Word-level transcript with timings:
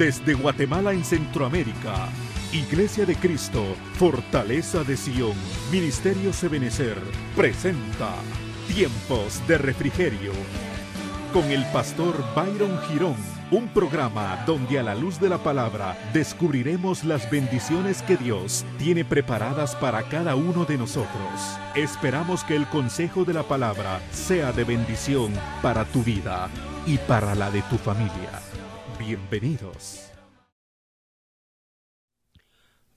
Desde 0.00 0.32
Guatemala 0.32 0.94
en 0.94 1.04
Centroamérica, 1.04 2.08
Iglesia 2.54 3.04
de 3.04 3.14
Cristo, 3.16 3.62
Fortaleza 3.98 4.82
de 4.82 4.96
Sion, 4.96 5.34
Ministerio 5.70 6.32
Sebenecer, 6.32 6.96
presenta 7.36 8.14
Tiempos 8.66 9.46
de 9.46 9.58
Refrigerio 9.58 10.32
con 11.34 11.44
el 11.50 11.66
pastor 11.66 12.14
Byron 12.34 12.80
Girón, 12.88 13.16
un 13.50 13.68
programa 13.68 14.42
donde 14.46 14.78
a 14.78 14.82
la 14.82 14.94
luz 14.94 15.20
de 15.20 15.28
la 15.28 15.36
palabra 15.36 15.98
descubriremos 16.14 17.04
las 17.04 17.30
bendiciones 17.30 18.00
que 18.00 18.16
Dios 18.16 18.64
tiene 18.78 19.04
preparadas 19.04 19.76
para 19.76 20.04
cada 20.04 20.34
uno 20.34 20.64
de 20.64 20.78
nosotros. 20.78 21.58
Esperamos 21.74 22.42
que 22.42 22.56
el 22.56 22.66
consejo 22.68 23.26
de 23.26 23.34
la 23.34 23.42
palabra 23.42 24.00
sea 24.12 24.50
de 24.52 24.64
bendición 24.64 25.30
para 25.60 25.84
tu 25.84 26.02
vida 26.02 26.48
y 26.86 26.96
para 26.96 27.34
la 27.34 27.50
de 27.50 27.60
tu 27.68 27.76
familia. 27.76 28.49
Bienvenidos. 29.00 30.10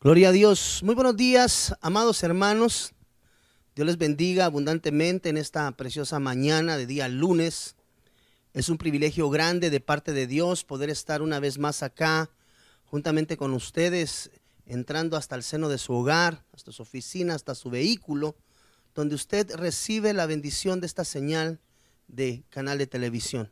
Gloria 0.02 0.30
a 0.30 0.32
Dios. 0.34 0.82
Muy 0.84 0.96
buenos 0.96 1.16
días, 1.16 1.74
amados 1.80 2.24
hermanos. 2.24 2.92
Dios 3.74 3.88
les 3.88 3.98
bendiga 3.98 4.44
abundantemente 4.44 5.30
en 5.30 5.38
esta 5.38 5.72
preciosa 5.78 6.20
mañana 6.20 6.76
de 6.76 6.88
día 6.88 7.08
lunes. 7.08 7.78
Es 8.52 8.68
un 8.68 8.78
privilegio 8.78 9.30
grande 9.30 9.70
de 9.70 9.80
parte 9.80 10.12
de 10.12 10.28
Dios 10.28 10.66
poder 10.66 10.90
estar 10.90 11.22
una 11.22 11.40
vez 11.40 11.58
más 11.58 11.84
acá 11.84 12.30
juntamente 12.84 13.38
con 13.38 13.54
ustedes, 13.54 14.30
entrando 14.66 15.16
hasta 15.16 15.38
el 15.38 15.44
seno 15.44 15.70
de 15.70 15.78
su 15.78 15.94
hogar, 15.94 16.44
hasta 16.52 16.74
su 16.74 16.82
oficina, 16.82 17.34
hasta 17.34 17.56
su 17.56 17.70
vehículo, 17.70 18.36
donde 18.94 19.16
usted 19.16 19.56
recibe 19.56 20.12
la 20.12 20.26
bendición 20.26 20.82
de 20.82 20.88
esta 20.88 21.06
señal 21.06 21.62
de 22.10 22.44
canal 22.50 22.78
de 22.78 22.88
televisión. 22.88 23.50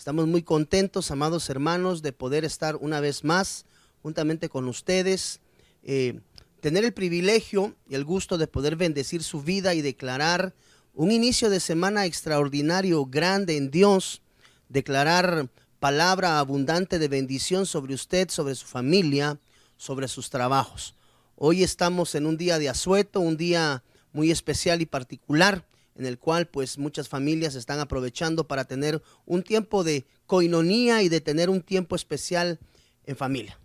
Estamos 0.00 0.26
muy 0.26 0.40
contentos, 0.42 1.10
amados 1.10 1.50
hermanos, 1.50 2.00
de 2.00 2.14
poder 2.14 2.46
estar 2.46 2.76
una 2.76 3.00
vez 3.00 3.22
más 3.22 3.66
juntamente 4.02 4.48
con 4.48 4.66
ustedes, 4.66 5.40
eh, 5.82 6.20
tener 6.62 6.86
el 6.86 6.94
privilegio 6.94 7.76
y 7.86 7.96
el 7.96 8.06
gusto 8.06 8.38
de 8.38 8.46
poder 8.46 8.76
bendecir 8.76 9.22
su 9.22 9.42
vida 9.42 9.74
y 9.74 9.82
declarar 9.82 10.54
un 10.94 11.12
inicio 11.12 11.50
de 11.50 11.60
semana 11.60 12.06
extraordinario, 12.06 13.04
grande 13.04 13.58
en 13.58 13.70
Dios 13.70 14.22
declarar 14.70 15.50
palabra 15.80 16.38
abundante 16.38 16.98
de 16.98 17.08
bendición 17.08 17.66
sobre 17.66 17.92
usted, 17.92 18.30
sobre 18.30 18.54
su 18.54 18.66
familia, 18.66 19.38
sobre 19.76 20.08
sus 20.08 20.30
trabajos. 20.30 20.94
Hoy 21.36 21.62
estamos 21.62 22.14
en 22.14 22.24
un 22.24 22.38
día 22.38 22.58
de 22.58 22.70
asueto, 22.70 23.20
un 23.20 23.36
día 23.36 23.84
muy 24.14 24.30
especial 24.30 24.80
y 24.80 24.86
particular 24.86 25.66
en 26.00 26.06
el 26.06 26.18
cual 26.18 26.48
pues 26.48 26.78
muchas 26.78 27.10
familias 27.10 27.54
están 27.54 27.78
aprovechando 27.78 28.48
para 28.48 28.64
tener 28.64 29.02
un 29.26 29.42
tiempo 29.42 29.84
de 29.84 30.06
coinonía 30.24 31.02
y 31.02 31.10
de 31.10 31.20
tener 31.20 31.50
un 31.50 31.60
tiempo 31.60 31.94
especial 31.94 32.58
en 33.04 33.16
familia. 33.16 33.58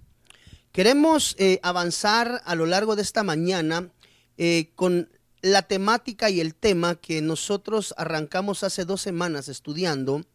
Queremos 0.74 1.38
eh, 1.40 1.62
avanzar 1.64 2.42
a 2.44 2.56
lo 2.56 2.66
largo 2.66 2.98
de 2.98 3.04
esta 3.04 3.24
mañana 3.24 3.90
eh, 4.38 4.72
con 4.76 5.10
la 5.42 5.62
temática 5.62 6.30
y 6.30 6.42
el 6.42 6.56
tema 6.56 6.96
que 6.96 7.22
nosotros 7.22 7.94
arrancamos 7.96 8.64
hace 8.64 8.84
dos 8.84 9.02
semanas 9.02 9.48
estudiando 9.48 10.26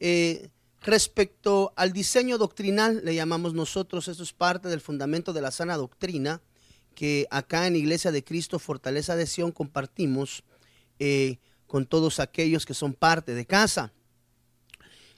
eh, 0.00 0.50
respecto 0.82 1.72
al 1.76 1.94
diseño 1.94 2.36
doctrinal, 2.36 3.00
le 3.04 3.14
llamamos 3.14 3.54
nosotros, 3.54 4.08
eso 4.08 4.22
es 4.22 4.34
parte 4.34 4.68
del 4.68 4.82
fundamento 4.82 5.32
de 5.32 5.40
la 5.40 5.50
sana 5.50 5.78
doctrina, 5.78 6.42
que 6.94 7.26
acá 7.30 7.66
en 7.66 7.76
Iglesia 7.76 8.12
de 8.12 8.22
Cristo, 8.22 8.58
Fortaleza 8.58 9.16
de 9.16 9.26
Sion, 9.26 9.50
compartimos 9.50 10.44
eh, 11.04 11.40
con 11.66 11.84
todos 11.84 12.20
aquellos 12.20 12.64
que 12.64 12.74
son 12.74 12.94
parte 12.94 13.34
de 13.34 13.44
casa. 13.44 13.92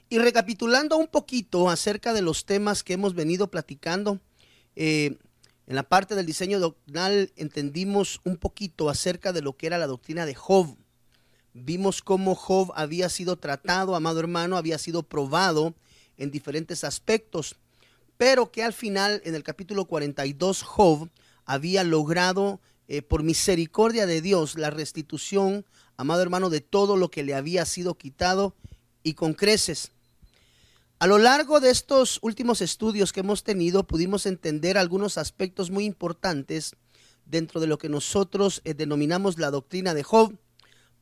Y 0.09 0.17
recapitulando 0.17 0.97
un 0.97 1.05
poquito 1.05 1.69
acerca 1.69 2.11
de 2.11 2.23
los 2.23 2.45
temas 2.45 2.83
que 2.83 2.93
hemos 2.93 3.13
venido 3.13 3.51
platicando, 3.51 4.19
eh, 4.75 5.19
en 5.67 5.75
la 5.75 5.83
parte 5.83 6.15
del 6.15 6.25
diseño 6.25 6.59
doctrinal 6.59 7.31
entendimos 7.35 8.19
un 8.23 8.37
poquito 8.37 8.89
acerca 8.89 9.31
de 9.31 9.43
lo 9.43 9.57
que 9.57 9.67
era 9.67 9.77
la 9.77 9.85
doctrina 9.85 10.25
de 10.25 10.33
Job. 10.33 10.75
Vimos 11.53 12.01
cómo 12.01 12.33
Job 12.33 12.71
había 12.75 13.07
sido 13.09 13.35
tratado, 13.35 13.95
amado 13.95 14.19
hermano, 14.19 14.57
había 14.57 14.79
sido 14.79 15.03
probado 15.03 15.75
en 16.17 16.31
diferentes 16.31 16.83
aspectos, 16.83 17.57
pero 18.17 18.51
que 18.51 18.63
al 18.63 18.73
final, 18.73 19.21
en 19.23 19.35
el 19.35 19.43
capítulo 19.43 19.85
42, 19.85 20.63
Job 20.63 21.09
había 21.45 21.83
logrado, 21.83 22.59
eh, 22.87 23.03
por 23.03 23.21
misericordia 23.21 24.07
de 24.07 24.21
Dios, 24.21 24.57
la 24.57 24.71
restitución, 24.71 25.63
amado 25.97 26.21
hermano, 26.21 26.49
de 26.49 26.61
todo 26.61 26.97
lo 26.97 27.09
que 27.09 27.23
le 27.23 27.35
había 27.35 27.65
sido 27.65 27.97
quitado 27.97 28.55
y 29.03 29.13
con 29.13 29.33
creces. 29.33 29.91
A 30.99 31.07
lo 31.07 31.17
largo 31.17 31.59
de 31.59 31.71
estos 31.71 32.19
últimos 32.21 32.61
estudios 32.61 33.11
que 33.11 33.19
hemos 33.19 33.43
tenido, 33.43 33.85
pudimos 33.85 34.25
entender 34.25 34.77
algunos 34.77 35.17
aspectos 35.17 35.69
muy 35.69 35.85
importantes 35.85 36.75
dentro 37.25 37.59
de 37.59 37.67
lo 37.67 37.77
que 37.77 37.89
nosotros 37.89 38.61
eh, 38.63 38.73
denominamos 38.73 39.37
la 39.37 39.51
doctrina 39.51 39.93
de 39.93 40.03
Job 40.03 40.37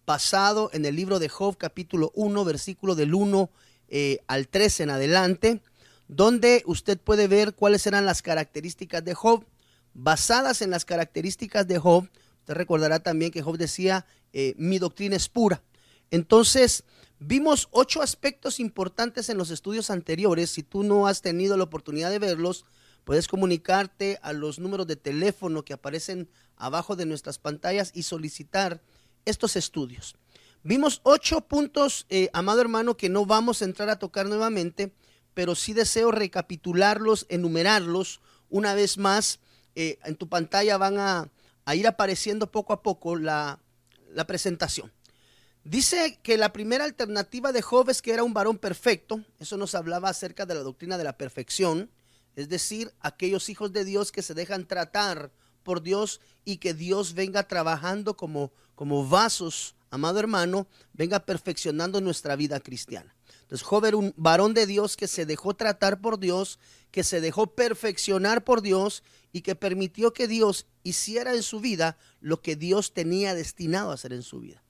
basado 0.05 0.69
en 0.73 0.85
el 0.85 0.95
libro 0.95 1.19
de 1.19 1.29
Job 1.29 1.57
capítulo 1.57 2.11
1, 2.15 2.43
versículo 2.43 2.95
del 2.95 3.13
1 3.13 3.49
eh, 3.89 4.19
al 4.27 4.47
13 4.47 4.83
en 4.83 4.89
adelante, 4.89 5.61
donde 6.07 6.63
usted 6.65 6.99
puede 6.99 7.27
ver 7.27 7.53
cuáles 7.53 7.85
eran 7.87 8.05
las 8.05 8.21
características 8.21 9.03
de 9.03 9.13
Job. 9.13 9.45
Basadas 9.93 10.61
en 10.61 10.71
las 10.71 10.85
características 10.85 11.67
de 11.67 11.77
Job, 11.77 12.09
usted 12.39 12.53
recordará 12.55 12.99
también 12.99 13.31
que 13.31 13.43
Job 13.43 13.57
decía, 13.57 14.05
eh, 14.33 14.53
mi 14.57 14.79
doctrina 14.79 15.15
es 15.15 15.29
pura. 15.29 15.63
Entonces, 16.11 16.83
vimos 17.19 17.69
ocho 17.71 18.01
aspectos 18.01 18.59
importantes 18.59 19.29
en 19.29 19.37
los 19.37 19.49
estudios 19.51 19.89
anteriores. 19.89 20.49
Si 20.49 20.63
tú 20.63 20.83
no 20.83 21.07
has 21.07 21.21
tenido 21.21 21.55
la 21.57 21.63
oportunidad 21.63 22.11
de 22.11 22.19
verlos, 22.19 22.65
puedes 23.03 23.27
comunicarte 23.27 24.19
a 24.21 24.33
los 24.33 24.59
números 24.59 24.87
de 24.87 24.95
teléfono 24.95 25.63
que 25.63 25.73
aparecen 25.73 26.29
abajo 26.57 26.95
de 26.95 27.05
nuestras 27.05 27.37
pantallas 27.37 27.91
y 27.93 28.03
solicitar 28.03 28.81
estos 29.25 29.55
estudios. 29.55 30.15
Vimos 30.63 31.01
ocho 31.03 31.41
puntos, 31.41 32.05
eh, 32.09 32.29
amado 32.31 32.61
hermano, 32.61 32.95
que 32.95 33.09
no 33.09 33.25
vamos 33.25 33.61
a 33.61 33.65
entrar 33.65 33.89
a 33.89 33.99
tocar 33.99 34.27
nuevamente, 34.27 34.93
pero 35.33 35.55
sí 35.55 35.73
deseo 35.73 36.11
recapitularlos, 36.11 37.25
enumerarlos 37.29 38.21
una 38.49 38.73
vez 38.73 38.97
más. 38.97 39.39
Eh, 39.75 39.97
en 40.05 40.15
tu 40.15 40.29
pantalla 40.29 40.77
van 40.77 40.99
a, 40.99 41.29
ir 41.73 41.87
apareciendo 41.87 42.51
poco 42.51 42.71
a 42.71 42.81
poco 42.81 43.17
la, 43.17 43.59
la 44.13 44.25
presentación. 44.25 44.91
Dice 45.63 46.19
que 46.21 46.37
la 46.37 46.51
primera 46.51 46.83
alternativa 46.83 47.51
de 47.53 47.61
Job 47.61 47.89
es 47.89 48.01
que 48.01 48.11
era 48.11 48.23
un 48.23 48.33
varón 48.33 48.57
perfecto. 48.57 49.23
Eso 49.39 49.55
nos 49.55 49.75
hablaba 49.75 50.09
acerca 50.09 50.45
de 50.45 50.55
la 50.55 50.61
doctrina 50.61 50.97
de 50.97 51.05
la 51.05 51.17
perfección. 51.17 51.89
Es 52.35 52.49
decir, 52.49 52.93
aquellos 52.99 53.47
hijos 53.47 53.71
de 53.71 53.85
Dios 53.85 54.11
que 54.11 54.21
se 54.21 54.33
dejan 54.33 54.67
tratar 54.67 55.31
por 55.63 55.81
Dios 55.81 56.19
y 56.43 56.57
que 56.57 56.73
Dios 56.73 57.13
venga 57.13 57.47
trabajando 57.47 58.17
como, 58.17 58.51
como 58.75 59.07
vasos, 59.07 59.75
amado 59.89 60.19
hermano, 60.19 60.67
venga 60.91 61.25
perfeccionando 61.25 62.01
nuestra 62.01 62.35
vida 62.35 62.59
cristiana. 62.59 63.15
Entonces, 63.43 63.65
Job 63.65 63.85
era 63.85 63.97
un 63.97 64.13
varón 64.17 64.53
de 64.53 64.65
Dios 64.65 64.97
que 64.97 65.07
se 65.07 65.25
dejó 65.25 65.53
tratar 65.53 66.01
por 66.01 66.19
Dios, 66.19 66.59
que 66.91 67.03
se 67.03 67.21
dejó 67.21 67.47
perfeccionar 67.47 68.43
por 68.43 68.61
Dios 68.61 69.03
y 69.33 69.41
que 69.41 69.55
permitió 69.55 70.13
que 70.13 70.29
Dios 70.29 70.67
hiciera 70.83 71.33
en 71.33 71.43
su 71.43 71.59
vida 71.59 71.97
lo 72.21 72.41
que 72.41 72.55
Dios 72.55 72.93
tenía 72.93 73.33
destinado 73.33 73.91
a 73.91 73.95
hacer 73.95 74.13
en 74.13 74.21
su 74.21 74.39
vida. 74.39 74.63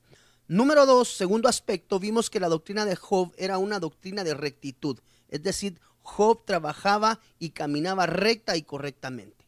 Número 0.47 0.85
dos, 0.85 1.15
segundo 1.15 1.47
aspecto, 1.47 1.99
vimos 1.99 2.29
que 2.29 2.39
la 2.39 2.49
doctrina 2.49 2.85
de 2.85 2.95
Job 2.95 3.33
era 3.37 3.57
una 3.59 3.79
doctrina 3.79 4.23
de 4.23 4.33
rectitud. 4.33 4.99
Es 5.29 5.43
decir, 5.43 5.79
Job 6.01 6.45
trabajaba 6.45 7.19
y 7.39 7.51
caminaba 7.51 8.05
recta 8.05 8.57
y 8.57 8.63
correctamente. 8.63 9.45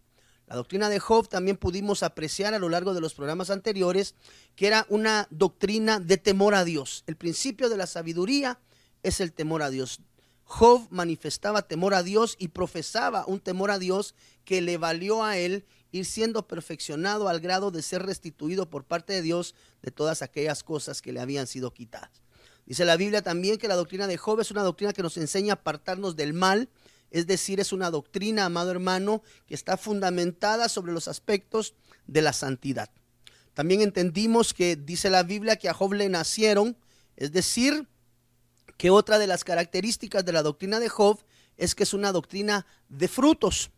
La 0.48 0.56
doctrina 0.56 0.90
de 0.90 1.00
Job 1.00 1.28
también 1.28 1.58
pudimos 1.58 2.04
apreciar 2.04 2.54
a 2.54 2.60
lo 2.60 2.70
largo 2.70 2.94
de 2.94 3.02
los 3.02 3.14
programas 3.14 3.50
anteriores 3.50 4.16
que 4.56 4.68
era 4.68 4.86
una 4.90 5.28
doctrina 5.32 6.00
de 6.00 6.18
temor 6.18 6.56
a 6.56 6.64
Dios. 6.64 7.04
El 7.08 7.16
principio 7.16 7.68
de 7.70 7.78
la 7.78 7.88
sabiduría 7.88 8.60
es 9.02 9.22
el 9.22 9.34
temor 9.34 9.64
a 9.64 9.70
Dios. 9.70 10.02
Job 10.46 10.88
manifestaba 10.90 11.68
temor 11.68 11.94
a 11.94 12.04
Dios 12.04 12.36
y 12.40 12.50
profesaba 12.50 13.26
un 13.26 13.40
temor 13.40 13.72
a 13.72 13.80
Dios 13.80 14.16
que 14.46 14.62
le 14.62 14.78
valió 14.78 15.24
a 15.24 15.38
él 15.38 15.66
ir 15.92 16.06
siendo 16.06 16.48
perfeccionado 16.48 17.28
al 17.28 17.40
grado 17.40 17.72
de 17.72 17.82
ser 17.82 18.04
restituido 18.06 18.70
por 18.70 18.86
parte 18.86 19.14
de 19.14 19.22
Dios 19.22 19.56
de 19.82 19.92
todas 19.92 20.22
aquellas 20.22 20.64
cosas 20.64 21.02
que 21.02 21.12
le 21.12 21.20
habían 21.20 21.48
sido 21.48 21.74
quitadas. 21.74 22.22
Dice 22.66 22.86
la 22.86 22.98
Biblia 22.98 23.22
también 23.22 23.58
que 23.58 23.68
la 23.68 23.76
doctrina 23.76 24.08
de 24.08 24.18
Job 24.18 24.40
es 24.40 24.52
una 24.52 24.64
doctrina 24.64 24.94
que 24.94 25.04
nos 25.04 25.18
enseña 25.18 25.54
a 25.54 25.56
apartarnos 25.56 26.16
del 26.16 26.34
mal 26.34 26.70
es 27.16 27.28
decir, 27.28 27.62
es 27.62 27.72
una 27.72 27.92
doctrina, 27.92 28.44
amado 28.44 28.72
hermano, 28.72 29.24
que 29.48 29.56
está 29.56 29.78
fundamentada 29.78 30.68
sobre 30.68 30.92
los 30.92 31.08
aspectos 31.08 31.74
de 32.08 32.22
la 32.22 32.34
santidad. 32.34 32.90
También 33.54 33.80
entendimos 33.80 34.54
que 34.54 34.76
dice 34.76 35.10
la 35.10 35.24
Biblia 35.24 35.56
que 35.56 35.70
a 35.70 35.74
Job 35.74 35.94
le 35.94 36.10
nacieron, 36.10 36.78
es 37.16 37.32
decir, 37.32 37.88
que 38.78 38.90
otra 38.90 39.20
de 39.20 39.28
las 39.28 39.44
características 39.44 40.26
de 40.26 40.34
la 40.34 40.44
doctrina 40.44 40.80
de 40.80 40.90
Job 40.90 41.20
es 41.58 41.76
que 41.76 41.84
es 41.84 41.94
una 41.94 42.12
doctrina 42.12 42.66
de 42.90 43.08
frutos. 43.08 43.72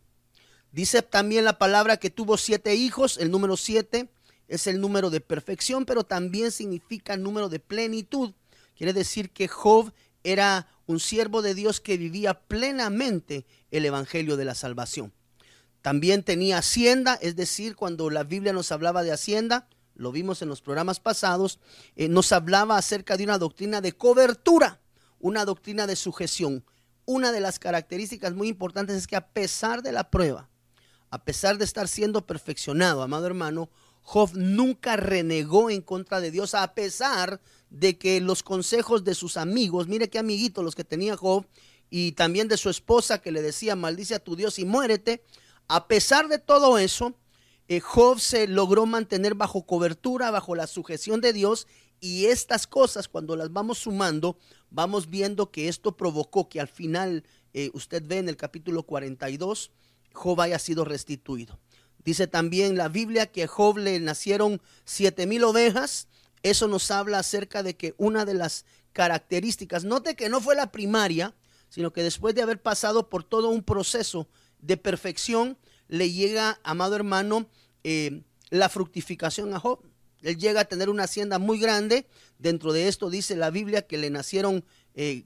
Dice 0.72 1.02
también 1.02 1.44
la 1.44 1.58
palabra 1.58 1.96
que 1.96 2.10
tuvo 2.10 2.36
siete 2.36 2.74
hijos, 2.74 3.18
el 3.18 3.30
número 3.30 3.56
siete 3.56 4.10
es 4.48 4.66
el 4.66 4.80
número 4.80 5.10
de 5.10 5.20
perfección, 5.20 5.84
pero 5.84 6.04
también 6.04 6.50
significa 6.50 7.16
número 7.16 7.48
de 7.48 7.60
plenitud. 7.60 8.32
Quiere 8.76 8.92
decir 8.92 9.30
que 9.30 9.48
Job 9.48 9.92
era 10.24 10.68
un 10.86 11.00
siervo 11.00 11.42
de 11.42 11.54
Dios 11.54 11.80
que 11.80 11.96
vivía 11.96 12.34
plenamente 12.34 13.46
el 13.70 13.84
Evangelio 13.84 14.36
de 14.36 14.44
la 14.44 14.54
salvación. 14.54 15.12
También 15.82 16.22
tenía 16.22 16.58
hacienda, 16.58 17.18
es 17.20 17.36
decir, 17.36 17.76
cuando 17.76 18.10
la 18.10 18.24
Biblia 18.24 18.52
nos 18.52 18.72
hablaba 18.72 19.02
de 19.02 19.12
hacienda, 19.12 19.68
lo 19.94 20.12
vimos 20.12 20.42
en 20.42 20.48
los 20.48 20.62
programas 20.62 21.00
pasados, 21.00 21.58
eh, 21.96 22.08
nos 22.08 22.32
hablaba 22.32 22.76
acerca 22.76 23.16
de 23.16 23.24
una 23.24 23.38
doctrina 23.38 23.80
de 23.80 23.92
cobertura, 23.92 24.80
una 25.20 25.44
doctrina 25.44 25.86
de 25.86 25.96
sujeción. 25.96 26.64
Una 27.04 27.32
de 27.32 27.40
las 27.40 27.58
características 27.58 28.34
muy 28.34 28.48
importantes 28.48 28.96
es 28.96 29.06
que 29.06 29.16
a 29.16 29.28
pesar 29.28 29.82
de 29.82 29.92
la 29.92 30.10
prueba, 30.10 30.48
a 31.10 31.24
pesar 31.24 31.58
de 31.58 31.64
estar 31.64 31.88
siendo 31.88 32.26
perfeccionado, 32.26 33.02
amado 33.02 33.26
hermano, 33.26 33.70
Job 34.02 34.30
nunca 34.34 34.96
renegó 34.96 35.70
en 35.70 35.82
contra 35.82 36.20
de 36.20 36.30
Dios, 36.30 36.54
a 36.54 36.74
pesar 36.74 37.40
de 37.70 37.98
que 37.98 38.20
los 38.20 38.42
consejos 38.42 39.04
de 39.04 39.14
sus 39.14 39.36
amigos, 39.36 39.88
mire 39.88 40.08
qué 40.08 40.18
amiguitos 40.18 40.64
los 40.64 40.74
que 40.74 40.84
tenía 40.84 41.16
Job, 41.16 41.46
y 41.90 42.12
también 42.12 42.48
de 42.48 42.56
su 42.56 42.70
esposa 42.70 43.20
que 43.20 43.32
le 43.32 43.42
decía, 43.42 43.76
maldice 43.76 44.14
a 44.14 44.18
tu 44.18 44.36
Dios 44.36 44.58
y 44.58 44.64
muérete, 44.64 45.22
a 45.68 45.88
pesar 45.88 46.28
de 46.28 46.38
todo 46.38 46.78
eso, 46.78 47.14
eh, 47.68 47.80
Job 47.80 48.18
se 48.18 48.46
logró 48.46 48.86
mantener 48.86 49.34
bajo 49.34 49.66
cobertura, 49.66 50.30
bajo 50.30 50.54
la 50.54 50.66
sujeción 50.66 51.20
de 51.20 51.34
Dios, 51.34 51.66
y 52.00 52.26
estas 52.26 52.66
cosas, 52.66 53.08
cuando 53.08 53.36
las 53.36 53.52
vamos 53.52 53.78
sumando, 53.78 54.38
vamos 54.70 55.08
viendo 55.08 55.50
que 55.50 55.68
esto 55.68 55.96
provocó 55.96 56.48
que 56.48 56.60
al 56.60 56.68
final, 56.68 57.24
eh, 57.54 57.70
usted 57.74 58.02
ve 58.06 58.18
en 58.18 58.28
el 58.28 58.36
capítulo 58.36 58.82
42, 58.82 59.70
Job 60.12 60.40
haya 60.40 60.58
sido 60.58 60.84
restituido. 60.84 61.58
Dice 62.04 62.26
también 62.26 62.76
la 62.76 62.88
Biblia 62.88 63.26
que 63.26 63.44
a 63.44 63.48
Job 63.48 63.78
le 63.78 63.98
nacieron 64.00 64.60
siete 64.84 65.26
mil 65.26 65.44
ovejas. 65.44 66.08
Eso 66.42 66.68
nos 66.68 66.90
habla 66.90 67.18
acerca 67.18 67.62
de 67.62 67.76
que 67.76 67.94
una 67.98 68.24
de 68.24 68.34
las 68.34 68.64
características, 68.92 69.84
note 69.84 70.16
que 70.16 70.28
no 70.28 70.40
fue 70.40 70.54
la 70.54 70.72
primaria, 70.72 71.34
sino 71.68 71.92
que 71.92 72.02
después 72.02 72.34
de 72.34 72.42
haber 72.42 72.62
pasado 72.62 73.08
por 73.08 73.24
todo 73.24 73.48
un 73.48 73.62
proceso 73.62 74.28
de 74.60 74.76
perfección, 74.76 75.58
le 75.88 76.10
llega, 76.12 76.60
amado 76.62 76.96
hermano, 76.96 77.46
eh, 77.84 78.22
la 78.50 78.68
fructificación 78.68 79.52
a 79.54 79.60
Job. 79.60 79.80
Él 80.22 80.36
llega 80.36 80.62
a 80.62 80.64
tener 80.64 80.88
una 80.88 81.04
hacienda 81.04 81.38
muy 81.38 81.58
grande. 81.58 82.06
Dentro 82.38 82.72
de 82.72 82.88
esto 82.88 83.10
dice 83.10 83.36
la 83.36 83.50
Biblia 83.50 83.86
que 83.86 83.98
le 83.98 84.10
nacieron 84.10 84.64
eh, 84.94 85.24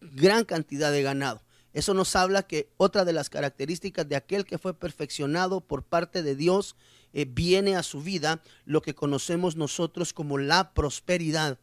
gran 0.00 0.44
cantidad 0.44 0.90
de 0.92 1.02
ganado. 1.02 1.42
Eso 1.72 1.94
nos 1.94 2.16
habla 2.16 2.42
que 2.42 2.68
otra 2.76 3.04
de 3.04 3.12
las 3.12 3.30
características 3.30 4.08
de 4.08 4.16
aquel 4.16 4.44
que 4.44 4.58
fue 4.58 4.74
perfeccionado 4.74 5.60
por 5.60 5.84
parte 5.84 6.22
de 6.22 6.34
Dios 6.34 6.74
eh, 7.12 7.26
viene 7.28 7.76
a 7.76 7.84
su 7.84 8.02
vida 8.02 8.42
lo 8.64 8.82
que 8.82 8.94
conocemos 8.94 9.54
nosotros 9.56 10.12
como 10.12 10.38
la 10.38 10.74
prosperidad. 10.74 11.58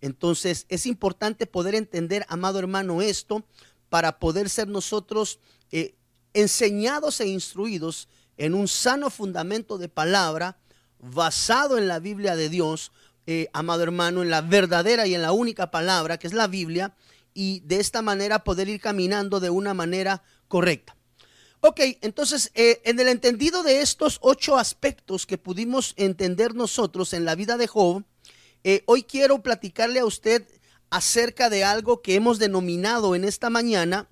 Entonces 0.00 0.66
es 0.68 0.86
importante 0.86 1.46
poder 1.46 1.76
entender, 1.76 2.26
amado 2.28 2.58
hermano, 2.58 3.02
esto 3.02 3.44
para 3.88 4.18
poder 4.18 4.48
ser 4.50 4.66
nosotros 4.66 5.38
eh, 5.70 5.94
enseñados 6.34 7.20
e 7.20 7.28
instruidos 7.28 8.08
en 8.36 8.54
un 8.54 8.66
sano 8.66 9.10
fundamento 9.10 9.78
de 9.78 9.88
palabra 9.88 10.58
basado 10.98 11.78
en 11.78 11.88
la 11.88 11.98
Biblia 11.98 12.36
de 12.36 12.48
Dios, 12.48 12.92
eh, 13.26 13.48
amado 13.52 13.82
hermano, 13.82 14.22
en 14.22 14.30
la 14.30 14.40
verdadera 14.40 15.06
y 15.06 15.14
en 15.14 15.22
la 15.22 15.32
única 15.32 15.70
palabra 15.70 16.18
que 16.18 16.26
es 16.26 16.32
la 16.32 16.46
Biblia, 16.46 16.94
y 17.34 17.60
de 17.60 17.80
esta 17.80 18.02
manera 18.02 18.44
poder 18.44 18.68
ir 18.68 18.80
caminando 18.80 19.40
de 19.40 19.50
una 19.50 19.74
manera 19.74 20.22
correcta. 20.48 20.96
Ok, 21.60 21.80
entonces, 22.00 22.50
eh, 22.54 22.82
en 22.84 22.98
el 22.98 23.08
entendido 23.08 23.62
de 23.62 23.80
estos 23.80 24.18
ocho 24.20 24.58
aspectos 24.58 25.26
que 25.26 25.38
pudimos 25.38 25.94
entender 25.96 26.54
nosotros 26.54 27.12
en 27.12 27.24
la 27.24 27.36
vida 27.36 27.56
de 27.56 27.68
Job, 27.68 28.04
eh, 28.64 28.82
hoy 28.86 29.04
quiero 29.04 29.42
platicarle 29.42 30.00
a 30.00 30.04
usted 30.04 30.46
acerca 30.90 31.48
de 31.48 31.64
algo 31.64 32.02
que 32.02 32.16
hemos 32.16 32.38
denominado 32.38 33.14
en 33.14 33.24
esta 33.24 33.50
mañana 33.50 34.08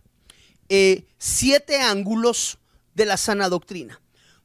siete 1.18 1.80
ángulos 1.80 2.58
de 2.94 3.04
la 3.04 3.16
sana 3.16 3.48
doctrina. 3.48 4.00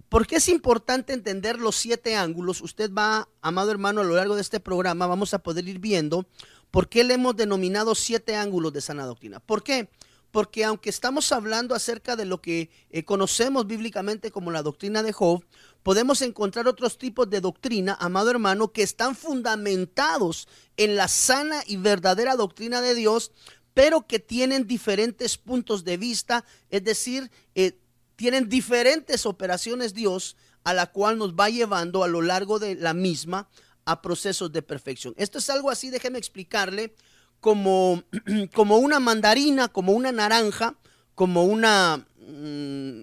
¿Por 0.10 0.28
qué 0.28 0.38
es 0.38 0.50
importante 0.50 1.14
entender 1.14 1.60
los 1.60 1.76
siete 1.76 2.16
ángulos? 2.16 2.62
Usted 2.62 2.92
va, 2.92 3.28
amado 3.42 3.72
hermano, 3.72 4.02
a 4.02 4.04
lo 4.04 4.16
largo 4.16 4.36
de 4.36 4.42
este 4.42 4.60
programa 4.60 5.08
vamos 5.08 5.34
a 5.34 5.40
poder 5.40 5.68
ir 5.68 5.80
viendo 5.80 6.28
¿Por 6.76 6.90
qué 6.90 7.06
le 7.06 7.14
hemos 7.14 7.38
denominado 7.38 7.96
siete 7.96 8.36
ángulos 8.36 8.74
de 8.74 8.82
sana 8.82 9.06
doctrina? 9.06 9.40
¿Por 9.40 9.64
qué? 9.64 9.88
Porque 10.30 10.66
aunque 10.66 10.90
estamos 10.90 11.32
hablando 11.32 11.74
acerca 11.74 12.18
de 12.18 12.26
lo 12.26 12.42
que 12.42 12.70
eh, 12.90 13.06
conocemos 13.06 13.66
bíblicamente 13.66 14.30
como 14.30 14.52
la 14.52 14.62
doctrina 14.62 15.02
de 15.02 15.14
Job, 15.14 15.46
podemos 15.84 16.22
encontrar 16.22 16.68
otros 16.68 16.98
tipos 16.98 17.30
de 17.30 17.40
doctrina, 17.40 17.96
amado 17.98 18.30
hermano, 18.30 18.74
que 18.74 18.84
están 18.84 19.16
fundamentados 19.16 20.50
en 20.76 20.98
la 20.98 21.08
sana 21.08 21.64
y 21.66 21.78
verdadera 21.78 22.36
doctrina 22.36 22.82
de 22.82 22.94
Dios, 22.94 23.32
pero 23.74 24.06
que 24.06 24.20
tienen 24.20 24.68
diferentes 24.68 25.38
puntos 25.38 25.86
de 25.86 25.96
vista, 25.96 26.44
es 26.70 26.84
decir, 26.84 27.32
eh, 27.56 27.80
tienen 28.16 28.50
diferentes 28.50 29.26
operaciones 29.26 29.94
Dios 29.94 30.36
a 30.64 30.74
la 30.74 30.88
cual 30.88 31.18
nos 31.18 31.34
va 31.34 31.50
llevando 31.50 32.04
a 32.04 32.08
lo 32.08 32.22
largo 32.22 32.60
de 32.60 32.76
la 32.76 32.94
misma 32.94 33.48
a 33.86 34.02
procesos 34.02 34.52
de 34.52 34.62
perfección. 34.62 35.14
Esto 35.18 35.38
es 35.38 35.50
algo 35.50 35.70
así, 35.70 35.90
déjeme 35.90 36.18
explicarle, 36.18 36.96
como, 37.40 38.04
como 38.54 38.78
una 38.78 39.00
mandarina, 39.00 39.68
como 39.68 39.94
una 39.94 40.12
naranja, 40.12 40.76
como 41.14 41.46
una, 41.46 42.08
mm, 42.18 43.02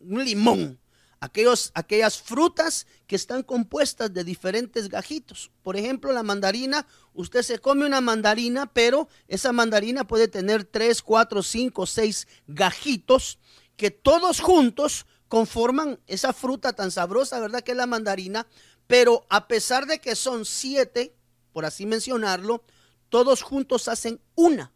un 0.00 0.24
limón. 0.24 0.78
Aquellos, 1.18 1.70
aquellas 1.74 2.20
frutas 2.20 2.86
que 3.06 3.14
están 3.14 3.44
compuestas 3.44 4.12
de 4.12 4.24
diferentes 4.24 4.88
gajitos. 4.88 5.52
Por 5.62 5.76
ejemplo, 5.76 6.10
la 6.12 6.24
mandarina, 6.24 6.84
usted 7.14 7.42
se 7.42 7.60
come 7.60 7.86
una 7.86 8.00
mandarina, 8.00 8.72
pero 8.72 9.08
esa 9.28 9.52
mandarina 9.52 10.04
puede 10.04 10.26
tener 10.26 10.64
tres, 10.64 11.00
cuatro, 11.00 11.44
cinco, 11.44 11.86
seis 11.86 12.26
gajitos 12.48 13.38
que 13.82 13.90
todos 13.90 14.38
juntos 14.38 15.06
conforman 15.26 15.98
esa 16.06 16.32
fruta 16.32 16.72
tan 16.72 16.92
sabrosa, 16.92 17.40
¿verdad? 17.40 17.62
Que 17.62 17.72
es 17.72 17.76
la 17.76 17.88
mandarina, 17.88 18.46
pero 18.86 19.26
a 19.28 19.48
pesar 19.48 19.86
de 19.86 20.00
que 20.00 20.14
son 20.14 20.44
siete, 20.44 21.16
por 21.52 21.64
así 21.64 21.84
mencionarlo, 21.84 22.62
todos 23.08 23.42
juntos 23.42 23.88
hacen 23.88 24.20
una. 24.36 24.72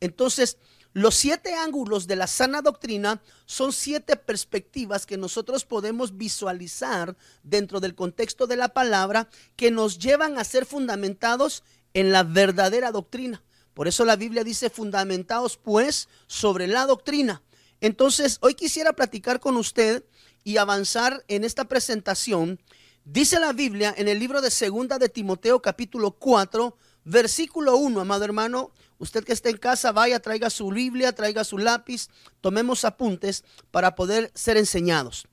Entonces, 0.00 0.56
los 0.94 1.16
siete 1.16 1.52
ángulos 1.52 2.06
de 2.06 2.16
la 2.16 2.26
sana 2.26 2.62
doctrina 2.62 3.20
son 3.44 3.74
siete 3.74 4.16
perspectivas 4.16 5.04
que 5.04 5.18
nosotros 5.18 5.66
podemos 5.66 6.16
visualizar 6.16 7.14
dentro 7.42 7.78
del 7.78 7.94
contexto 7.94 8.46
de 8.46 8.56
la 8.56 8.70
palabra 8.70 9.28
que 9.54 9.70
nos 9.70 9.98
llevan 9.98 10.38
a 10.38 10.44
ser 10.44 10.64
fundamentados 10.64 11.62
en 11.92 12.10
la 12.10 12.22
verdadera 12.22 12.90
doctrina. 12.90 13.42
Por 13.74 13.86
eso 13.86 14.06
la 14.06 14.16
Biblia 14.16 14.44
dice 14.44 14.70
fundamentados 14.70 15.58
pues 15.58 16.08
sobre 16.26 16.66
la 16.68 16.86
doctrina. 16.86 17.42
Entonces, 17.80 18.38
hoy 18.40 18.54
quisiera 18.54 18.92
platicar 18.94 19.40
con 19.40 19.56
usted 19.56 20.04
y 20.44 20.56
avanzar 20.56 21.24
en 21.28 21.44
esta 21.44 21.66
presentación. 21.66 22.60
Dice 23.04 23.38
la 23.38 23.52
Biblia 23.52 23.94
en 23.96 24.08
el 24.08 24.18
libro 24.18 24.40
de 24.40 24.50
Segunda 24.50 24.98
de 24.98 25.08
Timoteo 25.08 25.60
capítulo 25.60 26.12
4, 26.12 26.76
versículo 27.04 27.76
1, 27.76 28.00
amado 28.00 28.24
hermano, 28.24 28.72
usted 28.98 29.24
que 29.24 29.32
está 29.32 29.48
en 29.48 29.58
casa, 29.58 29.92
vaya, 29.92 30.20
traiga 30.20 30.50
su 30.50 30.68
Biblia, 30.70 31.14
traiga 31.14 31.44
su 31.44 31.58
lápiz, 31.58 32.08
tomemos 32.40 32.84
apuntes 32.84 33.44
para 33.70 33.94
poder 33.94 34.32
ser 34.34 34.56
enseñados. 34.56 35.28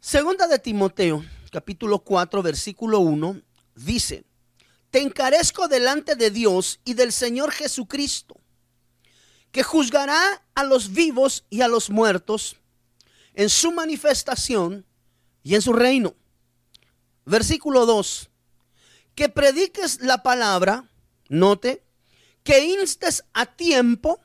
Segunda 0.00 0.46
de 0.46 0.58
Timoteo 0.58 1.24
capítulo 1.50 2.00
4, 2.00 2.42
versículo 2.42 3.00
1, 3.00 3.40
dice, 3.74 4.24
te 4.90 5.00
encarezco 5.00 5.68
delante 5.68 6.16
de 6.16 6.30
Dios 6.30 6.80
y 6.84 6.94
del 6.94 7.12
Señor 7.12 7.50
Jesucristo, 7.50 8.40
que 9.52 9.62
juzgará 9.62 10.42
a 10.54 10.64
los 10.64 10.92
vivos 10.92 11.44
y 11.50 11.62
a 11.62 11.68
los 11.68 11.90
muertos 11.90 12.56
en 13.34 13.48
su 13.48 13.72
manifestación 13.72 14.84
y 15.42 15.54
en 15.54 15.62
su 15.62 15.72
reino 15.72 16.14
Versículo 17.28 17.84
2. 17.84 18.30
Que 19.14 19.28
prediques 19.28 20.00
la 20.00 20.22
palabra, 20.22 20.88
note, 21.28 21.82
que 22.42 22.64
instes 22.64 23.22
a 23.34 23.44
tiempo 23.44 24.18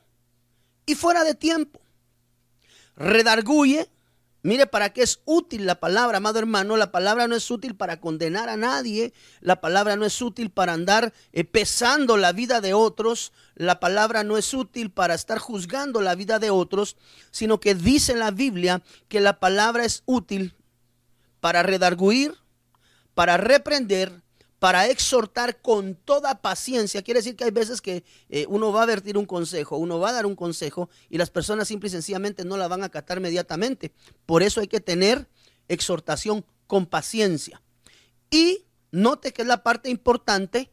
y 0.86 0.94
fuera 0.94 1.22
de 1.22 1.34
tiempo. 1.34 1.80
Redarguye. 2.96 3.90
Mire 4.44 4.66
para 4.66 4.92
qué 4.92 5.02
es 5.02 5.22
útil 5.24 5.64
la 5.64 5.80
palabra, 5.80 6.18
amado 6.18 6.38
hermano. 6.38 6.76
La 6.76 6.92
palabra 6.92 7.26
no 7.26 7.34
es 7.34 7.50
útil 7.50 7.74
para 7.76 7.98
condenar 7.98 8.50
a 8.50 8.58
nadie. 8.58 9.14
La 9.40 9.62
palabra 9.62 9.96
no 9.96 10.04
es 10.04 10.20
útil 10.20 10.50
para 10.50 10.74
andar 10.74 11.14
eh, 11.32 11.44
pesando 11.44 12.18
la 12.18 12.32
vida 12.32 12.60
de 12.60 12.74
otros. 12.74 13.32
La 13.54 13.80
palabra 13.80 14.22
no 14.22 14.36
es 14.36 14.52
útil 14.52 14.90
para 14.90 15.14
estar 15.14 15.38
juzgando 15.38 16.02
la 16.02 16.14
vida 16.14 16.38
de 16.38 16.50
otros, 16.50 16.98
sino 17.30 17.58
que 17.58 17.74
dice 17.74 18.16
la 18.16 18.32
Biblia 18.32 18.82
que 19.08 19.20
la 19.20 19.40
palabra 19.40 19.86
es 19.86 20.02
útil 20.04 20.54
para 21.40 21.62
redarguir, 21.62 22.34
para 23.14 23.38
reprender, 23.38 24.23
para 24.64 24.88
exhortar 24.88 25.60
con 25.60 25.94
toda 25.94 26.40
paciencia. 26.40 27.02
Quiere 27.02 27.20
decir 27.20 27.36
que 27.36 27.44
hay 27.44 27.50
veces 27.50 27.82
que 27.82 28.02
eh, 28.30 28.46
uno 28.48 28.72
va 28.72 28.84
a 28.84 28.86
vertir 28.86 29.18
un 29.18 29.26
consejo, 29.26 29.76
uno 29.76 29.98
va 29.98 30.08
a 30.08 30.12
dar 30.14 30.24
un 30.24 30.34
consejo 30.34 30.88
y 31.10 31.18
las 31.18 31.28
personas 31.28 31.68
simple 31.68 31.88
y 31.88 31.90
sencillamente 31.90 32.46
no 32.46 32.56
la 32.56 32.66
van 32.66 32.82
a 32.82 32.86
acatar 32.86 33.18
inmediatamente. 33.18 33.92
Por 34.24 34.42
eso 34.42 34.62
hay 34.62 34.66
que 34.66 34.80
tener 34.80 35.28
exhortación 35.68 36.46
con 36.66 36.86
paciencia. 36.86 37.60
Y 38.30 38.64
note 38.90 39.34
que 39.34 39.42
es 39.42 39.48
la 39.48 39.62
parte 39.62 39.90
importante 39.90 40.70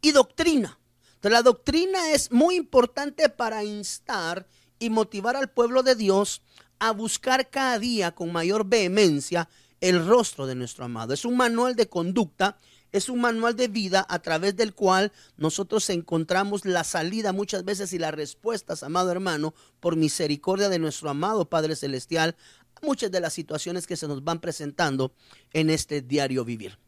y 0.00 0.12
doctrina. 0.12 0.78
La 1.20 1.42
doctrina 1.42 2.12
es 2.12 2.32
muy 2.32 2.56
importante 2.56 3.28
para 3.28 3.62
instar 3.62 4.46
y 4.78 4.88
motivar 4.88 5.36
al 5.36 5.50
pueblo 5.50 5.82
de 5.82 5.96
Dios 5.96 6.40
a 6.78 6.92
buscar 6.92 7.50
cada 7.50 7.78
día 7.78 8.14
con 8.14 8.32
mayor 8.32 8.64
vehemencia 8.64 9.50
el 9.80 10.06
rostro 10.06 10.46
de 10.46 10.54
nuestro 10.54 10.86
amado. 10.86 11.12
Es 11.12 11.24
un 11.24 11.36
manual 11.36 11.76
de 11.76 11.88
conducta, 11.88 12.56
es 12.92 13.08
un 13.08 13.20
manual 13.20 13.56
de 13.56 13.68
vida 13.68 14.06
a 14.08 14.18
través 14.20 14.56
del 14.56 14.74
cual 14.74 15.12
nosotros 15.36 15.88
encontramos 15.90 16.64
la 16.64 16.84
salida 16.84 17.32
muchas 17.32 17.64
veces 17.64 17.92
y 17.92 17.98
las 17.98 18.14
respuestas, 18.14 18.82
amado 18.82 19.10
hermano, 19.10 19.54
por 19.80 19.96
misericordia 19.96 20.68
de 20.68 20.78
nuestro 20.78 21.10
amado 21.10 21.48
Padre 21.48 21.76
Celestial, 21.76 22.36
a 22.74 22.86
muchas 22.86 23.10
de 23.10 23.20
las 23.20 23.32
situaciones 23.32 23.86
que 23.86 23.96
se 23.96 24.08
nos 24.08 24.24
van 24.24 24.40
presentando 24.40 25.12
en 25.52 25.70
este 25.70 26.00
diario 26.00 26.44
vivir. 26.44 26.78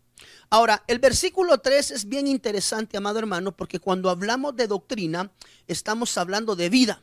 Ahora, 0.51 0.85
el 0.87 0.99
versículo 0.99 1.59
3 1.59 1.93
es 1.93 2.09
bien 2.09 2.27
interesante, 2.27 2.97
amado 2.97 3.19
hermano, 3.19 3.57
porque 3.57 3.79
cuando 3.79 4.11
hablamos 4.11 4.57
de 4.57 4.67
doctrina, 4.67 5.31
estamos 5.67 6.17
hablando 6.19 6.57
de 6.57 6.69
vida. 6.69 7.03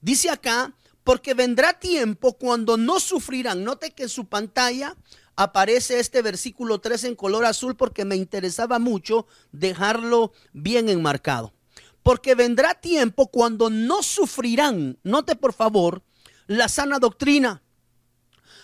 Dice 0.00 0.30
acá, 0.30 0.74
porque 1.04 1.34
vendrá 1.34 1.78
tiempo 1.78 2.34
cuando 2.34 2.76
no 2.76 3.00
sufrirán. 3.00 3.64
Note 3.64 3.92
que 3.92 4.04
en 4.04 4.08
su 4.08 4.26
pantalla 4.26 4.96
aparece 5.36 5.98
este 5.98 6.22
versículo 6.22 6.80
3 6.80 7.04
en 7.04 7.14
color 7.14 7.44
azul 7.44 7.76
porque 7.76 8.04
me 8.04 8.16
interesaba 8.16 8.78
mucho 8.78 9.26
dejarlo 9.52 10.32
bien 10.52 10.88
enmarcado. 10.88 11.52
Porque 12.02 12.34
vendrá 12.34 12.74
tiempo 12.74 13.28
cuando 13.28 13.70
no 13.70 14.02
sufrirán, 14.02 14.98
note 15.02 15.36
por 15.36 15.52
favor, 15.52 16.02
la 16.46 16.68
sana 16.68 16.98
doctrina, 16.98 17.62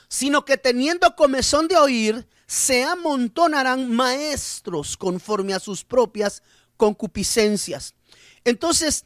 sino 0.09 0.45
que 0.45 0.57
teniendo 0.57 1.15
comezón 1.15 1.69
de 1.69 1.77
oír, 1.77 2.29
se 2.47 2.83
amontonarán 2.83 3.95
maestros 3.95 4.97
conforme 4.97 5.55
a 5.55 5.61
sus 5.61 5.85
propias 5.85 6.43
concupiscencias. 6.77 7.95
Entonces, 8.45 9.05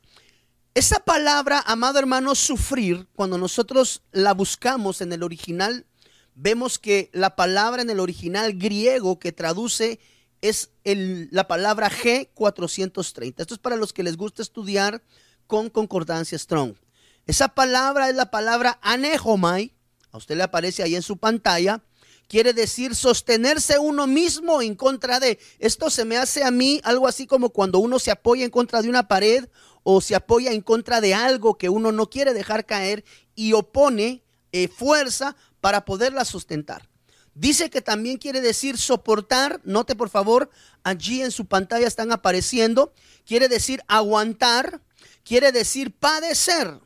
esa 0.74 1.00
palabra, 1.00 1.62
amado 1.66 1.98
hermano, 1.98 2.34
sufrir, 2.34 3.08
cuando 3.14 3.36
nosotros 3.36 4.02
la 4.12 4.32
buscamos 4.32 5.00
en 5.00 5.12
el 5.12 5.22
original, 5.22 5.86
vemos 6.34 6.78
que 6.78 7.10
la 7.12 7.36
palabra 7.36 7.82
en 7.82 7.90
el 7.90 8.00
original 8.00 8.54
griego 8.54 9.18
que 9.18 9.32
traduce 9.32 10.00
es 10.40 10.70
la 10.84 11.46
palabra 11.46 11.90
G430. 11.90 13.34
Esto 13.38 13.54
es 13.54 13.60
para 13.60 13.76
los 13.76 13.92
que 13.92 14.02
les 14.02 14.16
gusta 14.16 14.42
estudiar 14.42 15.02
con 15.46 15.70
concordancia 15.70 16.38
strong. 16.38 16.74
Esa 17.26 17.48
palabra 17.48 18.08
es 18.08 18.16
la 18.16 18.30
palabra 18.30 18.78
anehomai. 18.82 19.72
A 20.10 20.18
usted 20.18 20.36
le 20.36 20.42
aparece 20.42 20.82
ahí 20.82 20.96
en 20.96 21.02
su 21.02 21.16
pantalla. 21.16 21.82
Quiere 22.26 22.52
decir 22.52 22.94
sostenerse 22.94 23.78
uno 23.78 24.06
mismo 24.06 24.62
en 24.62 24.74
contra 24.74 25.20
de. 25.20 25.38
Esto 25.58 25.90
se 25.90 26.04
me 26.04 26.16
hace 26.16 26.42
a 26.42 26.50
mí 26.50 26.80
algo 26.82 27.06
así 27.06 27.26
como 27.26 27.50
cuando 27.50 27.78
uno 27.78 27.98
se 27.98 28.10
apoya 28.10 28.44
en 28.44 28.50
contra 28.50 28.82
de 28.82 28.88
una 28.88 29.06
pared 29.06 29.48
o 29.84 30.00
se 30.00 30.14
apoya 30.14 30.52
en 30.52 30.62
contra 30.62 31.00
de 31.00 31.14
algo 31.14 31.56
que 31.56 31.68
uno 31.68 31.92
no 31.92 32.08
quiere 32.08 32.34
dejar 32.34 32.66
caer 32.66 33.04
y 33.34 33.52
opone 33.52 34.22
eh, 34.52 34.68
fuerza 34.68 35.36
para 35.62 35.84
poderla 35.84 36.24
sustentar. 36.24 36.90
Dice 37.34 37.70
que 37.70 37.80
también 37.80 38.18
quiere 38.18 38.40
decir 38.42 38.76
soportar, 38.76 39.60
note 39.64 39.94
por 39.94 40.10
favor, 40.10 40.50
allí 40.82 41.22
en 41.22 41.30
su 41.30 41.46
pantalla 41.46 41.86
están 41.86 42.10
apareciendo, 42.12 42.92
quiere 43.24 43.48
decir 43.48 43.80
aguantar, 43.86 44.82
quiere 45.24 45.52
decir 45.52 45.92
padecer, 45.92 46.78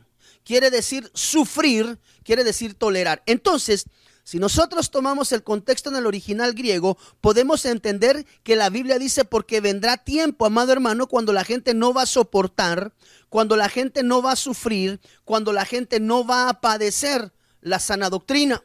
quiere 0.45 0.71
decir 0.71 1.11
sufrir, 1.15 1.99
quiere 2.23 2.45
decir 2.45 2.75
tolerar. 2.75 3.23
Entonces, 3.25 3.87
si 4.25 4.39
nosotros 4.39 4.91
tomamos 4.91 5.33
el 5.33 5.43
contexto 5.43 5.89
en 5.89 5.97
el 5.97 6.07
original 6.07 6.53
griego, 6.53 6.99
podemos 7.23 7.65
entender 7.65 8.27
que 8.43 8.57
la 8.57 8.69
Biblia 8.69 8.99
dice 8.99 9.25
porque 9.25 9.63
vendrá 9.63 9.97
tiempo, 9.97 10.45
amado 10.45 10.71
hermano, 10.71 11.07
cuando 11.07 11.33
la 11.33 11.45
gente 11.45 11.73
no 11.73 11.95
va 11.95 12.03
a 12.03 12.07
soportar, 12.07 12.93
cuando 13.31 13.57
la 13.57 13.71
gente 13.71 14.03
no 14.03 14.21
va 14.21 14.33
a 14.33 14.37
sufrir, 14.37 15.01
cuando 15.25 15.53
la 15.53 15.65
gente 15.65 15.99
no 15.99 16.27
va 16.27 16.51
a 16.51 16.61
padecer 16.61 17.33
la 17.67 17.81
sana 17.81 18.09
doctrina. 18.11 18.63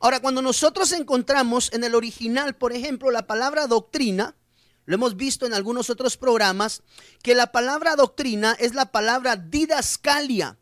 Ahora, 0.00 0.20
cuando 0.20 0.42
nosotros 0.42 0.92
encontramos 0.92 1.72
en 1.72 1.82
el 1.82 1.94
original, 1.94 2.54
por 2.54 2.72
ejemplo, 2.72 3.10
la 3.10 3.26
palabra 3.26 3.66
doctrina, 3.66 4.36
lo 4.84 4.94
hemos 4.94 5.16
visto 5.16 5.46
en 5.46 5.54
algunos 5.54 5.90
otros 5.90 6.16
programas, 6.16 6.82
que 7.22 7.34
la 7.34 7.52
palabra 7.52 7.96
doctrina 7.96 8.54
es 8.58 8.74
la 8.74 8.92
palabra 8.92 9.36
didascalia. 9.36 10.58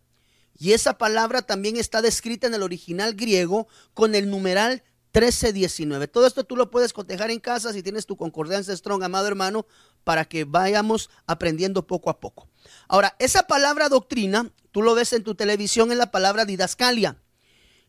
Y 0.59 0.73
esa 0.73 0.97
palabra 0.97 1.43
también 1.43 1.77
está 1.77 2.01
descrita 2.03 2.47
en 2.47 2.55
el 2.55 2.63
original 2.63 3.15
griego 3.15 3.67
con 3.95 4.15
el 4.15 4.31
numeral 4.31 4.85
1319. 5.13 6.09
Todo 6.09 6.27
esto 6.27 6.45
tú 6.45 6.57
lo 6.57 6.71
puedes 6.71 6.93
cotejar 6.93 7.31
en 7.31 7.41
casa 7.41 7.73
si 7.73 7.83
tienes 7.83 8.07
tu 8.07 8.17
concordancia 8.17 8.77
strong, 8.77 9.03
amado 9.03 9.27
hermano, 9.27 9.67
para 10.05 10.25
que 10.25 10.45
vayamos 10.45 11.11
aprendiendo 11.27 11.87
poco 11.87 12.11
a 12.11 12.21
poco. 12.21 12.49
Ahora, 12.87 13.17
esa 13.19 13.49
palabra 13.49 13.89
doctrina, 13.89 14.53
tú 14.71 14.83
lo 14.83 14.95
ves 14.95 15.13
en 15.13 15.25
tu 15.25 15.35
televisión 15.35 15.91
en 15.91 15.99
la 15.99 16.13
palabra 16.13 16.45
didascalia. 16.45 17.21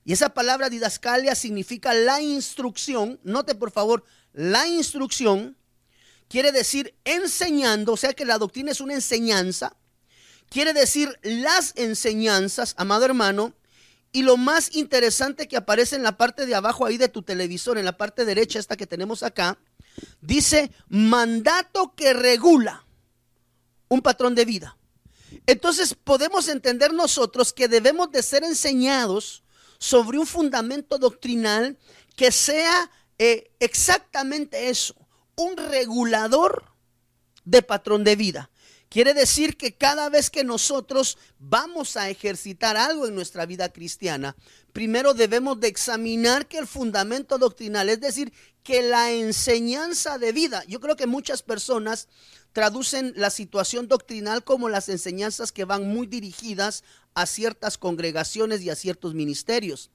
Y 0.08 0.14
esa 0.14 0.30
palabra 0.30 0.72
didascalia 0.72 1.36
significa 1.36 1.94
la 1.94 2.20
instrucción. 2.22 3.20
Note 3.22 3.54
por 3.54 3.70
favor, 3.70 4.04
la 4.34 4.66
instrucción 4.66 5.56
quiere 6.28 6.52
decir 6.52 6.96
enseñando, 7.04 7.94
o 7.94 7.98
sea 7.98 8.14
que 8.14 8.26
la 8.26 8.40
doctrina 8.40 8.72
es 8.72 8.82
una 8.82 8.96
enseñanza 8.96 9.76
quiere 10.50 10.74
decir 10.74 11.18
las 11.24 11.74
enseñanzas, 11.76 12.74
amado 12.78 13.06
hermano, 13.06 13.54
y 14.12 14.24
lo 14.24 14.38
más 14.38 14.76
interesante 14.76 15.48
que 15.48 15.58
aparece 15.58 15.96
en 15.96 16.04
la 16.04 16.18
parte 16.18 16.46
de 16.46 16.56
abajo 16.56 16.86
ahí 16.86 16.98
de 16.98 17.10
tu 17.10 17.22
televisor, 17.22 17.78
en 17.78 17.86
la 17.86 17.98
parte 17.98 18.26
derecha 18.26 18.60
esta 18.60 18.78
que 18.78 18.88
tenemos 18.88 19.22
acá, 19.22 19.58
dice 20.22 20.72
mandato 20.88 21.94
que 21.96 22.14
regula 22.14 22.86
un 23.90 24.02
patrón 24.02 24.36
de 24.36 24.46
vida. 24.46 24.78
Entonces 25.46 25.94
podemos 25.94 26.48
entender 26.48 26.94
nosotros 26.94 27.52
que 27.52 27.68
debemos 27.68 28.12
de 28.12 28.24
ser 28.24 28.44
enseñados 28.44 29.44
sobre 29.80 30.18
un 30.18 30.26
fundamento 30.26 30.98
doctrinal 30.98 31.78
que 32.16 32.32
sea 32.32 32.92
eh, 33.18 33.52
exactamente 33.60 34.70
eso, 34.70 34.96
un 35.36 35.58
regulador 35.58 36.66
de 37.46 37.62
patrón 37.62 38.04
de 38.04 38.16
vida. 38.16 38.50
Quiere 38.90 39.14
decir 39.14 39.58
que 39.58 39.76
cada 39.76 40.10
vez 40.10 40.30
que 40.30 40.46
nosotros 40.46 41.18
vamos 41.40 41.98
a 41.98 42.10
ejercitar 42.10 42.78
algo 42.78 43.06
en 43.06 43.16
nuestra 43.16 43.46
vida 43.46 43.70
cristiana, 43.70 44.36
primero 44.72 45.14
debemos 45.14 45.60
de 45.60 45.68
examinar 45.68 46.48
que 46.48 46.58
el 46.58 46.68
fundamento 46.68 47.38
doctrinal, 47.38 47.90
es 47.90 48.00
decir, 48.00 48.32
que 48.68 48.82
la 48.82 49.14
enseñanza 49.14 50.18
de 50.18 50.34
vida, 50.34 50.62
yo 50.68 50.82
creo 50.82 50.98
que 50.98 51.08
muchas 51.08 51.42
personas 51.42 52.10
traducen 52.52 53.14
la 53.16 53.30
situación 53.30 53.88
doctrinal 53.88 54.44
como 54.44 54.68
las 54.68 54.90
enseñanzas 54.90 55.54
que 55.54 55.64
van 55.64 55.88
muy 55.88 56.06
dirigidas 56.06 56.84
a 57.14 57.28
ciertas 57.28 57.78
congregaciones 57.78 58.62
y 58.62 58.70
a 58.70 58.76
ciertos 58.76 59.14
ministerios. 59.14 59.90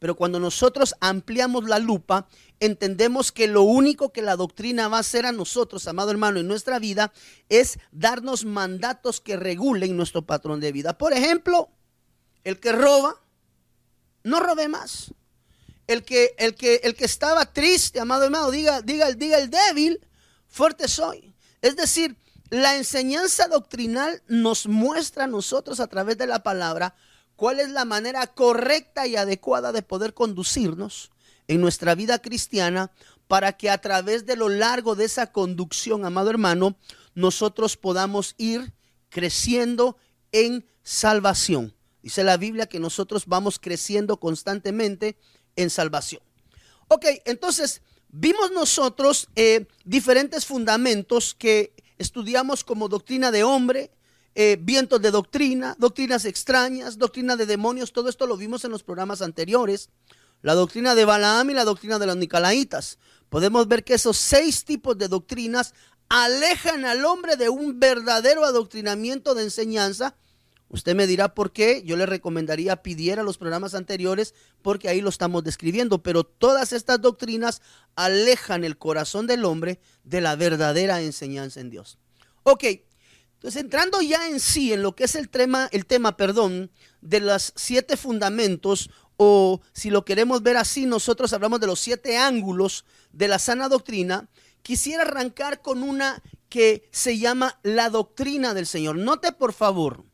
Pero 0.00 0.16
cuando 0.16 0.40
nosotros 0.40 0.96
ampliamos 0.98 1.68
la 1.68 1.78
lupa, 1.78 2.26
entendemos 2.58 3.30
que 3.30 3.46
lo 3.46 3.62
único 3.62 4.12
que 4.12 4.22
la 4.22 4.34
doctrina 4.34 4.88
va 4.88 4.96
a 4.96 5.00
hacer 5.00 5.24
a 5.24 5.30
nosotros, 5.30 5.86
amado 5.86 6.10
hermano, 6.10 6.40
en 6.40 6.48
nuestra 6.48 6.80
vida, 6.80 7.12
es 7.48 7.78
darnos 7.92 8.44
mandatos 8.44 9.20
que 9.20 9.36
regulen 9.36 9.96
nuestro 9.96 10.22
patrón 10.26 10.58
de 10.58 10.72
vida. 10.72 10.98
Por 10.98 11.12
ejemplo, 11.12 11.68
el 12.42 12.58
que 12.58 12.72
roba, 12.72 13.22
no 14.24 14.40
robe 14.40 14.66
más. 14.66 15.14
El 15.86 16.04
que, 16.04 16.34
el 16.38 16.54
que, 16.54 16.80
el 16.82 16.94
que 16.94 17.04
estaba 17.04 17.52
triste, 17.52 18.00
amado 18.00 18.24
hermano, 18.24 18.50
diga, 18.50 18.82
diga, 18.82 19.12
diga 19.12 19.38
el 19.38 19.50
débil, 19.50 20.00
fuerte 20.48 20.88
soy. 20.88 21.34
Es 21.62 21.76
decir, 21.76 22.16
la 22.50 22.76
enseñanza 22.76 23.48
doctrinal 23.48 24.22
nos 24.28 24.66
muestra 24.66 25.24
a 25.24 25.28
nosotros 25.28 25.80
a 25.80 25.88
través 25.88 26.18
de 26.18 26.26
la 26.26 26.42
palabra 26.42 26.94
cuál 27.34 27.60
es 27.60 27.70
la 27.70 27.84
manera 27.84 28.26
correcta 28.26 29.06
y 29.06 29.16
adecuada 29.16 29.72
de 29.72 29.82
poder 29.82 30.14
conducirnos 30.14 31.10
en 31.48 31.60
nuestra 31.60 31.94
vida 31.94 32.18
cristiana 32.20 32.90
para 33.28 33.52
que 33.56 33.70
a 33.70 33.78
través 33.78 34.26
de 34.26 34.36
lo 34.36 34.48
largo 34.48 34.94
de 34.94 35.04
esa 35.04 35.32
conducción, 35.32 36.04
amado 36.04 36.30
hermano, 36.30 36.76
nosotros 37.14 37.76
podamos 37.76 38.34
ir 38.38 38.72
creciendo 39.08 39.96
en 40.32 40.66
salvación. 40.82 41.74
Dice 42.02 42.22
la 42.22 42.36
Biblia 42.36 42.66
que 42.66 42.78
nosotros 42.78 43.26
vamos 43.26 43.58
creciendo 43.58 44.20
constantemente 44.20 45.18
en 45.56 45.70
salvación. 45.70 46.22
Ok, 46.88 47.04
entonces 47.24 47.82
vimos 48.08 48.52
nosotros 48.52 49.28
eh, 49.34 49.66
diferentes 49.84 50.46
fundamentos 50.46 51.34
que 51.34 51.72
estudiamos 51.98 52.62
como 52.62 52.88
doctrina 52.88 53.30
de 53.30 53.42
hombre, 53.42 53.90
eh, 54.34 54.58
vientos 54.60 55.00
de 55.00 55.10
doctrina, 55.10 55.74
doctrinas 55.78 56.26
extrañas, 56.26 56.98
doctrina 56.98 57.36
de 57.36 57.46
demonios, 57.46 57.92
todo 57.92 58.08
esto 58.08 58.26
lo 58.26 58.36
vimos 58.36 58.64
en 58.64 58.70
los 58.70 58.82
programas 58.82 59.22
anteriores. 59.22 59.88
La 60.42 60.54
doctrina 60.54 60.94
de 60.94 61.06
Balaam 61.06 61.50
y 61.50 61.54
la 61.54 61.64
doctrina 61.64 61.98
de 61.98 62.06
los 62.06 62.16
Nicolaitas. 62.16 62.98
Podemos 63.30 63.66
ver 63.66 63.82
que 63.82 63.94
esos 63.94 64.16
seis 64.16 64.64
tipos 64.64 64.96
de 64.98 65.08
doctrinas 65.08 65.74
alejan 66.08 66.84
al 66.84 67.04
hombre 67.04 67.36
de 67.36 67.48
un 67.48 67.80
verdadero 67.80 68.44
adoctrinamiento 68.44 69.34
de 69.34 69.44
enseñanza. 69.44 70.14
Usted 70.68 70.94
me 70.94 71.06
dirá 71.06 71.34
por 71.34 71.52
qué. 71.52 71.82
Yo 71.84 71.96
le 71.96 72.06
recomendaría 72.06 72.82
pidiera 72.82 73.22
los 73.22 73.38
programas 73.38 73.74
anteriores 73.74 74.34
porque 74.62 74.88
ahí 74.88 75.00
lo 75.00 75.08
estamos 75.08 75.44
describiendo. 75.44 76.02
Pero 76.02 76.24
todas 76.24 76.72
estas 76.72 77.00
doctrinas 77.00 77.62
alejan 77.94 78.64
el 78.64 78.76
corazón 78.76 79.26
del 79.26 79.44
hombre 79.44 79.80
de 80.04 80.20
la 80.20 80.36
verdadera 80.36 81.00
enseñanza 81.00 81.60
en 81.60 81.70
Dios. 81.70 81.98
Ok, 82.42 82.64
Entonces, 83.34 83.62
entrando 83.62 84.00
ya 84.00 84.28
en 84.28 84.40
sí, 84.40 84.72
en 84.72 84.82
lo 84.82 84.96
que 84.96 85.04
es 85.04 85.14
el 85.14 85.28
tema, 85.28 85.68
el 85.70 85.84
tema, 85.84 86.16
perdón, 86.16 86.70
de 87.00 87.20
los 87.20 87.52
siete 87.54 87.96
fundamentos, 87.96 88.90
o 89.16 89.60
si 89.72 89.90
lo 89.90 90.04
queremos 90.04 90.42
ver 90.42 90.56
así, 90.56 90.86
nosotros 90.86 91.32
hablamos 91.32 91.60
de 91.60 91.66
los 91.66 91.80
siete 91.80 92.16
ángulos 92.16 92.84
de 93.12 93.28
la 93.28 93.38
sana 93.38 93.68
doctrina, 93.68 94.28
quisiera 94.62 95.02
arrancar 95.02 95.62
con 95.62 95.82
una 95.82 96.22
que 96.48 96.88
se 96.92 97.18
llama 97.18 97.58
la 97.62 97.90
doctrina 97.90 98.54
del 98.54 98.66
Señor. 98.66 98.96
Note 98.96 99.32
por 99.32 99.52
favor, 99.52 100.04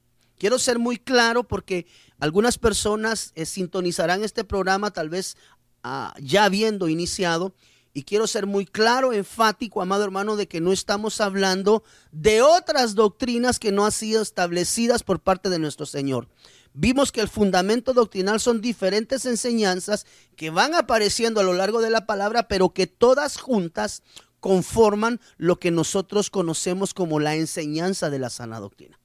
quiero 0.42 0.58
ser 0.58 0.80
muy 0.80 0.96
claro 0.96 1.44
porque 1.44 1.86
algunas 2.18 2.58
personas 2.58 3.30
eh, 3.36 3.46
sintonizarán 3.46 4.24
este 4.24 4.42
programa 4.42 4.90
tal 4.90 5.08
vez 5.08 5.36
ah, 5.84 6.12
ya 6.20 6.46
habiendo 6.46 6.88
iniciado 6.88 7.54
y 7.94 8.02
quiero 8.02 8.26
ser 8.26 8.46
muy 8.46 8.66
claro, 8.66 9.12
enfático, 9.12 9.80
amado 9.80 10.02
hermano, 10.02 10.34
de 10.34 10.48
que 10.48 10.60
no 10.60 10.72
estamos 10.72 11.20
hablando 11.20 11.84
de 12.10 12.42
otras 12.42 12.96
doctrinas 12.96 13.60
que 13.60 13.70
no 13.70 13.84
han 13.84 13.92
sido 13.92 14.20
establecidas 14.20 15.04
por 15.04 15.20
parte 15.20 15.48
de 15.48 15.60
nuestro 15.60 15.86
Señor. 15.86 16.26
Vimos 16.74 17.12
que 17.12 17.20
el 17.20 17.28
fundamento 17.28 17.92
doctrinal 17.92 18.40
son 18.40 18.60
diferentes 18.60 19.26
enseñanzas 19.26 20.06
que 20.34 20.50
van 20.50 20.74
apareciendo 20.74 21.38
a 21.38 21.44
lo 21.44 21.52
largo 21.52 21.80
de 21.80 21.90
la 21.90 22.04
palabra, 22.04 22.48
pero 22.48 22.70
que 22.70 22.88
todas 22.88 23.36
juntas 23.36 24.02
conforman 24.40 25.20
lo 25.36 25.60
que 25.60 25.70
nosotros 25.70 26.30
conocemos 26.30 26.94
como 26.94 27.20
la 27.20 27.36
enseñanza 27.36 28.10
de 28.10 28.18
la 28.18 28.28
sana 28.28 28.58
doctrina. 28.58 28.98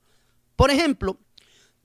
Por 0.57 0.71
ejemplo, 0.71 1.19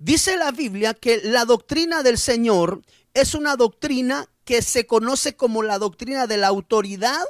dice 0.03 0.37
la 0.37 0.51
Biblia 0.51 0.95
que 0.95 1.21
la 1.23 1.45
doctrina 1.45 2.03
del 2.03 2.19
Señor 2.19 2.83
es 3.15 3.35
una 3.35 3.55
doctrina 3.57 4.29
que 4.45 4.61
se 4.61 4.85
conoce 4.87 5.37
como 5.37 5.63
la 5.63 5.79
doctrina 5.79 6.27
de 6.27 6.39
la 6.39 6.49
autoridad 6.49 7.23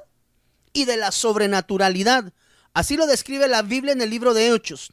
y 0.73 0.87
de 0.87 0.97
la 0.97 1.13
sobrenaturalidad. 1.13 2.33
Así 2.73 2.97
lo 2.97 3.07
describe 3.07 3.47
la 3.47 3.61
Biblia 3.61 3.93
en 3.93 4.01
el 4.01 4.09
libro 4.09 4.33
de 4.33 4.55
Hechos. 4.55 4.93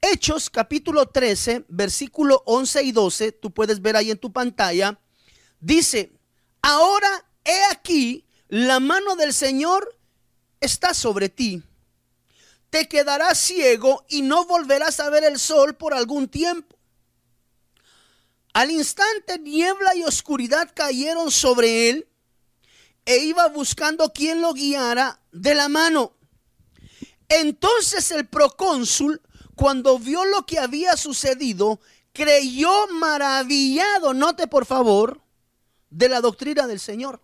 Hechos 0.00 0.50
capítulo 0.50 1.06
13, 1.06 1.64
versículo 1.68 2.42
11 2.46 2.82
y 2.84 2.92
12, 2.92 3.32
tú 3.32 3.50
puedes 3.50 3.80
ver 3.80 3.96
ahí 3.96 4.10
en 4.10 4.18
tu 4.18 4.32
pantalla, 4.32 5.00
dice, 5.60 6.12
ahora 6.62 7.26
he 7.44 7.64
aquí, 7.72 8.24
la 8.48 8.78
mano 8.78 9.16
del 9.16 9.32
Señor 9.32 9.98
está 10.60 10.94
sobre 10.94 11.28
ti. 11.28 11.62
Te 12.70 12.86
quedarás 12.86 13.38
ciego 13.38 14.04
y 14.08 14.22
no 14.22 14.44
volverás 14.44 15.00
a 15.00 15.08
ver 15.08 15.24
el 15.24 15.38
sol 15.38 15.74
por 15.74 15.94
algún 15.94 16.28
tiempo. 16.28 16.73
Al 18.54 18.70
instante 18.70 19.38
niebla 19.40 19.96
y 19.96 20.04
oscuridad 20.04 20.70
cayeron 20.74 21.32
sobre 21.32 21.90
él 21.90 22.08
e 23.04 23.18
iba 23.18 23.48
buscando 23.48 24.12
quien 24.12 24.40
lo 24.40 24.54
guiara 24.54 25.20
de 25.32 25.56
la 25.56 25.68
mano. 25.68 26.12
Entonces 27.28 28.12
el 28.12 28.26
procónsul, 28.28 29.20
cuando 29.56 29.98
vio 29.98 30.24
lo 30.24 30.46
que 30.46 30.60
había 30.60 30.96
sucedido, 30.96 31.80
creyó 32.12 32.86
maravillado, 32.92 34.14
note 34.14 34.46
por 34.46 34.66
favor, 34.66 35.20
de 35.90 36.08
la 36.08 36.20
doctrina 36.20 36.68
del 36.68 36.78
Señor. 36.78 37.20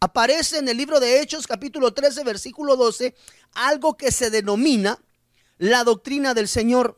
Aparece 0.00 0.58
en 0.58 0.68
el 0.68 0.76
libro 0.76 0.98
de 0.98 1.20
Hechos 1.20 1.46
capítulo 1.46 1.94
13 1.94 2.24
versículo 2.24 2.74
12 2.74 3.14
algo 3.52 3.96
que 3.96 4.10
se 4.10 4.30
denomina 4.30 5.00
la 5.58 5.84
doctrina 5.84 6.34
del 6.34 6.48
Señor. 6.48 6.96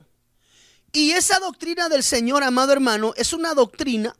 Y 0.92 1.12
esa 1.12 1.38
doctrina 1.38 1.88
del 1.88 2.02
Señor, 2.02 2.42
amado 2.42 2.72
hermano, 2.72 3.14
es 3.16 3.32
una 3.32 3.54
doctrina 3.54 4.14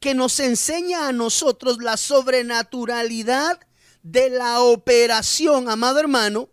que 0.00 0.14
nos 0.14 0.40
enseña 0.40 1.08
a 1.08 1.12
nosotros 1.12 1.78
la 1.78 1.98
sobrenaturalidad 1.98 3.60
de 4.02 4.30
la 4.30 4.60
operación, 4.60 5.68
amado 5.68 5.98
hermano, 6.00 6.48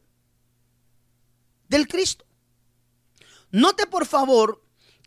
del 1.69 1.87
Cristo. 1.87 2.25
Note 3.51 3.87
por 3.87 4.05
favor 4.05 4.61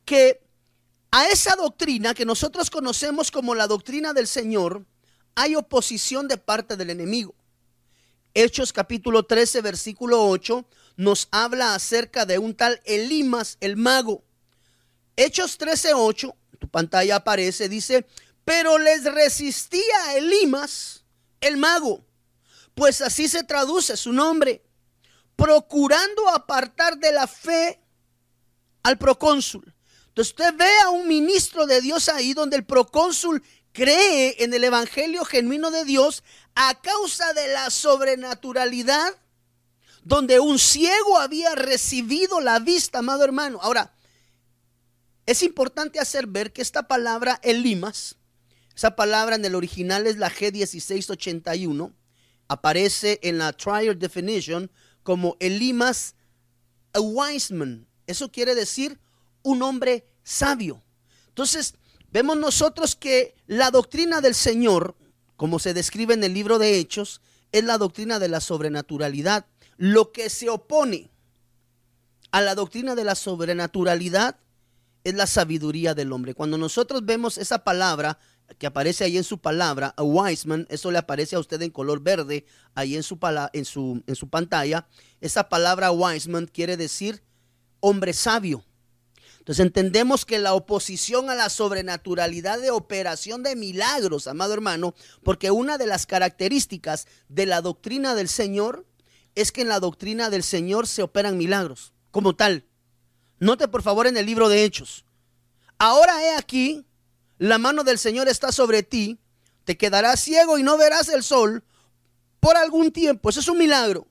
que 0.05 0.41
a 1.11 1.29
esa 1.29 1.55
doctrina 1.57 2.15
que 2.15 2.25
nosotros 2.25 2.71
conocemos 2.71 3.31
como 3.31 3.55
la 3.55 3.67
doctrina 3.67 4.13
del 4.13 4.27
Señor, 4.27 4.87
hay 5.35 5.55
oposición 5.55 6.29
de 6.29 6.39
parte 6.39 6.77
del 6.77 6.91
enemigo. 6.91 7.35
Hechos 8.33 8.73
capítulo 8.73 9.25
13, 9.25 9.61
versículo 9.61 10.27
8, 10.29 10.67
nos 10.97 11.29
habla 11.31 11.75
acerca 11.75 12.27
de 12.27 12.39
un 12.39 12.55
tal 12.55 12.81
Elimas, 12.85 13.59
el 13.61 13.77
mago. 13.77 14.26
Hechos 15.17 15.59
13:8, 15.59 16.35
tu 16.59 16.69
pantalla 16.69 17.17
aparece, 17.17 17.69
dice, 17.69 18.07
pero 18.45 18.79
les 18.79 19.05
resistía 19.05 20.17
Elimas, 20.17 21.05
el 21.41 21.57
mago, 21.57 22.05
pues 22.75 23.01
así 23.01 23.29
se 23.29 23.43
traduce 23.43 23.97
su 23.97 24.13
nombre, 24.13 24.63
procurando 25.35 26.29
apartar 26.29 26.99
de 26.99 27.13
la 27.13 27.27
fe 27.27 27.81
al 28.83 28.99
procónsul. 28.99 29.75
Entonces 30.09 30.33
usted 30.33 30.55
ve 30.55 30.71
a 30.85 30.91
un 30.91 31.09
ministro 31.09 31.67
de 31.67 31.81
Dios 31.81 32.09
ahí 32.09 32.35
donde 32.35 32.57
el 32.57 32.65
procónsul 32.65 33.43
cree 33.73 34.43
en 34.45 34.55
el 34.55 34.65
evangelio 34.65 35.25
genuino 35.25 35.71
de 35.71 35.85
Dios 35.85 36.23
a 36.55 36.81
causa 36.81 37.33
de 37.35 37.49
la 37.49 37.69
sobrenaturalidad 37.71 39.15
donde 40.07 40.39
un 40.39 40.61
ciego 40.61 41.19
había 41.19 41.57
recibido 41.57 42.41
la 42.41 42.61
vista, 42.61 43.01
amado 43.01 43.25
hermano. 43.25 43.59
Ahora, 43.61 43.93
es 45.27 45.43
importante 45.43 45.99
hacer 45.99 46.29
ver 46.29 46.53
que 46.53 46.63
esta 46.63 46.87
palabra 46.87 47.41
elimas, 47.43 48.17
esa 48.75 48.95
palabra 48.95 49.35
en 49.35 49.45
el 49.45 49.57
original 49.57 50.07
es 50.07 50.17
la 50.17 50.31
G1681, 50.31 51.93
aparece 52.49 53.19
en 53.23 53.39
la 53.39 53.53
Trial 53.53 53.99
Definition 53.99 54.71
como 55.03 55.37
elimas 55.41 56.15
a 56.93 57.01
wise 57.01 57.53
man. 57.53 57.87
Eso 58.07 58.31
quiere 58.31 58.55
decir 58.55 59.01
un 59.43 59.63
hombre 59.63 60.07
sabio. 60.23 60.83
Entonces, 61.29 61.75
vemos 62.13 62.37
nosotros 62.37 62.95
que 62.95 63.35
la 63.49 63.71
doctrina 63.73 64.21
del 64.21 64.35
Señor, 64.35 64.97
como 65.37 65.59
se 65.59 65.75
describe 65.75 66.15
en 66.15 66.23
el 66.23 66.35
libro 66.35 66.59
de 66.59 66.79
Hechos, 66.79 67.21
es 67.51 67.65
la 67.65 67.79
doctrina 67.79 68.19
de 68.21 68.29
la 68.29 68.41
sobrenaturalidad. 68.41 69.47
Lo 69.77 70.13
que 70.13 70.31
se 70.31 70.49
opone 70.49 71.11
a 72.31 72.41
la 72.43 72.55
doctrina 72.55 72.95
de 72.95 73.05
la 73.05 73.15
sobrenaturalidad 73.15 74.39
es 75.07 75.15
la 75.15 75.29
sabiduría 75.29 75.95
del 75.95 76.11
hombre. 76.11 76.35
Cuando 76.35 76.59
nosotros 76.59 77.07
vemos 77.07 77.39
esa 77.39 77.63
palabra 77.63 78.19
que 78.59 78.67
aparece 78.67 79.05
ahí 79.05 79.17
en 79.17 79.23
su 79.23 79.39
palabra, 79.39 79.95
a 79.97 80.03
wise 80.03 80.49
man, 80.49 80.67
eso 80.69 80.91
le 80.91 80.99
aparece 80.99 81.37
a 81.37 81.39
usted 81.39 81.63
en 81.63 81.71
color 81.71 82.01
verde 82.01 82.45
ahí 82.75 82.97
en 82.97 83.05
su, 83.05 83.17
en 83.53 83.65
su, 83.65 84.03
en 84.05 84.17
su 84.17 84.29
pantalla. 84.29 84.89
Esa 85.21 85.49
palabra 85.49 85.93
wise 85.93 86.29
man 86.29 86.51
quiere 86.53 86.77
decir 86.77 87.23
hombre 87.79 88.13
sabio. 88.13 88.65
Entonces 89.39 89.65
entendemos 89.65 90.25
que 90.25 90.41
la 90.41 90.55
oposición 90.55 91.31
a 91.31 91.37
la 91.37 91.51
sobrenaturalidad 91.51 92.61
de 92.61 92.73
operación 92.73 93.45
de 93.45 93.55
milagros, 93.55 94.27
amado 94.27 94.55
hermano, 94.55 94.97
porque 95.23 95.53
una 95.53 95.79
de 95.79 95.87
las 95.87 96.05
características 96.05 97.07
de 97.29 97.47
la 97.47 97.61
doctrina 97.61 98.17
del 98.17 98.29
Señor 98.29 98.87
es 99.37 99.53
que 99.53 99.61
en 99.61 99.69
la 99.69 99.79
doctrina 99.79 100.31
del 100.31 100.43
Señor 100.43 100.89
se 100.89 101.05
operan 101.05 101.39
milagros, 101.39 101.93
como 102.11 102.35
tal. 102.35 102.65
Note 103.39 103.69
por 103.69 103.83
favor 103.83 104.07
en 104.07 104.17
el 104.17 104.27
libro 104.27 104.49
de 104.49 104.65
Hechos. 104.65 105.05
Ahora 105.79 106.23
he 106.23 106.37
aquí, 106.37 106.87
la 107.39 107.59
mano 107.59 107.85
del 107.85 107.99
Señor 107.99 108.29
está 108.29 108.51
sobre 108.51 108.83
ti, 108.83 109.19
te 109.65 109.77
quedarás 109.77 110.21
ciego 110.21 110.59
y 110.59 110.63
no 110.63 110.79
verás 110.79 111.09
el 111.09 111.23
sol 111.23 111.65
por 112.41 112.57
algún 112.57 112.93
tiempo. 112.93 113.29
Eso 113.29 113.41
es 113.41 113.49
un 113.49 113.59
milagro. 113.59 114.07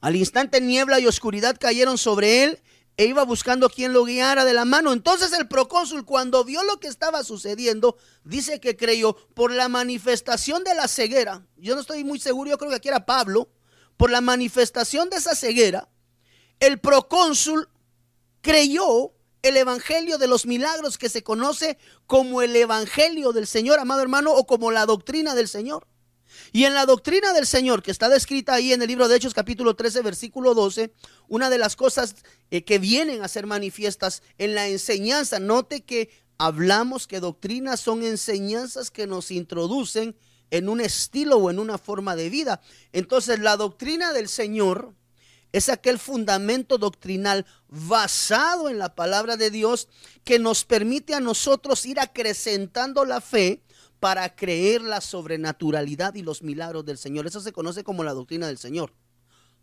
Al 0.00 0.14
instante 0.14 0.60
niebla 0.60 1.00
y 1.00 1.06
oscuridad 1.06 1.56
cayeron 1.58 1.98
sobre 1.98 2.44
él 2.44 2.62
e 2.96 3.06
iba 3.06 3.24
buscando 3.24 3.68
quien 3.68 3.92
lo 3.92 4.04
guiara 4.04 4.44
de 4.44 4.54
la 4.54 4.64
mano. 4.64 4.92
Entonces 4.92 5.32
el 5.32 5.48
procónsul 5.48 6.04
cuando 6.04 6.44
vio 6.44 6.62
lo 6.62 6.78
que 6.78 6.86
estaba 6.86 7.24
sucediendo, 7.24 7.96
dice 8.24 8.60
que 8.60 8.76
creyó 8.76 9.16
por 9.34 9.50
la 9.50 9.68
manifestación 9.68 10.62
de 10.64 10.74
la 10.74 10.86
ceguera. 10.86 11.46
Yo 11.56 11.74
no 11.74 11.80
estoy 11.80 12.04
muy 12.04 12.20
seguro, 12.20 12.50
yo 12.50 12.58
creo 12.58 12.70
que 12.70 12.76
aquí 12.76 12.88
era 12.88 13.04
Pablo. 13.04 13.50
Por 13.96 14.10
la 14.10 14.20
manifestación 14.20 15.08
de 15.08 15.16
esa 15.16 15.34
ceguera, 15.34 15.88
el 16.60 16.78
procónsul 16.78 17.68
creyó 18.46 19.12
el 19.42 19.56
evangelio 19.56 20.18
de 20.18 20.28
los 20.28 20.46
milagros 20.46 20.98
que 20.98 21.08
se 21.08 21.24
conoce 21.24 21.78
como 22.06 22.42
el 22.42 22.54
evangelio 22.54 23.32
del 23.32 23.48
Señor, 23.48 23.80
amado 23.80 24.02
hermano, 24.02 24.32
o 24.32 24.46
como 24.46 24.70
la 24.70 24.86
doctrina 24.86 25.34
del 25.34 25.48
Señor. 25.48 25.88
Y 26.52 26.62
en 26.62 26.74
la 26.74 26.86
doctrina 26.86 27.32
del 27.32 27.44
Señor, 27.44 27.82
que 27.82 27.90
está 27.90 28.08
descrita 28.08 28.54
ahí 28.54 28.72
en 28.72 28.80
el 28.80 28.86
libro 28.86 29.08
de 29.08 29.16
Hechos 29.16 29.34
capítulo 29.34 29.74
13, 29.74 30.00
versículo 30.02 30.54
12, 30.54 30.92
una 31.26 31.50
de 31.50 31.58
las 31.58 31.74
cosas 31.74 32.14
eh, 32.52 32.62
que 32.62 32.78
vienen 32.78 33.24
a 33.24 33.28
ser 33.28 33.46
manifiestas 33.48 34.22
en 34.38 34.54
la 34.54 34.68
enseñanza, 34.68 35.40
note 35.40 35.82
que 35.82 36.10
hablamos 36.38 37.08
que 37.08 37.18
doctrinas 37.18 37.80
son 37.80 38.04
enseñanzas 38.04 38.92
que 38.92 39.08
nos 39.08 39.32
introducen 39.32 40.14
en 40.52 40.68
un 40.68 40.80
estilo 40.80 41.38
o 41.38 41.50
en 41.50 41.58
una 41.58 41.78
forma 41.78 42.14
de 42.14 42.30
vida. 42.30 42.60
Entonces 42.92 43.40
la 43.40 43.56
doctrina 43.56 44.12
del 44.12 44.28
Señor 44.28 44.94
es 45.52 45.68
aquel 45.68 45.98
fundamento 45.98 46.78
doctrinal 46.78 47.46
basado 47.68 48.68
en 48.68 48.78
la 48.78 48.94
palabra 48.94 49.36
de 49.36 49.50
Dios 49.50 49.88
que 50.24 50.38
nos 50.38 50.64
permite 50.64 51.14
a 51.14 51.20
nosotros 51.20 51.84
ir 51.86 52.00
acrecentando 52.00 53.04
la 53.04 53.20
fe 53.20 53.62
para 54.00 54.34
creer 54.34 54.82
la 54.82 55.00
sobrenaturalidad 55.00 56.14
y 56.14 56.22
los 56.22 56.42
milagros 56.42 56.84
del 56.84 56.98
Señor. 56.98 57.26
Eso 57.26 57.40
se 57.40 57.52
conoce 57.52 57.84
como 57.84 58.04
la 58.04 58.12
doctrina 58.12 58.46
del 58.46 58.58
Señor. 58.58 58.92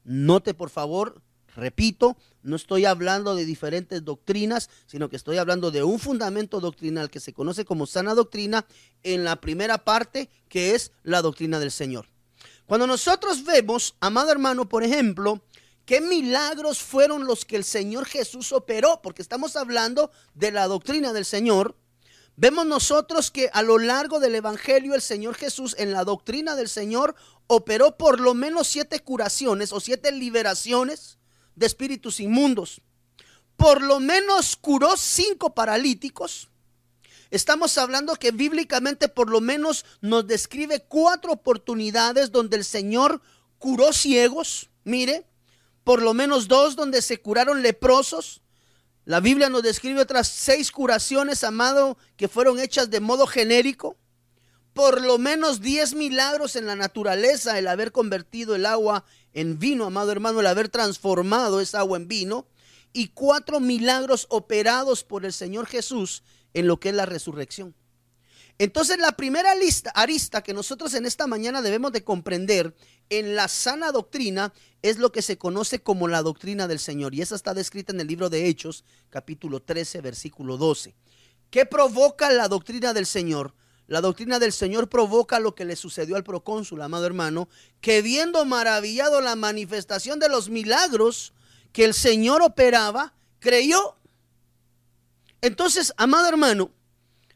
Note 0.04 0.54
por 0.54 0.70
favor 0.70 1.22
Repito, 1.56 2.18
no 2.42 2.56
estoy 2.56 2.86
hablando 2.86 3.36
de 3.36 3.46
diferentes 3.46 4.04
doctrinas, 4.04 4.70
sino 4.88 5.10
que 5.10 5.16
estoy 5.16 5.38
hablando 5.38 5.72
de 5.72 5.84
un 5.84 6.00
fundamento 6.00 6.60
doctrinal 6.60 7.10
que 7.10 7.20
se 7.20 7.34
conoce 7.34 7.64
como 7.64 7.86
sana 7.86 8.16
doctrina 8.16 8.66
en 9.04 9.24
la 9.24 9.40
primera 9.40 9.84
parte, 9.84 10.30
que 10.50 10.74
es 10.74 10.92
la 11.04 11.22
doctrina 11.22 11.60
del 11.60 11.72
Señor. 11.72 12.08
Cuando 12.66 12.88
nosotros 12.88 13.44
vemos, 13.44 13.96
amado 14.00 14.32
hermano, 14.32 14.68
por 14.68 14.84
ejemplo, 14.84 15.44
qué 15.86 16.02
milagros 16.02 16.80
fueron 16.80 17.26
los 17.26 17.46
que 17.46 17.56
el 17.56 17.64
Señor 17.64 18.06
Jesús 18.06 18.52
operó, 18.52 19.02
porque 19.02 19.22
estamos 19.22 19.56
hablando 19.56 20.12
de 20.34 20.52
la 20.52 20.68
doctrina 20.68 21.14
del 21.14 21.26
Señor, 21.26 21.76
vemos 22.36 22.66
nosotros 22.66 23.32
que 23.32 23.50
a 23.54 23.62
lo 23.62 23.78
largo 23.78 24.20
del 24.20 24.36
Evangelio 24.36 24.96
el 24.96 25.02
Señor 25.02 25.36
Jesús 25.36 25.76
en 25.78 25.92
la 25.92 26.04
doctrina 26.04 26.56
del 26.56 26.70
Señor 26.70 27.16
operó 27.48 27.98
por 27.98 28.20
lo 28.20 28.34
menos 28.34 28.68
siete 28.68 29.00
curaciones 29.00 29.74
o 29.74 29.80
siete 29.80 30.12
liberaciones 30.12 31.18
de 31.56 31.66
espíritus 31.66 32.20
inmundos. 32.20 32.82
Por 33.56 33.82
lo 33.82 34.00
menos 34.00 34.56
curó 34.56 34.98
cinco 34.98 35.54
paralíticos. 35.54 36.50
Estamos 37.30 37.78
hablando 37.78 38.16
que 38.16 38.32
bíblicamente 38.32 39.10
por 39.10 39.30
lo 39.30 39.42
menos 39.42 39.86
nos 40.02 40.28
describe 40.28 40.84
cuatro 40.88 41.34
oportunidades 41.34 42.32
donde 42.32 42.58
el 42.58 42.66
Señor 42.66 43.22
curó 43.58 43.92
ciegos. 43.92 44.70
Mire, 44.84 45.26
por 45.84 46.02
lo 46.02 46.14
menos 46.14 46.48
dos 46.48 46.76
donde 46.76 47.02
se 47.02 47.22
curaron 47.22 47.62
leprosos. 47.62 48.42
La 49.06 49.20
Biblia 49.20 49.50
nos 49.50 49.64
describe 49.64 50.02
otras 50.02 50.28
seis 50.28 50.72
curaciones, 50.72 51.44
amado, 51.44 51.98
que 52.16 52.28
fueron 52.28 52.60
hechas 52.60 52.90
de 52.90 53.02
modo 53.02 53.28
genérico. 53.28 53.98
Por 54.74 55.02
lo 55.02 55.18
menos 55.18 55.62
diez 55.62 55.94
milagros 55.94 56.56
en 56.56 56.66
la 56.66 56.76
naturaleza, 56.76 57.60
el 57.60 57.68
haber 57.68 57.92
convertido 57.92 58.56
el 58.56 58.66
agua 58.66 59.06
en 59.34 59.60
vino, 59.60 59.86
amado 59.86 60.12
hermano, 60.12 60.40
el 60.40 60.48
haber 60.48 60.70
transformado 60.70 61.60
esa 61.60 61.80
agua 61.80 61.98
en 61.98 62.08
vino, 62.08 62.48
y 62.94 63.10
cuatro 63.10 63.60
milagros 63.60 64.28
operados 64.30 65.04
por 65.04 65.26
el 65.26 65.34
Señor 65.34 65.68
Jesús 65.68 66.24
en 66.54 66.68
lo 66.68 66.80
que 66.80 66.90
es 66.90 66.96
la 66.96 67.06
resurrección. 67.06 67.76
Entonces 68.60 68.98
la 69.00 69.14
primera 69.14 69.56
lista, 69.56 69.90
arista 69.92 70.44
que 70.44 70.54
nosotros 70.54 70.94
en 70.94 71.06
esta 71.06 71.28
mañana 71.28 71.62
debemos 71.62 71.92
de 71.92 72.04
comprender 72.04 72.76
en 73.10 73.36
la 73.36 73.48
sana 73.48 73.92
doctrina 73.92 74.54
es 74.82 74.98
lo 74.98 75.12
que 75.12 75.22
se 75.22 75.38
conoce 75.38 75.82
como 75.82 76.08
la 76.08 76.22
doctrina 76.22 76.68
del 76.68 76.80
Señor. 76.80 77.16
Y 77.16 77.22
esa 77.22 77.36
está 77.36 77.54
descrita 77.54 77.94
en 77.94 78.00
el 78.00 78.08
libro 78.08 78.30
de 78.30 78.48
Hechos, 78.48 78.86
capítulo 79.10 79.62
13, 79.62 80.02
versículo 80.02 80.58
12. 80.58 80.94
¿Qué 81.50 81.66
provoca 81.66 82.32
la 82.32 82.48
doctrina 82.48 82.94
del 82.94 83.06
Señor? 83.06 83.54
La 83.88 84.02
doctrina 84.02 84.40
del 84.40 84.54
Señor 84.54 84.88
provoca 84.88 85.40
lo 85.40 85.56
que 85.56 85.66
le 85.66 85.76
sucedió 85.76 86.16
al 86.16 86.24
procónsul, 86.24 86.82
amado 86.82 87.06
hermano, 87.06 87.50
que 87.82 88.02
viendo 88.02 88.46
maravillado 88.46 89.20
la 89.20 89.36
manifestación 89.36 90.20
de 90.20 90.30
los 90.30 90.50
milagros 90.50 91.34
que 91.74 91.86
el 91.86 91.94
Señor 91.94 92.42
operaba, 92.42 93.14
creyó. 93.40 93.98
Entonces, 95.42 95.94
amado 95.98 96.28
hermano, 96.28 96.72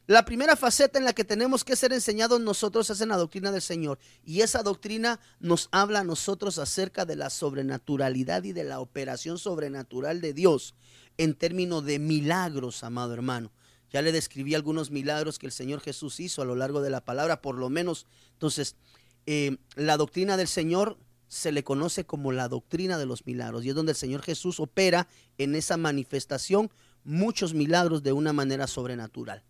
la 0.08 0.24
primera 0.24 0.56
faceta 0.56 0.98
en 0.98 1.04
la 1.04 1.12
que 1.12 1.26
tenemos 1.26 1.66
que 1.66 1.76
ser 1.76 1.92
enseñados 1.92 2.40
nosotros 2.40 2.90
es 2.90 3.02
en 3.02 3.10
la 3.10 3.18
doctrina 3.18 3.52
del 3.52 3.62
Señor. 3.62 4.00
Y 4.24 4.40
esa 4.40 4.64
doctrina 4.64 5.20
nos 5.42 5.68
habla 5.72 6.00
a 6.00 6.04
nosotros 6.06 6.60
acerca 6.60 7.04
de 7.04 7.18
la 7.18 7.30
sobrenaturalidad 7.30 8.46
y 8.46 8.54
de 8.54 8.64
la 8.64 8.80
operación 8.80 9.38
sobrenatural 9.38 10.22
de 10.22 10.34
Dios 10.34 10.76
en 11.18 11.34
términos 11.34 11.84
de 11.84 12.00
milagros, 12.00 12.86
amado 12.86 13.14
hermano. 13.14 13.52
Ya 13.92 14.02
le 14.02 14.14
describí 14.14 14.56
algunos 14.56 14.92
milagros 14.92 15.40
que 15.40 15.46
el 15.46 15.52
Señor 15.52 15.82
Jesús 15.82 16.22
hizo 16.22 16.42
a 16.42 16.46
lo 16.46 16.56
largo 16.56 16.82
de 16.82 16.90
la 16.90 17.04
palabra, 17.04 17.42
por 17.42 17.58
lo 17.58 17.70
menos. 17.70 18.06
Entonces, 18.32 18.78
eh, 19.26 19.58
la 19.76 19.98
doctrina 19.98 20.38
del 20.38 20.48
Señor 20.48 20.98
se 21.28 21.52
le 21.52 21.66
conoce 21.66 22.06
como 22.06 22.32
la 22.32 22.48
doctrina 22.48 22.98
de 22.98 23.06
los 23.06 23.26
milagros 23.26 23.66
y 23.66 23.70
es 23.70 23.76
donde 23.76 23.92
el 23.92 23.98
Señor 23.98 24.22
Jesús 24.22 24.62
opera 24.62 25.10
en 25.38 25.54
esa 25.54 25.76
manifestación 25.76 26.72
muchos 27.04 27.54
milagros 27.54 28.04
de 28.04 28.14
una 28.14 28.32
manera 28.32 28.68
sobrenatural. 28.68 29.44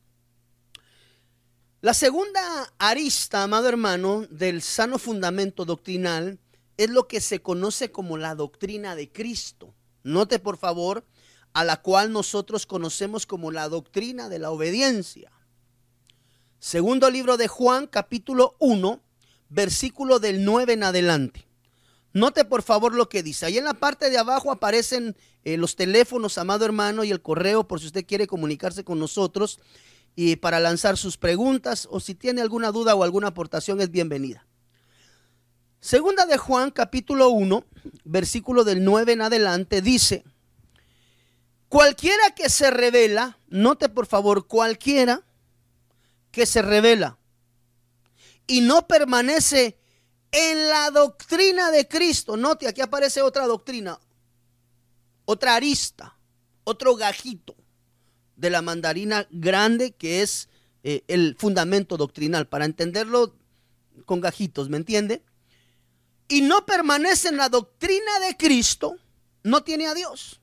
La 1.79 1.93
segunda 1.93 2.73
arista, 2.79 3.43
amado 3.43 3.69
hermano, 3.69 4.25
del 4.31 4.63
sano 4.63 4.97
fundamento 4.97 5.63
doctrinal 5.63 6.39
es 6.75 6.89
lo 6.89 7.07
que 7.07 7.21
se 7.21 7.43
conoce 7.43 7.91
como 7.91 8.17
la 8.17 8.33
doctrina 8.33 8.95
de 8.95 9.11
Cristo. 9.11 9.75
Note 10.01 10.39
por 10.39 10.57
favor 10.57 11.05
a 11.53 11.63
la 11.63 11.83
cual 11.83 12.11
nosotros 12.11 12.65
conocemos 12.65 13.27
como 13.27 13.51
la 13.51 13.69
doctrina 13.69 14.27
de 14.27 14.39
la 14.39 14.49
obediencia. 14.49 15.31
Segundo 16.57 17.11
libro 17.11 17.37
de 17.37 17.47
Juan, 17.47 17.85
capítulo 17.85 18.55
1, 18.57 18.99
versículo 19.49 20.17
del 20.17 20.43
9 20.43 20.73
en 20.73 20.83
adelante. 20.83 21.47
Note 22.11 22.43
por 22.43 22.63
favor 22.63 22.95
lo 22.95 23.07
que 23.07 23.21
dice. 23.21 23.45
Ahí 23.45 23.59
en 23.59 23.65
la 23.65 23.75
parte 23.75 24.09
de 24.09 24.17
abajo 24.17 24.51
aparecen 24.51 25.15
eh, 25.43 25.57
los 25.57 25.75
teléfonos, 25.75 26.39
amado 26.39 26.65
hermano, 26.65 27.03
y 27.03 27.11
el 27.11 27.21
correo 27.21 27.67
por 27.67 27.79
si 27.79 27.85
usted 27.85 28.07
quiere 28.07 28.25
comunicarse 28.25 28.83
con 28.83 28.97
nosotros 28.97 29.59
y 30.19 30.35
para 30.37 30.59
lanzar 30.59 30.97
sus 30.97 31.15
preguntas 31.15 31.87
o 31.91 31.99
si 31.99 32.15
tiene 32.15 32.41
alguna 32.41 32.71
duda 32.71 32.95
o 32.95 33.03
alguna 33.03 33.27
aportación 33.27 33.79
es 33.81 33.91
bienvenida. 33.91 34.47
Segunda 35.79 36.25
de 36.25 36.39
Juan, 36.39 36.71
capítulo 36.71 37.29
1, 37.29 37.63
versículo 38.03 38.63
del 38.63 38.83
9 38.83 39.13
en 39.13 39.21
adelante, 39.21 39.79
dice, 39.83 40.25
Cualquiera 41.69 42.31
que 42.35 42.49
se 42.49 42.71
revela, 42.71 43.37
note 43.47 43.89
por 43.89 44.07
favor, 44.07 44.47
cualquiera 44.47 45.23
que 46.31 46.47
se 46.47 46.63
revela 46.63 47.19
y 48.47 48.61
no 48.61 48.87
permanece 48.87 49.77
en 50.31 50.67
la 50.67 50.89
doctrina 50.89 51.69
de 51.69 51.87
Cristo. 51.87 52.37
Note, 52.37 52.67
aquí 52.67 52.81
aparece 52.81 53.21
otra 53.21 53.45
doctrina, 53.45 53.99
otra 55.25 55.53
arista, 55.53 56.17
otro 56.63 56.95
gajito 56.95 57.56
de 58.37 58.49
la 58.49 58.61
mandarina 58.61 59.27
grande 59.31 59.91
que 59.91 60.21
es 60.21 60.47
eh, 60.83 61.03
el 61.07 61.35
fundamento 61.37 61.97
doctrinal. 61.97 62.47
Para 62.47 62.65
entenderlo 62.65 63.35
con 64.05 64.21
gajitos, 64.21 64.69
¿me 64.69 64.77
entiende? 64.77 65.23
Y 66.29 66.41
no 66.41 66.65
permanece 66.65 67.29
en 67.29 67.37
la 67.37 67.49
doctrina 67.49 68.19
de 68.25 68.37
Cristo, 68.37 68.97
no 69.43 69.63
tiene 69.63 69.87
a 69.87 69.93
Dios. 69.93 70.39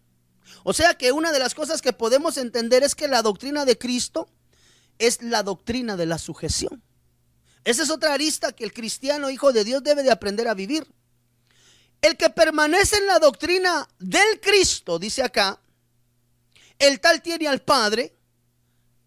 O 0.65 0.73
sea 0.73 0.95
que 0.95 1.13
una 1.13 1.33
de 1.33 1.39
las 1.39 1.55
cosas 1.55 1.81
que 1.81 1.93
podemos 1.93 2.37
entender 2.37 2.83
es 2.83 2.95
que 2.95 3.09
la 3.09 3.23
doctrina 3.23 3.65
de 3.65 3.79
Cristo 3.79 4.29
es 4.99 5.23
la 5.23 5.43
doctrina 5.43 5.97
de 5.97 6.07
la 6.07 6.19
sujeción. 6.19 6.83
Esa 7.65 7.83
es 7.83 7.91
otra 7.91 8.13
arista 8.13 8.53
que 8.53 8.65
el 8.65 8.73
cristiano 8.73 9.31
hijo 9.31 9.53
de 9.53 9.65
Dios 9.65 9.83
debe 9.83 10.03
de 10.03 10.11
aprender 10.11 10.49
a 10.49 10.55
vivir. 10.55 10.87
El 12.03 12.17
que 12.17 12.29
permanece 12.29 12.99
en 12.99 13.07
la 13.07 13.19
doctrina 13.19 13.89
del 13.99 14.41
Cristo, 14.41 14.99
dice 14.99 15.23
acá, 15.23 15.61
el 16.79 17.01
tal 17.01 17.23
tiene 17.23 17.49
al 17.49 17.63
Padre 17.63 18.17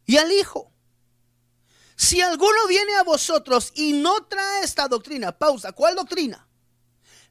y 0.05 0.17
al 0.17 0.31
Hijo. 0.31 0.71
Si 1.95 2.21
alguno 2.21 2.67
viene 2.67 2.93
a 2.95 3.03
vosotros 3.03 3.71
y 3.75 3.93
no 3.93 4.25
trae 4.25 4.63
esta 4.63 4.87
doctrina, 4.87 5.37
pausa, 5.37 5.71
¿cuál 5.71 5.95
doctrina? 5.95 6.47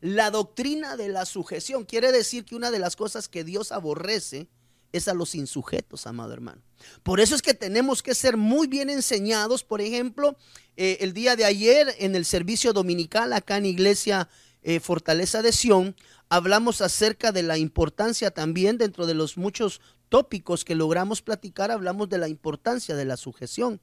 La 0.01 0.31
doctrina 0.31 0.97
de 0.97 1.09
la 1.09 1.25
sujeción 1.25 1.85
quiere 1.85 2.13
decir 2.13 2.45
que 2.45 2.57
una 2.57 2.71
de 2.71 2.81
las 2.81 2.97
cosas 2.97 3.29
que 3.29 3.45
Dios 3.45 3.73
aborrece 3.73 4.49
es 4.93 5.09
a 5.09 5.15
los 5.15 5.35
insujetos, 5.35 6.07
amado 6.07 6.33
hermano. 6.33 6.63
Por 7.03 7.21
eso 7.21 7.35
es 7.35 7.43
que 7.43 7.55
tenemos 7.55 8.03
que 8.03 8.15
ser 8.15 8.37
muy 8.37 8.67
bien 8.67 8.91
enseñados. 8.91 9.63
Por 9.63 9.81
ejemplo, 9.81 10.37
eh, 10.77 10.99
el 11.01 11.13
día 11.13 11.37
de 11.37 11.45
ayer 11.45 11.95
en 11.99 12.15
el 12.17 12.25
servicio 12.25 12.73
dominical 12.73 13.33
acá 13.33 13.57
en 13.57 13.67
Iglesia 13.67 14.29
eh, 14.63 14.81
Fortaleza 14.81 15.43
de 15.43 15.53
Sión, 15.53 15.97
hablamos 16.29 16.81
acerca 16.81 17.31
de 17.31 17.43
la 17.45 17.57
importancia 17.57 18.33
también 18.33 18.79
dentro 18.79 19.07
de 19.07 19.15
los 19.15 19.37
muchos 19.37 19.81
tópicos 20.09 20.65
que 20.65 20.75
logramos 20.75 21.23
platicar, 21.23 21.71
hablamos 21.71 22.09
de 22.09 22.19
la 22.19 22.29
importancia 22.29 22.95
de 22.95 23.05
la 23.05 23.17
sujeción 23.17 23.81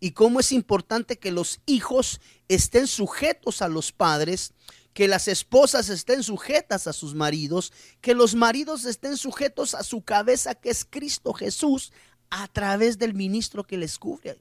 y 0.00 0.12
cómo 0.12 0.40
es 0.40 0.52
importante 0.52 1.18
que 1.18 1.32
los 1.32 1.60
hijos 1.66 2.20
estén 2.48 2.86
sujetos 2.86 3.62
a 3.62 3.68
los 3.68 3.92
padres 3.92 4.52
que 4.92 5.08
las 5.08 5.28
esposas 5.28 5.88
estén 5.88 6.22
sujetas 6.22 6.86
a 6.86 6.92
sus 6.92 7.14
maridos, 7.14 7.72
que 8.00 8.14
los 8.14 8.34
maridos 8.34 8.84
estén 8.84 9.16
sujetos 9.16 9.74
a 9.74 9.82
su 9.82 10.02
cabeza, 10.02 10.54
que 10.54 10.70
es 10.70 10.84
Cristo 10.84 11.32
Jesús, 11.32 11.92
a 12.30 12.48
través 12.48 12.98
del 12.98 13.14
ministro 13.14 13.64
que 13.64 13.78
les 13.78 13.98
cubre. 13.98 14.38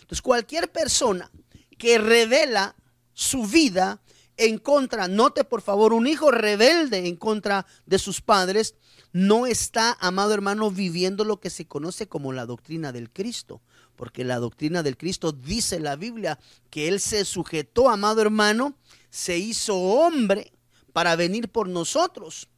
Entonces, 0.00 0.22
cualquier 0.22 0.70
persona 0.70 1.30
que 1.78 1.98
revela 1.98 2.74
su 3.14 3.46
vida 3.46 4.00
en 4.36 4.58
contra, 4.58 5.08
note 5.08 5.44
por 5.44 5.62
favor, 5.62 5.92
un 5.92 6.06
hijo 6.06 6.30
rebelde 6.30 7.06
en 7.06 7.16
contra 7.16 7.66
de 7.86 7.98
sus 7.98 8.20
padres, 8.20 8.74
no 9.12 9.46
está, 9.46 9.96
amado 10.00 10.32
hermano, 10.32 10.70
viviendo 10.70 11.24
lo 11.24 11.38
que 11.38 11.50
se 11.50 11.66
conoce 11.66 12.08
como 12.08 12.32
la 12.32 12.46
doctrina 12.46 12.92
del 12.92 13.10
Cristo. 13.10 13.60
Porque 13.96 14.24
la 14.24 14.38
doctrina 14.38 14.82
del 14.82 14.96
Cristo 14.96 15.32
dice 15.32 15.78
la 15.80 15.96
Biblia 15.96 16.38
que 16.70 16.88
Él 16.88 16.98
se 16.98 17.24
sujetó, 17.24 17.90
amado 17.90 18.22
hermano, 18.22 18.74
se 19.10 19.36
hizo 19.36 19.76
hombre 19.76 20.52
para 20.92 21.16
venir 21.16 21.48
por 21.50 21.68
nosotros. 21.68 22.48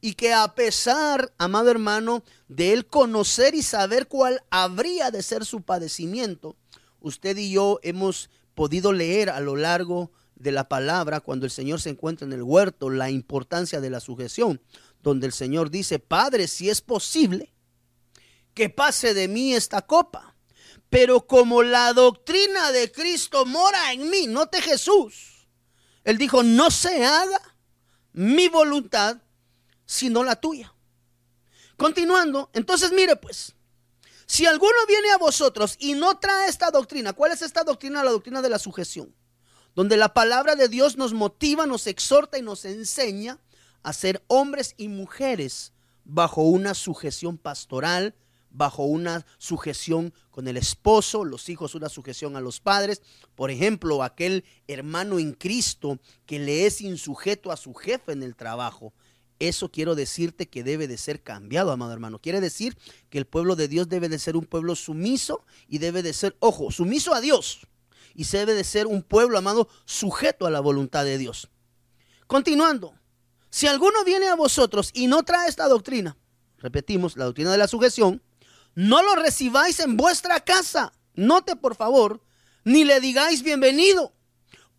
Y 0.00 0.14
que 0.14 0.32
a 0.32 0.54
pesar, 0.54 1.32
amado 1.38 1.70
hermano, 1.70 2.24
de 2.48 2.72
él 2.72 2.86
conocer 2.86 3.54
y 3.54 3.62
saber 3.62 4.08
cuál 4.08 4.42
habría 4.48 5.10
de 5.10 5.22
ser 5.22 5.44
su 5.44 5.60
padecimiento, 5.60 6.56
usted 7.00 7.36
y 7.36 7.52
yo 7.52 7.78
hemos 7.82 8.30
podido 8.54 8.92
leer 8.92 9.28
a 9.28 9.40
lo 9.40 9.56
largo 9.56 10.10
de 10.36 10.52
la 10.52 10.68
palabra 10.68 11.20
cuando 11.20 11.44
el 11.44 11.50
Señor 11.50 11.80
se 11.82 11.90
encuentra 11.90 12.26
en 12.26 12.32
el 12.32 12.42
huerto 12.42 12.88
la 12.88 13.10
importancia 13.10 13.80
de 13.80 13.90
la 13.90 14.00
sujeción. 14.00 14.60
Donde 15.02 15.26
el 15.26 15.32
Señor 15.32 15.70
dice, 15.70 15.98
Padre, 15.98 16.48
si 16.48 16.70
es 16.70 16.80
posible, 16.80 17.52
que 18.54 18.68
pase 18.68 19.14
de 19.14 19.28
mí 19.28 19.54
esta 19.54 19.82
copa. 19.82 20.34
Pero 20.88 21.26
como 21.26 21.62
la 21.62 21.92
doctrina 21.92 22.72
de 22.72 22.90
Cristo 22.90 23.46
mora 23.46 23.92
en 23.92 24.10
mí, 24.10 24.26
note 24.26 24.60
Jesús, 24.60 25.46
Él 26.04 26.18
dijo, 26.18 26.42
no 26.42 26.70
se 26.70 27.04
haga 27.04 27.40
mi 28.12 28.48
voluntad, 28.48 29.18
sino 29.86 30.24
la 30.24 30.36
tuya. 30.36 30.74
Continuando, 31.76 32.50
entonces 32.52 32.92
mire 32.92 33.16
pues, 33.16 33.54
si 34.26 34.46
alguno 34.46 34.74
viene 34.86 35.10
a 35.12 35.18
vosotros 35.18 35.76
y 35.78 35.94
no 35.94 36.18
trae 36.18 36.48
esta 36.48 36.70
doctrina, 36.70 37.12
¿cuál 37.12 37.32
es 37.32 37.42
esta 37.42 37.64
doctrina? 37.64 38.04
La 38.04 38.10
doctrina 38.10 38.42
de 38.42 38.50
la 38.50 38.58
sujeción, 38.58 39.14
donde 39.74 39.96
la 39.96 40.12
palabra 40.12 40.56
de 40.56 40.68
Dios 40.68 40.96
nos 40.96 41.14
motiva, 41.14 41.66
nos 41.66 41.86
exhorta 41.86 42.36
y 42.36 42.42
nos 42.42 42.64
enseña 42.64 43.38
a 43.82 43.92
ser 43.92 44.22
hombres 44.26 44.74
y 44.76 44.88
mujeres 44.88 45.72
bajo 46.04 46.42
una 46.42 46.74
sujeción 46.74 47.38
pastoral, 47.38 48.14
bajo 48.50 48.84
una 48.84 49.24
sujeción 49.38 50.12
con 50.30 50.48
el 50.48 50.56
esposo, 50.56 51.24
los 51.24 51.48
hijos 51.48 51.74
una 51.74 51.88
sujeción 51.88 52.36
a 52.36 52.40
los 52.40 52.60
padres. 52.60 53.02
Por 53.34 53.50
ejemplo, 53.50 54.02
aquel 54.02 54.44
hermano 54.66 55.18
en 55.18 55.32
Cristo 55.32 55.98
que 56.26 56.38
le 56.38 56.66
es 56.66 56.80
insujeto 56.80 57.52
a 57.52 57.56
su 57.56 57.74
jefe 57.74 58.12
en 58.12 58.22
el 58.22 58.34
trabajo. 58.34 58.92
Eso 59.38 59.70
quiero 59.70 59.94
decirte 59.94 60.48
que 60.48 60.62
debe 60.62 60.86
de 60.86 60.98
ser 60.98 61.22
cambiado, 61.22 61.72
amado 61.72 61.92
hermano. 61.92 62.18
Quiere 62.18 62.40
decir 62.40 62.76
que 63.08 63.16
el 63.16 63.26
pueblo 63.26 63.56
de 63.56 63.68
Dios 63.68 63.88
debe 63.88 64.08
de 64.10 64.18
ser 64.18 64.36
un 64.36 64.44
pueblo 64.44 64.76
sumiso 64.76 65.46
y 65.66 65.78
debe 65.78 66.02
de 66.02 66.12
ser, 66.12 66.36
ojo, 66.40 66.70
sumiso 66.70 67.14
a 67.14 67.22
Dios. 67.22 67.66
Y 68.14 68.24
se 68.24 68.38
debe 68.38 68.52
de 68.52 68.64
ser 68.64 68.86
un 68.86 69.02
pueblo, 69.02 69.38
amado, 69.38 69.68
sujeto 69.86 70.44
a 70.44 70.50
la 70.50 70.60
voluntad 70.60 71.04
de 71.04 71.16
Dios. 71.16 71.48
Continuando, 72.26 72.94
si 73.50 73.66
alguno 73.66 74.04
viene 74.04 74.28
a 74.28 74.36
vosotros 74.36 74.90
y 74.94 75.08
no 75.08 75.24
trae 75.24 75.48
esta 75.48 75.68
doctrina, 75.68 76.16
repetimos, 76.58 77.16
la 77.16 77.24
doctrina 77.24 77.50
de 77.50 77.58
la 77.58 77.68
sujeción, 77.68 78.22
no 78.74 79.02
lo 79.02 79.16
recibáis 79.16 79.80
en 79.80 79.96
vuestra 79.96 80.40
casa. 80.40 80.92
Note 81.14 81.56
por 81.56 81.74
favor, 81.74 82.22
ni 82.64 82.84
le 82.84 83.00
digáis 83.00 83.42
bienvenido, 83.42 84.14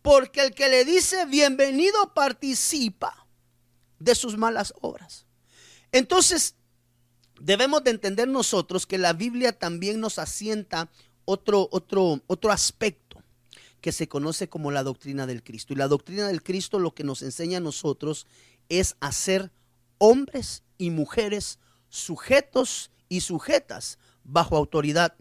porque 0.00 0.40
el 0.40 0.54
que 0.54 0.68
le 0.68 0.84
dice 0.84 1.26
bienvenido 1.26 2.14
participa 2.14 3.26
de 3.98 4.14
sus 4.14 4.36
malas 4.36 4.72
obras. 4.80 5.26
Entonces, 5.92 6.56
debemos 7.38 7.84
de 7.84 7.90
entender 7.90 8.28
nosotros 8.28 8.86
que 8.86 8.98
la 8.98 9.12
Biblia 9.12 9.52
también 9.52 10.00
nos 10.00 10.18
asienta 10.18 10.90
otro, 11.24 11.68
otro, 11.70 12.22
otro 12.26 12.50
aspecto 12.50 13.22
que 13.82 13.92
se 13.92 14.08
conoce 14.08 14.48
como 14.48 14.70
la 14.70 14.84
doctrina 14.84 15.26
del 15.26 15.42
Cristo. 15.42 15.72
Y 15.72 15.76
la 15.76 15.88
doctrina 15.88 16.28
del 16.28 16.42
Cristo 16.42 16.78
lo 16.78 16.94
que 16.94 17.04
nos 17.04 17.20
enseña 17.20 17.58
a 17.58 17.60
nosotros 17.60 18.26
es 18.80 18.96
hacer 19.00 19.50
hombres 19.98 20.62
y 20.78 20.88
mujeres 20.88 21.58
sujetos 21.90 22.90
y 23.10 23.20
sujetas 23.20 23.98
bajo 24.24 24.56
autoridad. 24.56 25.14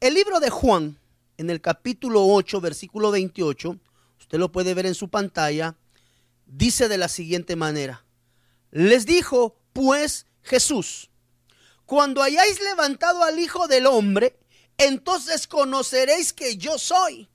El 0.00 0.14
libro 0.14 0.40
de 0.40 0.50
Juan, 0.50 0.98
en 1.36 1.50
el 1.50 1.60
capítulo 1.60 2.26
8, 2.26 2.60
versículo 2.60 3.12
28, 3.12 3.78
usted 4.18 4.38
lo 4.38 4.50
puede 4.50 4.74
ver 4.74 4.86
en 4.86 4.96
su 4.96 5.08
pantalla, 5.08 5.76
dice 6.46 6.88
de 6.88 6.98
la 6.98 7.06
siguiente 7.06 7.54
manera, 7.54 8.04
les 8.72 9.06
dijo 9.06 9.56
pues 9.72 10.26
Jesús, 10.42 11.10
cuando 11.86 12.22
hayáis 12.22 12.60
levantado 12.60 13.22
al 13.22 13.38
Hijo 13.38 13.68
del 13.68 13.86
Hombre, 13.86 14.36
entonces 14.78 15.46
conoceréis 15.46 16.32
que 16.32 16.56
yo 16.56 16.76
soy 16.76 17.28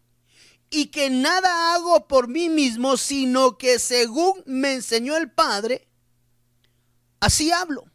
y 0.69 0.87
que 0.87 1.09
nada 1.09 1.73
hago 1.73 2.07
por 2.07 2.27
mí 2.27 2.49
mismo, 2.49 2.97
sino 2.97 3.57
que 3.57 3.79
según 3.79 4.43
me 4.45 4.73
enseñó 4.73 5.15
el 5.15 5.31
Padre, 5.31 5.87
así 7.19 7.51
hablo. 7.51 7.85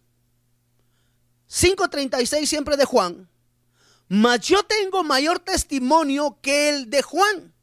5.36 1.51 2.47
siempre 2.47 2.77
de 2.77 2.87
Juan. 2.87 3.29
Mas 4.09 4.41
yo 4.41 4.63
tengo 4.63 5.05
mayor 5.05 5.39
testimonio 5.39 6.39
que 6.41 6.71
el 6.71 6.91
de 6.91 7.03
Juan. 7.03 7.55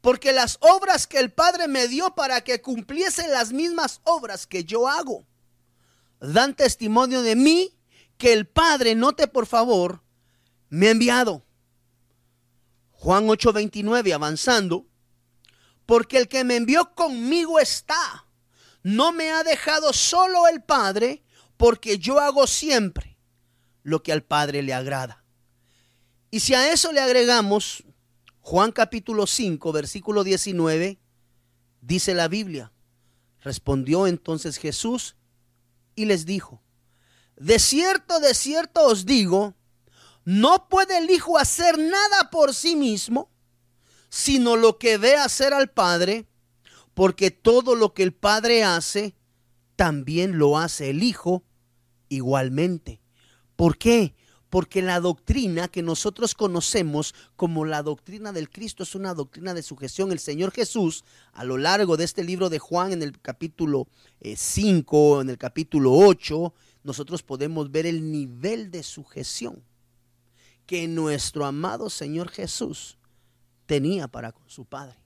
Porque 0.00 0.32
las 0.32 0.58
obras 0.60 1.06
que 1.06 1.18
el 1.18 1.32
Padre 1.32 1.68
me 1.68 1.86
dio 1.86 2.14
para 2.14 2.42
que 2.42 2.60
cumpliese 2.60 3.28
las 3.28 3.52
mismas 3.52 4.00
obras 4.02 4.48
que 4.48 4.64
yo 4.64 4.88
hago, 4.88 5.24
dan 6.20 6.56
testimonio 6.56 7.22
de 7.22 7.36
mí 7.36 7.78
que 8.18 8.32
el 8.32 8.46
Padre, 8.46 8.96
note 8.96 9.28
por 9.28 9.46
favor, 9.46 10.02
me 10.68 10.88
ha 10.88 10.90
enviado. 10.90 11.44
Juan 13.02 13.26
8:29, 13.26 14.14
avanzando, 14.14 14.86
porque 15.86 16.18
el 16.18 16.28
que 16.28 16.44
me 16.44 16.54
envió 16.54 16.94
conmigo 16.94 17.58
está. 17.58 18.28
No 18.84 19.10
me 19.10 19.32
ha 19.32 19.42
dejado 19.42 19.92
solo 19.92 20.46
el 20.46 20.62
Padre, 20.62 21.24
porque 21.56 21.98
yo 21.98 22.20
hago 22.20 22.46
siempre 22.46 23.18
lo 23.82 24.04
que 24.04 24.12
al 24.12 24.22
Padre 24.22 24.62
le 24.62 24.72
agrada. 24.72 25.24
Y 26.30 26.38
si 26.38 26.54
a 26.54 26.72
eso 26.72 26.92
le 26.92 27.00
agregamos 27.00 27.82
Juan 28.40 28.70
capítulo 28.70 29.26
5, 29.26 29.72
versículo 29.72 30.22
19, 30.22 31.00
dice 31.80 32.14
la 32.14 32.28
Biblia, 32.28 32.70
respondió 33.40 34.06
entonces 34.06 34.58
Jesús 34.58 35.16
y 35.96 36.04
les 36.04 36.24
dijo, 36.24 36.62
de 37.34 37.58
cierto, 37.58 38.20
de 38.20 38.32
cierto 38.32 38.86
os 38.86 39.06
digo, 39.06 39.56
no 40.24 40.68
puede 40.68 40.98
el 40.98 41.10
Hijo 41.10 41.38
hacer 41.38 41.78
nada 41.78 42.30
por 42.30 42.54
sí 42.54 42.76
mismo, 42.76 43.30
sino 44.08 44.56
lo 44.56 44.78
que 44.78 44.98
ve 44.98 45.16
hacer 45.16 45.54
al 45.54 45.70
Padre, 45.70 46.26
porque 46.94 47.30
todo 47.30 47.74
lo 47.74 47.94
que 47.94 48.02
el 48.02 48.12
Padre 48.12 48.62
hace, 48.62 49.14
también 49.74 50.38
lo 50.38 50.58
hace 50.58 50.90
el 50.90 51.02
Hijo 51.02 51.42
igualmente. 52.08 53.00
¿Por 53.56 53.78
qué? 53.78 54.14
Porque 54.50 54.82
la 54.82 55.00
doctrina 55.00 55.68
que 55.68 55.82
nosotros 55.82 56.34
conocemos 56.34 57.14
como 57.36 57.64
la 57.64 57.82
doctrina 57.82 58.32
del 58.32 58.50
Cristo 58.50 58.82
es 58.82 58.94
una 58.94 59.14
doctrina 59.14 59.54
de 59.54 59.62
sujeción. 59.62 60.12
El 60.12 60.18
Señor 60.18 60.52
Jesús, 60.52 61.04
a 61.32 61.42
lo 61.42 61.56
largo 61.56 61.96
de 61.96 62.04
este 62.04 62.22
libro 62.22 62.50
de 62.50 62.58
Juan, 62.58 62.92
en 62.92 63.02
el 63.02 63.18
capítulo 63.18 63.88
5, 64.22 65.18
eh, 65.18 65.22
en 65.22 65.30
el 65.30 65.38
capítulo 65.38 65.92
8, 65.94 66.52
nosotros 66.84 67.22
podemos 67.22 67.70
ver 67.70 67.86
el 67.86 68.12
nivel 68.12 68.70
de 68.70 68.82
sujeción 68.82 69.62
que 70.72 70.88
nuestro 70.88 71.44
amado 71.44 71.90
Señor 71.90 72.30
Jesús 72.30 72.96
tenía 73.66 74.08
para 74.08 74.32
con 74.32 74.48
su 74.48 74.64
Padre. 74.64 74.96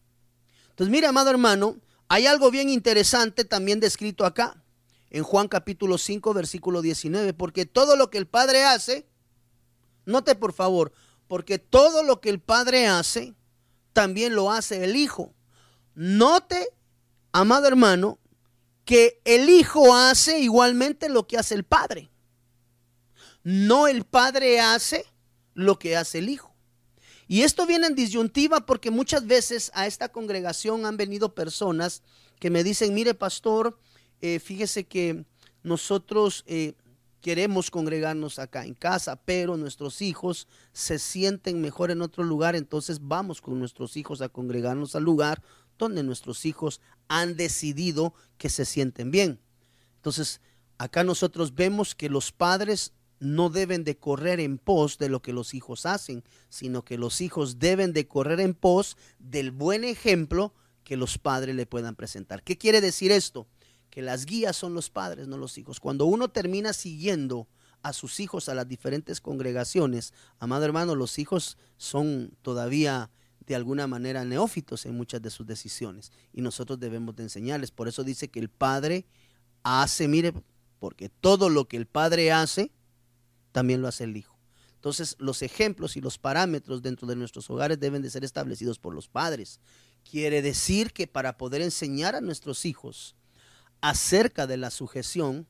Entonces, 0.71 0.93
mire, 0.93 1.09
amado 1.09 1.29
hermano, 1.29 1.81
hay 2.07 2.29
algo 2.29 2.53
bien 2.53 2.69
interesante 2.69 3.45
también 3.45 3.81
descrito 3.81 4.25
acá 4.25 4.63
en 5.11 5.25
Juan 5.25 5.49
capítulo 5.49 5.99
5, 5.99 6.33
versículo 6.35 6.83
19, 6.83 7.35
porque 7.35 7.67
todo 7.67 7.97
lo 7.97 8.11
que 8.11 8.19
el 8.19 8.29
Padre 8.29 8.63
hace, 8.63 9.09
note 10.05 10.37
por 10.37 10.53
favor, 10.53 10.93
porque 11.27 11.59
todo 11.59 12.05
lo 12.05 12.21
que 12.21 12.31
el 12.31 12.39
Padre 12.39 12.87
hace, 12.87 13.35
también 13.93 14.37
lo 14.37 14.53
hace 14.53 14.85
el 14.85 14.95
Hijo. 14.95 15.35
Note, 15.97 16.69
amado 17.33 17.67
hermano, 17.67 18.21
que 18.85 19.21
el 19.25 19.51
Hijo 19.51 19.97
hace 19.97 20.39
igualmente 20.39 21.09
lo 21.09 21.27
que 21.27 21.39
hace 21.39 21.57
el 21.57 21.65
Padre. 21.65 22.09
No 23.43 23.89
el 23.89 24.05
Padre 24.05 24.61
hace 24.61 25.07
lo 25.57 25.81
que 25.81 25.97
hace 25.97 26.19
el 26.19 26.29
Hijo. 26.29 26.55
Y 27.27 27.43
esto 27.43 27.67
viene 27.67 27.89
en 27.89 27.97
disyuntiva 27.97 28.67
porque 28.67 28.93
muchas 28.93 29.27
veces 29.27 29.73
a 29.75 29.89
esta 29.89 30.11
congregación 30.11 30.87
han 30.87 30.97
venido 30.97 31.35
personas 31.35 32.03
que 32.39 32.51
me 32.51 32.63
dicen, 32.63 32.95
mire 32.95 33.15
pastor, 33.15 33.77
eh, 34.21 34.39
fíjese 34.39 34.85
que 34.85 35.25
nosotros 35.65 36.45
eh, 36.47 36.75
queremos 37.21 37.73
congregarnos 37.73 38.39
acá 38.39 38.65
en 38.65 38.75
casa, 38.75 39.17
pero 39.17 39.57
nuestros 39.57 40.03
hijos 40.03 40.47
se 40.73 41.01
sienten 41.01 41.61
mejor 41.61 41.91
en 41.91 42.03
otro 42.03 42.23
lugar, 42.23 42.55
entonces 42.55 43.01
vamos 43.03 43.41
con 43.41 43.59
nuestros 43.59 43.97
hijos 43.97 44.21
a 44.21 44.29
congregarnos 44.29 44.95
al 44.95 45.03
lugar 45.03 45.43
donde 45.79 46.05
nuestros 46.05 46.47
hijos 46.47 46.81
han 47.09 47.35
decidido 47.35 48.15
que 48.39 48.49
se 48.49 48.65
sienten 48.65 49.11
bien. 49.11 49.41
Entonces, 49.97 50.41
acá 50.79 51.03
nosotros 51.03 51.55
vemos 51.55 51.95
que 51.95 52.09
los 52.09 52.31
padres 52.31 52.93
no 53.19 53.51
deben 53.51 53.85
de 53.85 53.97
correr 53.97 54.41
en 54.41 54.59
pos 54.59 54.99
de 54.99 55.09
lo 55.09 55.23
que 55.23 55.33
los 55.33 55.55
hijos 55.55 55.87
hacen, 55.87 56.25
sino 56.49 56.85
que 56.85 56.99
los 56.99 57.21
hijos 57.21 57.59
deben 57.59 57.93
de 57.93 58.07
correr 58.07 58.41
en 58.41 58.55
pos 58.55 58.97
del 59.19 59.51
buen 59.51 59.85
ejemplo 59.85 60.55
que 60.85 60.97
los 60.97 61.19
padres 61.19 61.55
le 61.55 61.67
puedan 61.67 61.97
presentar. 61.97 62.43
¿Qué 62.43 62.59
quiere 62.59 62.81
decir 62.81 63.11
esto? 63.11 63.47
que 63.97 64.03
las 64.03 64.27
guías 64.27 64.55
son 64.55 64.75
los 64.75 64.91
padres, 64.91 65.27
no 65.27 65.39
los 65.39 65.57
hijos. 65.57 65.81
Cuando 65.81 66.05
uno 66.05 66.29
termina 66.29 66.75
siguiendo 66.75 67.49
a 67.81 67.95
sus 67.95 68.21
hijos 68.21 68.51
a 68.51 68.55
las 68.55 68.69
diferentes 68.69 69.23
congregaciones, 69.23 70.13
amado 70.39 70.67
hermano, 70.67 70.95
los 70.95 71.19
hijos 71.19 71.57
son 71.79 72.37
todavía 72.43 73.11
de 73.47 73.55
alguna 73.55 73.87
manera 73.87 74.27
neófitos 74.27 74.85
en 74.85 74.99
muchas 74.99 75.23
de 75.23 75.31
sus 75.31 75.47
decisiones 75.47 76.13
y 76.35 76.43
nosotros 76.43 76.79
debemos 76.79 77.17
de 77.17 77.23
enseñarles. 77.23 77.71
Por 77.71 77.89
eso 77.89 78.05
dice 78.05 78.29
que 78.29 78.39
el 78.39 78.51
padre 78.51 79.07
hace, 79.63 80.09
mire, 80.09 80.35
porque 80.79 81.09
todo 81.09 81.49
lo 81.49 81.67
que 81.67 81.79
el 81.79 81.87
padre 81.87 82.33
hace, 82.33 82.73
también 83.57 83.81
lo 83.81 83.89
hace 83.89 84.05
el 84.05 84.19
hijo. 84.19 84.39
Entonces, 84.75 85.17
los 85.19 85.41
ejemplos 85.41 85.97
y 85.97 86.03
los 86.03 86.19
parámetros 86.19 86.83
dentro 86.83 87.09
de 87.09 87.17
nuestros 87.17 87.49
hogares 87.49 87.81
deben 87.81 88.03
de 88.03 88.11
ser 88.11 88.23
establecidos 88.23 88.79
por 88.79 88.95
los 88.95 89.09
padres. 89.09 89.61
Quiere 90.05 90.43
decir 90.43 90.93
que 90.93 91.07
para 91.07 91.39
poder 91.39 91.63
enseñar 91.63 92.15
a 92.15 92.21
nuestros 92.21 92.67
hijos 92.67 93.17
acerca 93.81 94.47
de 94.47 94.59
la 94.59 94.71
sujeción, 94.71 95.47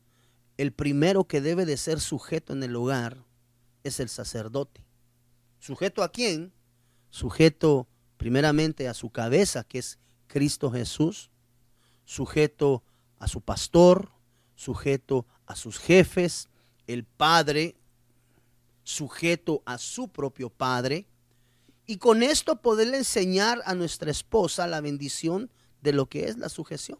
el 0.56 0.72
primero 0.72 1.24
que 1.24 1.40
debe 1.40 1.66
de 1.66 1.76
ser 1.76 1.98
sujeto 1.98 2.52
en 2.52 2.62
el 2.62 2.76
hogar 2.76 3.24
es 3.82 3.98
el 3.98 4.08
sacerdote. 4.08 4.86
¿Sujeto 5.58 6.04
a 6.04 6.12
quién? 6.12 6.52
Sujeto 7.10 7.88
primeramente 8.18 8.86
a 8.86 8.94
su 8.94 9.10
cabeza, 9.10 9.64
que 9.64 9.80
es 9.80 9.98
Cristo 10.28 10.70
Jesús, 10.70 11.32
sujeto 12.04 12.84
a 13.18 13.26
su 13.26 13.40
pastor, 13.40 14.12
sujeto 14.54 15.26
a 15.44 15.56
sus 15.56 15.80
jefes, 15.80 16.48
el 16.86 17.02
padre, 17.02 17.74
sujeto 18.86 19.62
a 19.66 19.78
su 19.78 20.08
propio 20.08 20.48
padre, 20.48 21.06
y 21.86 21.98
con 21.98 22.22
esto 22.22 22.62
poderle 22.62 22.98
enseñar 22.98 23.60
a 23.64 23.74
nuestra 23.74 24.10
esposa 24.10 24.66
la 24.66 24.80
bendición 24.80 25.50
de 25.82 25.92
lo 25.92 26.06
que 26.06 26.28
es 26.28 26.38
la 26.38 26.48
sujeción. 26.48 26.98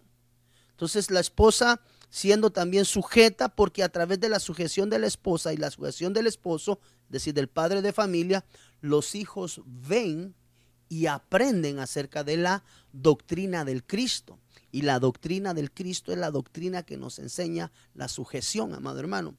Entonces 0.70 1.11
la 1.11 1.20
esposa 1.20 1.81
siendo 2.11 2.51
también 2.51 2.85
sujeta, 2.85 3.49
porque 3.49 3.83
a 3.83 3.88
través 3.88 4.20
de 4.20 4.29
la 4.29 4.40
sujeción 4.40 4.90
de 4.90 4.99
la 4.99 5.07
esposa 5.07 5.53
y 5.53 5.57
la 5.57 5.70
sujeción 5.70 6.12
del 6.12 6.27
esposo, 6.27 6.81
es 7.07 7.11
decir, 7.11 7.35
del 7.35 7.49
padre 7.49 7.83
de 7.83 7.92
familia, 7.92 8.44
los 8.81 9.14
hijos 9.14 9.61
ven 9.64 10.35
y 10.88 11.07
aprenden 11.07 11.79
acerca 11.79 12.25
de 12.25 12.37
la 12.37 12.64
doctrina 12.92 13.64
del 13.64 13.85
Cristo. 13.85 14.38
Y 14.72 14.83
la 14.83 14.99
doctrina 14.99 15.55
del 15.55 15.72
Cristo 15.72 16.12
es 16.12 16.18
la 16.18 16.31
doctrina 16.31 16.83
que 16.83 16.96
nos 16.96 17.18
enseña 17.18 17.72
la 17.94 18.09
sujeción, 18.09 18.75
amado 18.75 18.99
hermano. 19.01 19.37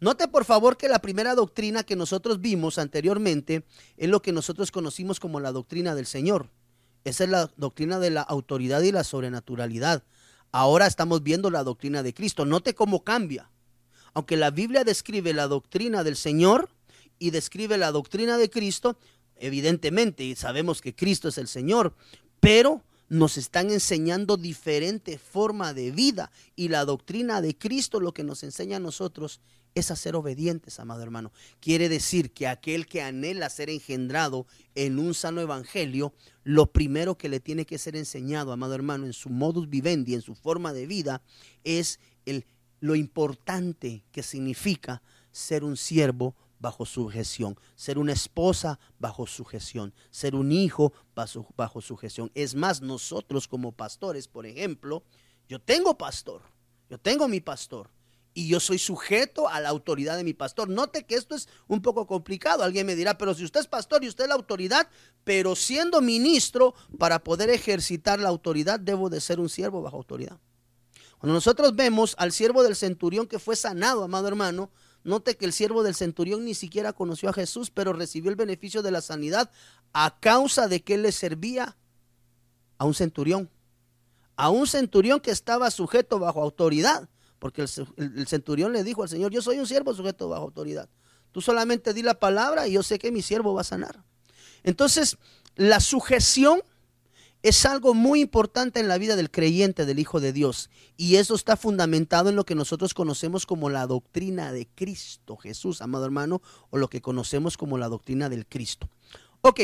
Note 0.00 0.28
por 0.28 0.44
favor 0.44 0.76
que 0.76 0.88
la 0.88 1.00
primera 1.00 1.34
doctrina 1.34 1.82
que 1.82 1.96
nosotros 1.96 2.40
vimos 2.40 2.78
anteriormente 2.78 3.64
es 3.96 4.08
lo 4.08 4.22
que 4.22 4.32
nosotros 4.32 4.70
conocimos 4.70 5.18
como 5.18 5.40
la 5.40 5.50
doctrina 5.50 5.96
del 5.96 6.06
Señor. 6.06 6.50
Esa 7.04 7.24
es 7.24 7.30
la 7.30 7.50
doctrina 7.56 7.98
de 7.98 8.10
la 8.10 8.22
autoridad 8.22 8.82
y 8.82 8.92
la 8.92 9.02
sobrenaturalidad. 9.02 10.04
Ahora 10.52 10.86
estamos 10.86 11.22
viendo 11.22 11.50
la 11.50 11.64
doctrina 11.64 12.02
de 12.04 12.14
Cristo. 12.14 12.44
Note 12.44 12.74
cómo 12.74 13.02
cambia. 13.02 13.50
Aunque 14.14 14.36
la 14.36 14.50
Biblia 14.50 14.84
describe 14.84 15.32
la 15.32 15.48
doctrina 15.48 16.04
del 16.04 16.16
Señor 16.16 16.70
y 17.18 17.30
describe 17.30 17.76
la 17.76 17.90
doctrina 17.90 18.38
de 18.38 18.50
Cristo, 18.50 18.98
evidentemente 19.36 20.34
sabemos 20.36 20.80
que 20.80 20.94
Cristo 20.94 21.28
es 21.28 21.38
el 21.38 21.48
Señor, 21.48 21.94
pero 22.40 22.82
nos 23.08 23.36
están 23.36 23.70
enseñando 23.70 24.36
diferente 24.36 25.18
forma 25.18 25.74
de 25.74 25.90
vida 25.90 26.30
y 26.56 26.68
la 26.68 26.84
doctrina 26.84 27.40
de 27.40 27.56
Cristo 27.56 28.00
lo 28.00 28.12
que 28.12 28.22
nos 28.22 28.42
enseña 28.42 28.76
a 28.76 28.80
nosotros 28.80 29.40
es 29.78 29.90
a 29.90 29.96
ser 29.96 30.16
obedientes, 30.16 30.78
amado 30.80 31.02
hermano. 31.02 31.32
Quiere 31.60 31.88
decir 31.88 32.32
que 32.32 32.46
aquel 32.46 32.86
que 32.86 33.02
anhela 33.02 33.50
ser 33.50 33.70
engendrado 33.70 34.46
en 34.74 34.98
un 34.98 35.14
sano 35.14 35.40
evangelio, 35.40 36.14
lo 36.44 36.72
primero 36.72 37.16
que 37.16 37.28
le 37.28 37.40
tiene 37.40 37.66
que 37.66 37.78
ser 37.78 37.96
enseñado, 37.96 38.52
amado 38.52 38.74
hermano, 38.74 39.06
en 39.06 39.12
su 39.12 39.30
modus 39.30 39.68
vivendi, 39.68 40.14
en 40.14 40.22
su 40.22 40.34
forma 40.34 40.72
de 40.72 40.86
vida, 40.86 41.22
es 41.64 42.00
el, 42.26 42.46
lo 42.80 42.94
importante 42.94 44.04
que 44.12 44.22
significa 44.22 45.02
ser 45.30 45.64
un 45.64 45.76
siervo 45.76 46.34
bajo 46.60 46.84
sujeción, 46.84 47.58
ser 47.76 47.98
una 47.98 48.12
esposa 48.12 48.78
bajo 48.98 49.26
sujeción, 49.26 49.94
ser 50.10 50.34
un 50.34 50.52
hijo 50.52 50.92
bajo, 51.14 51.46
bajo 51.56 51.80
sujeción. 51.80 52.30
Es 52.34 52.54
más, 52.54 52.80
nosotros 52.80 53.46
como 53.46 53.72
pastores, 53.72 54.28
por 54.28 54.46
ejemplo, 54.46 55.04
yo 55.48 55.60
tengo 55.60 55.96
pastor, 55.96 56.42
yo 56.90 56.98
tengo 56.98 57.28
mi 57.28 57.40
pastor, 57.40 57.90
y 58.38 58.46
yo 58.46 58.60
soy 58.60 58.78
sujeto 58.78 59.48
a 59.48 59.58
la 59.58 59.68
autoridad 59.68 60.16
de 60.16 60.22
mi 60.22 60.32
pastor. 60.32 60.68
Note 60.68 61.04
que 61.04 61.16
esto 61.16 61.34
es 61.34 61.48
un 61.66 61.82
poco 61.82 62.06
complicado. 62.06 62.62
Alguien 62.62 62.86
me 62.86 62.94
dirá, 62.94 63.18
pero 63.18 63.34
si 63.34 63.42
usted 63.42 63.58
es 63.58 63.66
pastor 63.66 64.04
y 64.04 64.08
usted 64.08 64.26
es 64.26 64.28
la 64.28 64.36
autoridad, 64.36 64.88
pero 65.24 65.56
siendo 65.56 66.00
ministro, 66.00 66.72
para 66.98 67.24
poder 67.24 67.50
ejercitar 67.50 68.20
la 68.20 68.28
autoridad, 68.28 68.78
debo 68.78 69.10
de 69.10 69.20
ser 69.20 69.40
un 69.40 69.48
siervo 69.48 69.82
bajo 69.82 69.96
autoridad. 69.96 70.38
Cuando 71.18 71.34
nosotros 71.34 71.74
vemos 71.74 72.14
al 72.16 72.30
siervo 72.30 72.62
del 72.62 72.76
centurión 72.76 73.26
que 73.26 73.40
fue 73.40 73.56
sanado, 73.56 74.04
amado 74.04 74.28
hermano, 74.28 74.70
note 75.02 75.36
que 75.36 75.44
el 75.44 75.52
siervo 75.52 75.82
del 75.82 75.96
centurión 75.96 76.44
ni 76.44 76.54
siquiera 76.54 76.92
conoció 76.92 77.30
a 77.30 77.32
Jesús, 77.32 77.72
pero 77.72 77.92
recibió 77.92 78.30
el 78.30 78.36
beneficio 78.36 78.82
de 78.82 78.92
la 78.92 79.00
sanidad 79.00 79.50
a 79.92 80.20
causa 80.20 80.68
de 80.68 80.84
que 80.84 80.94
él 80.94 81.02
le 81.02 81.10
servía 81.10 81.76
a 82.78 82.84
un 82.84 82.94
centurión. 82.94 83.50
A 84.36 84.50
un 84.50 84.68
centurión 84.68 85.18
que 85.18 85.32
estaba 85.32 85.72
sujeto 85.72 86.20
bajo 86.20 86.40
autoridad. 86.40 87.08
Porque 87.38 87.62
el, 87.62 88.26
centurión 88.26 88.72
le 88.72 88.84
dijo 88.84 89.02
al 89.02 89.08
Señor, 89.08 89.30
yo 89.32 89.42
soy 89.42 89.58
un 89.58 89.66
siervo 89.66 89.94
sujeto 89.94 90.28
bajo 90.28 90.44
autoridad. 90.44 90.88
Tú 91.32 91.40
solamente 91.40 91.94
di 91.94 92.02
la 92.02 92.18
palabra 92.18 92.66
y 92.66 92.72
yo 92.72 92.82
sé 92.82 92.98
que 92.98 93.12
mi 93.12 93.22
siervo 93.22 93.54
va 93.54 93.60
a 93.60 93.64
sanar. 93.64 94.02
Entonces, 94.64 95.16
la 95.56 95.80
sujeción 95.80 96.62
es 97.42 97.64
algo 97.66 97.94
muy 97.94 98.20
importante 98.20 98.80
en 98.80 98.88
la 98.88 98.98
vida 98.98 99.14
del 99.14 99.30
creyente, 99.30 99.86
del 99.86 100.00
Hijo 100.00 100.20
de 100.20 100.32
Dios. 100.32 100.70
Y 100.96 101.16
eso 101.16 101.34
está 101.34 101.56
fundamentado 101.56 102.28
en 102.28 102.36
lo 102.36 102.44
que 102.44 102.56
nosotros 102.56 102.94
conocemos 102.94 103.46
como 103.46 103.70
la 103.70 103.86
doctrina 103.86 104.52
de 104.52 104.66
Cristo 104.66 105.36
Jesús, 105.36 105.80
amado 105.80 106.04
hermano, 106.04 106.42
o 106.70 106.78
lo 106.78 106.88
que 106.88 107.00
conocemos 107.00 107.56
como 107.56 107.78
la 107.78 107.88
doctrina 107.88 108.28
del 108.28 108.46
Cristo. 108.46 108.88
Ok, 109.40 109.60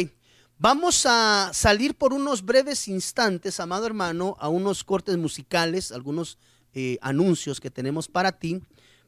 vamos 0.59 1.05
a 1.07 1.51
salir 1.53 1.97
por 1.97 2.13
unos 2.13 2.45
breves 2.45 2.87
instantes, 2.87 3.59
amado 3.59 3.87
hermano, 3.87 4.37
a 4.39 4.49
unos 4.49 4.85
cortes 4.85 5.17
musicales, 5.17 5.91
algunos 5.91 6.39
eh, 6.75 6.99
anuncios 7.01 7.61
que 7.61 7.71
tenemos 7.71 8.09
para 8.09 8.33
ti, 8.33 8.61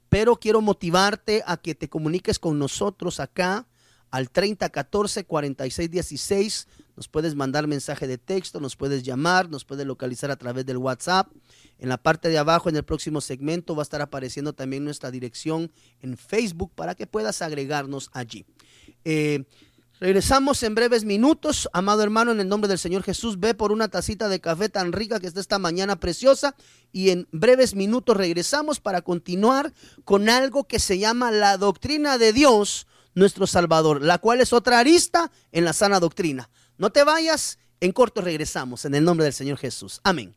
pero 0.09 0.37
quiero 0.37 0.61
motivarte 0.61 1.43
a 1.47 1.57
que 1.57 1.75
te 1.75 1.89
comuniques 1.89 2.39
con 2.39 2.59
nosotros 2.59 3.21
acá 3.21 3.67
al 4.11 4.31
3014 4.31 5.25
4616. 5.25 6.69
Nos 6.97 7.09
puedes 7.09 7.35
mandar 7.35 7.67
mensaje 7.67 8.07
de 8.07 8.17
texto, 8.17 8.61
nos 8.61 8.77
puedes 8.77 9.03
llamar, 9.03 9.51
nos 9.51 9.65
puedes 9.65 9.87
localizar 9.87 10.31
a 10.31 10.37
través 10.37 10.65
del 10.65 10.79
WhatsApp. 10.79 11.29
En 11.79 11.91
la 11.91 11.99
parte 11.99 12.31
de 12.31 12.39
abajo, 12.39 12.71
en 12.71 12.77
el 12.77 12.85
próximo 12.85 13.21
segmento, 13.21 13.75
va 13.75 13.83
a 13.83 13.85
estar 13.85 14.01
apareciendo 14.01 14.55
también 14.55 14.85
nuestra 14.85 15.11
dirección 15.11 15.71
en 16.01 16.17
Facebook 16.17 16.73
para 16.75 16.95
que 16.95 17.07
puedas 17.07 17.43
agregarnos 17.43 18.09
allí. 18.15 18.47
Eh, 19.05 19.45
Regresamos 19.99 20.63
en 20.63 20.75
breves 20.75 21.05
minutos. 21.05 21.71
Amado 21.73 22.03
hermano, 22.03 22.33
en 22.33 22.41
el 22.41 22.49
nombre 22.49 22.69
del 22.69 22.79
Señor 22.79 23.03
Jesús, 23.03 23.41
ve 23.41 23.55
por 23.55 23.73
una 23.73 23.89
tacita 23.89 24.29
de 24.29 24.41
café 24.41 24.69
tan 24.69 24.93
rica 24.93 25.21
que 25.21 25.27
está 25.27 25.41
esta 25.41 25.59
mañana 25.59 25.97
preciosa. 25.97 26.55
Y 26.93 27.11
en 27.11 27.27
breves 27.33 27.75
minutos 27.75 28.15
regresamos 28.15 28.79
para 28.79 29.01
continuar 29.01 29.73
con 30.05 30.29
algo 30.29 30.65
que 30.65 30.81
se 30.81 30.99
llama 30.99 31.31
la 31.31 31.57
doctrina 31.57 32.19
de 32.19 32.35
Dios, 32.35 32.87
nuestro 33.15 33.47
Salvador, 33.47 34.03
la 34.03 34.19
cual 34.19 34.43
es 34.43 34.53
otra 34.53 34.81
arista 34.81 35.31
en 35.51 35.65
la 35.65 35.73
sana 35.73 35.99
doctrina. 35.99 36.51
No 36.77 36.91
te 36.91 37.03
vayas, 37.03 37.59
en 37.81 37.93
corto 37.93 38.21
regresamos 38.21 38.85
en 38.85 38.95
el 38.95 39.05
nombre 39.05 39.25
del 39.25 39.33
Señor 39.33 39.57
Jesús. 39.57 40.03
Amén. 40.05 40.37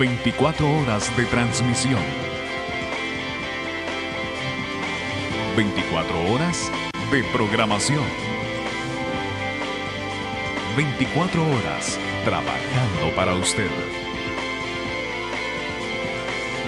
24 0.00 0.68
horas 0.80 1.16
de 1.16 1.24
transmisión. 1.26 2.02
24 5.56 6.32
horas 6.32 6.72
de 7.12 7.22
programación 7.24 8.02
24 10.76 11.42
horas 11.42 11.98
trabajando 12.24 13.14
para 13.14 13.34
usted. 13.34 13.68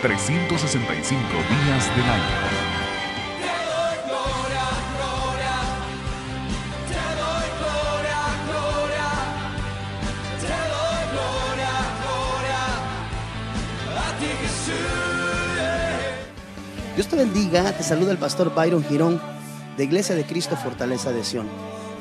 365 0.03 1.19
días 1.27 1.97
del 1.97 2.05
año. 2.05 2.65
Dios 16.95 17.09
te 17.09 17.17
bendiga, 17.17 17.73
te 17.73 17.83
saluda 17.83 18.13
el 18.13 18.19
pastor 18.19 18.55
Byron 18.55 18.85
Girón 18.85 19.21
de 19.77 19.85
Iglesia 19.85 20.15
de 20.15 20.25
Cristo 20.25 20.57
Fortaleza 20.57 21.11
de 21.11 21.25
Sion. 21.25 21.49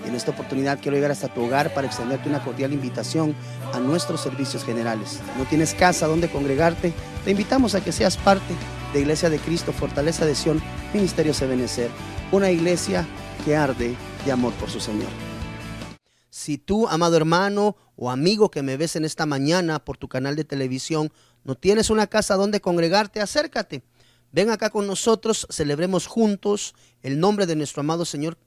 En 0.05 0.15
esta 0.15 0.31
oportunidad 0.31 0.79
quiero 0.81 0.95
llegar 0.95 1.11
hasta 1.11 1.27
tu 1.27 1.43
hogar 1.43 1.73
para 1.73 1.87
extenderte 1.87 2.29
una 2.29 2.43
cordial 2.43 2.73
invitación 2.73 3.35
a 3.73 3.79
nuestros 3.79 4.21
servicios 4.21 4.63
generales. 4.63 5.19
no 5.37 5.45
tienes 5.45 5.73
casa 5.73 6.07
donde 6.07 6.29
congregarte, 6.29 6.93
te 7.23 7.31
invitamos 7.31 7.75
a 7.75 7.83
que 7.83 7.91
seas 7.91 8.17
parte 8.17 8.53
de 8.93 8.99
Iglesia 9.01 9.29
de 9.29 9.39
Cristo, 9.39 9.73
Fortaleza 9.73 10.25
de 10.25 10.35
Sion, 10.35 10.61
Ministerio 10.93 11.33
Sebenecer, 11.33 11.89
una 12.31 12.51
iglesia 12.51 13.07
que 13.43 13.55
arde 13.55 13.95
de 14.25 14.31
amor 14.31 14.53
por 14.53 14.69
su 14.69 14.79
Señor. 14.79 15.09
Si 16.29 16.57
tú, 16.57 16.87
amado 16.87 17.15
hermano 17.15 17.75
o 17.95 18.09
amigo 18.09 18.49
que 18.49 18.63
me 18.63 18.77
ves 18.77 18.95
en 18.95 19.05
esta 19.05 19.25
mañana 19.25 19.83
por 19.83 19.97
tu 19.97 20.07
canal 20.07 20.35
de 20.35 20.43
televisión, 20.43 21.11
no 21.43 21.55
tienes 21.55 21.89
una 21.89 22.07
casa 22.07 22.35
donde 22.35 22.61
congregarte, 22.61 23.21
acércate. 23.21 23.83
Ven 24.31 24.49
acá 24.49 24.69
con 24.69 24.87
nosotros, 24.87 25.45
celebremos 25.51 26.07
juntos 26.07 26.73
el 27.03 27.19
nombre 27.19 27.45
de 27.45 27.55
nuestro 27.55 27.81
amado 27.81 28.03
Señor 28.03 28.37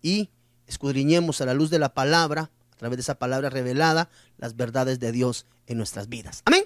y 0.00 0.30
escudriñemos 0.68 1.40
a 1.40 1.46
la 1.46 1.54
luz 1.54 1.70
de 1.70 1.78
la 1.78 1.94
palabra, 1.94 2.50
a 2.72 2.76
través 2.76 2.98
de 2.98 3.02
esa 3.02 3.18
palabra 3.18 3.50
revelada, 3.50 4.08
las 4.36 4.54
verdades 4.54 5.00
de 5.00 5.10
Dios 5.10 5.46
en 5.66 5.78
nuestras 5.78 6.08
vidas. 6.08 6.42
Amén. 6.44 6.64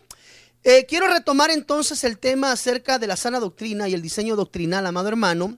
Eh, 0.65 0.87
quiero 0.87 1.09
retomar 1.09 1.51
entonces 1.51 2.05
el 2.05 2.19
tema 2.19 2.53
acerca 2.53 2.99
de 2.99 3.07
la 3.07 3.17
sana 3.17 3.41
doctrina 3.41 3.89
y 3.89 3.95
el 3.95 4.03
diseño 4.03 4.37
doctrinal, 4.37 4.87
amado 4.87 5.09
hermano, 5.09 5.57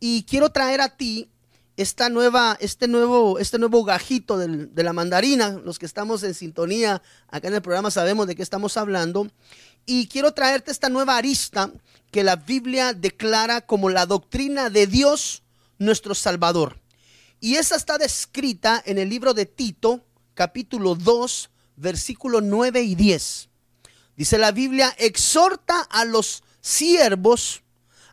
y 0.00 0.24
quiero 0.24 0.50
traer 0.50 0.80
a 0.80 0.96
ti 0.96 1.30
esta 1.76 2.08
nueva, 2.08 2.56
este, 2.60 2.88
nuevo, 2.88 3.38
este 3.38 3.58
nuevo 3.58 3.84
gajito 3.84 4.38
de 4.38 4.82
la 4.82 4.92
mandarina. 4.92 5.60
Los 5.64 5.78
que 5.78 5.86
estamos 5.86 6.22
en 6.22 6.34
sintonía 6.34 7.02
acá 7.28 7.48
en 7.48 7.54
el 7.54 7.62
programa 7.62 7.90
sabemos 7.90 8.26
de 8.26 8.36
qué 8.36 8.42
estamos 8.42 8.76
hablando. 8.76 9.28
Y 9.86 10.06
quiero 10.08 10.32
traerte 10.32 10.70
esta 10.70 10.88
nueva 10.88 11.16
arista 11.16 11.70
que 12.10 12.22
la 12.22 12.36
Biblia 12.36 12.92
declara 12.92 13.62
como 13.62 13.90
la 13.90 14.06
doctrina 14.06 14.70
de 14.70 14.86
Dios 14.86 15.42
nuestro 15.78 16.14
Salvador. 16.14 16.78
Y 17.40 17.56
esa 17.56 17.76
está 17.76 17.98
descrita 17.98 18.82
en 18.86 18.98
el 18.98 19.08
libro 19.08 19.34
de 19.34 19.46
Tito, 19.46 20.04
capítulo 20.34 20.94
2, 20.94 21.50
versículos 21.76 22.42
9 22.42 22.82
y 22.82 22.94
10. 22.94 23.48
Dice 24.16 24.38
la 24.38 24.52
Biblia, 24.52 24.94
exhorta 24.98 25.80
a 25.82 26.04
los 26.04 26.42
siervos 26.60 27.62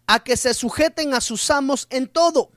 a 0.07 0.23
que 0.23 0.35
se 0.35 0.53
sujeten 0.53 1.13
a 1.13 1.21
sus 1.21 1.49
amos 1.49 1.87
en 1.89 2.07
todo. 2.07 2.51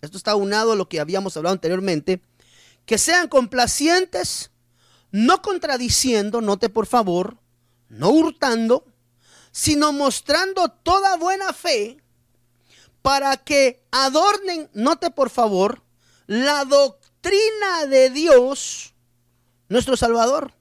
Esto 0.00 0.16
está 0.16 0.34
unado 0.34 0.72
a 0.72 0.76
lo 0.76 0.88
que 0.88 1.00
habíamos 1.00 1.36
hablado 1.36 1.54
anteriormente. 1.54 2.22
Que 2.84 2.98
sean 2.98 3.28
complacientes, 3.28 4.50
no 5.10 5.42
contradiciendo, 5.42 6.40
note 6.40 6.68
por 6.68 6.86
favor, 6.86 7.38
no 7.88 8.10
hurtando, 8.10 8.84
sino 9.52 9.92
mostrando 9.92 10.68
toda 10.68 11.16
buena 11.16 11.52
fe 11.52 11.98
para 13.06 13.36
que 13.36 13.86
adornen, 13.92 14.68
note 14.72 15.12
por 15.12 15.30
favor, 15.30 15.84
la 16.26 16.64
doctrina 16.64 17.86
de 17.86 18.10
Dios, 18.10 18.94
nuestro 19.68 19.96
Salvador, 19.96 20.54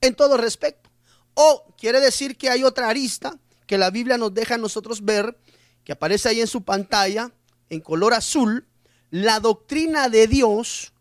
en 0.00 0.14
todo 0.14 0.36
respecto. 0.36 0.90
O 1.34 1.74
quiere 1.76 1.98
decir 1.98 2.38
que 2.38 2.50
hay 2.50 2.62
otra 2.62 2.88
arista 2.88 3.36
que 3.66 3.78
la 3.78 3.90
Biblia 3.90 4.16
nos 4.16 4.32
deja 4.32 4.54
a 4.54 4.58
nosotros 4.58 5.04
ver, 5.04 5.36
que 5.82 5.90
aparece 5.90 6.28
ahí 6.28 6.40
en 6.40 6.46
su 6.46 6.62
pantalla, 6.62 7.32
en 7.68 7.80
color 7.80 8.14
azul, 8.14 8.68
la 9.10 9.40
doctrina 9.40 10.08
de 10.08 10.28
Dios, 10.28 10.92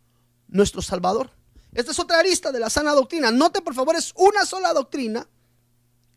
nuestro 0.48 0.82
Salvador. 0.82 1.30
Esta 1.76 1.92
es 1.92 2.00
otra 2.00 2.18
arista 2.18 2.52
de 2.52 2.60
la 2.60 2.72
sana 2.72 2.94
doctrina. 2.94 3.30
Note 3.30 3.62
por 3.62 3.76
favor, 3.76 3.96
es 3.96 4.14
una 4.16 4.48
sola 4.48 4.74
doctrina 4.74 5.28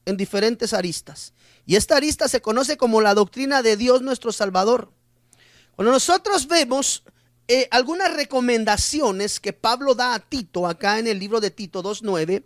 en 0.07 0.17
diferentes 0.17 0.73
aristas. 0.73 1.35
Y 1.67 1.77
esta 1.77 1.97
arista 1.97 2.29
se 2.29 2.43
conoce 2.43 2.77
como 2.77 3.01
la 3.01 3.15
doctrina 3.15 3.62
de 3.62 3.77
Dios 3.77 4.03
nuestro 4.03 4.33
Salvador. 4.33 4.93
Cuando 5.77 5.93
nosotros 5.93 6.47
vemos 6.47 7.05
eh, 7.49 7.69
algunas 7.71 8.15
recomendaciones 8.15 9.41
que 9.41 9.53
Pablo 9.53 9.95
da 9.95 10.15
a 10.15 10.21
Tito 10.21 10.67
acá 10.67 10.99
en 10.99 11.07
el 11.07 11.19
libro 11.19 11.41
de 11.41 11.51
Tito 11.51 11.83
2.9, 11.83 12.45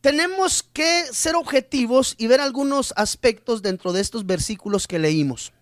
tenemos 0.00 0.62
que 0.62 1.06
ser 1.12 1.34
objetivos 1.34 2.14
y 2.18 2.28
ver 2.28 2.40
algunos 2.40 2.92
aspectos 2.96 3.62
dentro 3.62 3.92
de 3.92 4.00
estos 4.00 4.26
versículos 4.26 4.86
que 4.86 4.98
leímos. 4.98 5.52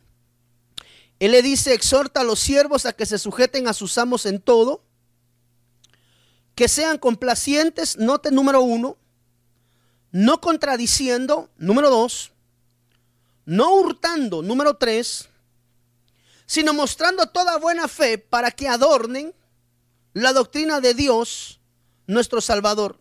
Él 1.18 1.32
le 1.32 1.40
dice, 1.40 1.72
exhorta 1.72 2.20
a 2.20 2.24
los 2.24 2.38
siervos 2.38 2.84
a 2.84 2.92
que 2.92 3.06
se 3.06 3.18
sujeten 3.18 3.66
a 3.68 3.72
sus 3.72 3.96
amos 3.96 4.26
en 4.26 4.40
todo, 4.40 4.84
que 6.54 6.68
sean 6.68 6.98
complacientes, 6.98 7.96
note 7.96 8.30
número 8.30 8.60
uno, 8.60 8.98
no 10.16 10.40
contradiciendo, 10.40 11.50
número 11.58 11.90
dos, 11.90 12.32
no 13.44 13.74
hurtando, 13.74 14.40
número 14.40 14.78
tres, 14.78 15.28
sino 16.46 16.72
mostrando 16.72 17.26
toda 17.26 17.58
buena 17.58 17.86
fe 17.86 18.16
para 18.16 18.50
que 18.50 18.66
adornen 18.66 19.34
la 20.14 20.32
doctrina 20.32 20.80
de 20.80 20.94
Dios, 20.94 21.60
nuestro 22.06 22.40
Salvador. 22.40 22.98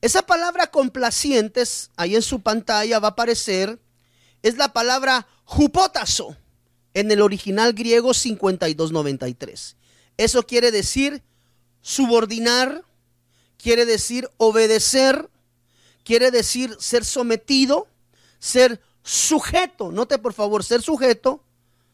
Esa 0.00 0.22
palabra 0.22 0.68
complacientes, 0.68 1.90
ahí 1.96 2.16
en 2.16 2.22
su 2.22 2.40
pantalla 2.40 2.98
va 2.98 3.08
a 3.08 3.10
aparecer, 3.10 3.78
es 4.42 4.56
la 4.56 4.72
palabra 4.72 5.26
jupotazo 5.44 6.38
en 6.94 7.10
el 7.10 7.20
original 7.20 7.74
griego 7.74 8.14
5293. 8.14 9.76
Eso 10.16 10.42
quiere 10.46 10.70
decir 10.70 11.22
subordinar, 11.82 12.82
quiere 13.58 13.84
decir 13.84 14.30
obedecer, 14.38 15.28
quiere 16.06 16.30
decir 16.30 16.74
ser 16.78 17.04
sometido, 17.04 17.88
ser 18.38 18.80
sujeto. 19.02 19.90
Note 19.90 20.18
por 20.18 20.32
favor, 20.32 20.64
ser 20.64 20.80
sujeto, 20.80 21.42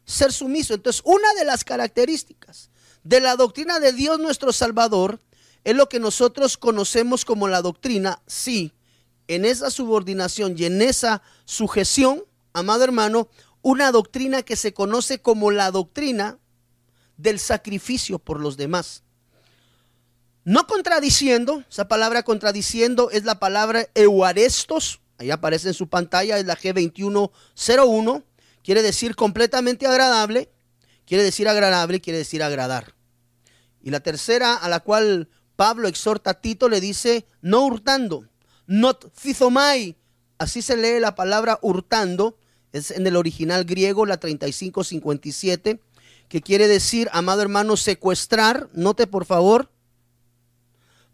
ser 0.04 0.32
sumiso. 0.32 0.74
Entonces, 0.74 1.02
una 1.04 1.32
de 1.34 1.46
las 1.46 1.64
características 1.64 2.70
de 3.02 3.20
la 3.20 3.34
doctrina 3.34 3.80
de 3.80 3.92
Dios 3.92 4.20
nuestro 4.20 4.52
Salvador 4.52 5.18
es 5.64 5.74
lo 5.74 5.88
que 5.88 5.98
nosotros 5.98 6.58
conocemos 6.58 7.24
como 7.24 7.48
la 7.48 7.62
doctrina, 7.62 8.20
sí, 8.26 8.72
en 9.28 9.44
esa 9.44 9.70
subordinación 9.70 10.56
y 10.58 10.66
en 10.66 10.82
esa 10.82 11.22
sujeción, 11.46 12.24
amado 12.52 12.84
hermano, 12.84 13.28
una 13.62 13.92
doctrina 13.92 14.42
que 14.42 14.56
se 14.56 14.74
conoce 14.74 15.20
como 15.20 15.50
la 15.50 15.70
doctrina 15.70 16.38
del 17.16 17.38
sacrificio 17.38 18.18
por 18.18 18.40
los 18.40 18.56
demás. 18.56 19.01
No 20.44 20.66
contradiciendo, 20.66 21.62
esa 21.70 21.86
palabra 21.86 22.24
contradiciendo 22.24 23.10
es 23.10 23.24
la 23.24 23.38
palabra 23.38 23.86
euarestos, 23.94 25.00
ahí 25.18 25.30
aparece 25.30 25.68
en 25.68 25.74
su 25.74 25.88
pantalla, 25.88 26.38
es 26.38 26.46
la 26.46 26.56
G2101, 26.56 28.24
quiere 28.64 28.82
decir 28.82 29.14
completamente 29.14 29.86
agradable, 29.86 30.50
quiere 31.06 31.22
decir 31.22 31.48
agradable, 31.48 32.00
quiere 32.00 32.18
decir 32.18 32.42
agradar. 32.42 32.94
Y 33.82 33.90
la 33.90 34.00
tercera 34.00 34.54
a 34.54 34.68
la 34.68 34.80
cual 34.80 35.28
Pablo 35.54 35.86
exhorta 35.86 36.30
a 36.30 36.40
Tito 36.40 36.68
le 36.68 36.80
dice, 36.80 37.24
no 37.40 37.64
hurtando, 37.64 38.28
not 38.66 39.12
fizomai, 39.14 39.96
así 40.38 40.60
se 40.60 40.76
lee 40.76 40.98
la 40.98 41.14
palabra 41.14 41.60
hurtando, 41.62 42.36
es 42.72 42.90
en 42.90 43.06
el 43.06 43.14
original 43.14 43.64
griego 43.64 44.06
la 44.06 44.18
3557, 44.18 45.80
que 46.28 46.40
quiere 46.40 46.66
decir, 46.66 47.08
amado 47.12 47.42
hermano, 47.42 47.76
secuestrar, 47.76 48.68
note 48.72 49.06
por 49.06 49.24
favor, 49.24 49.71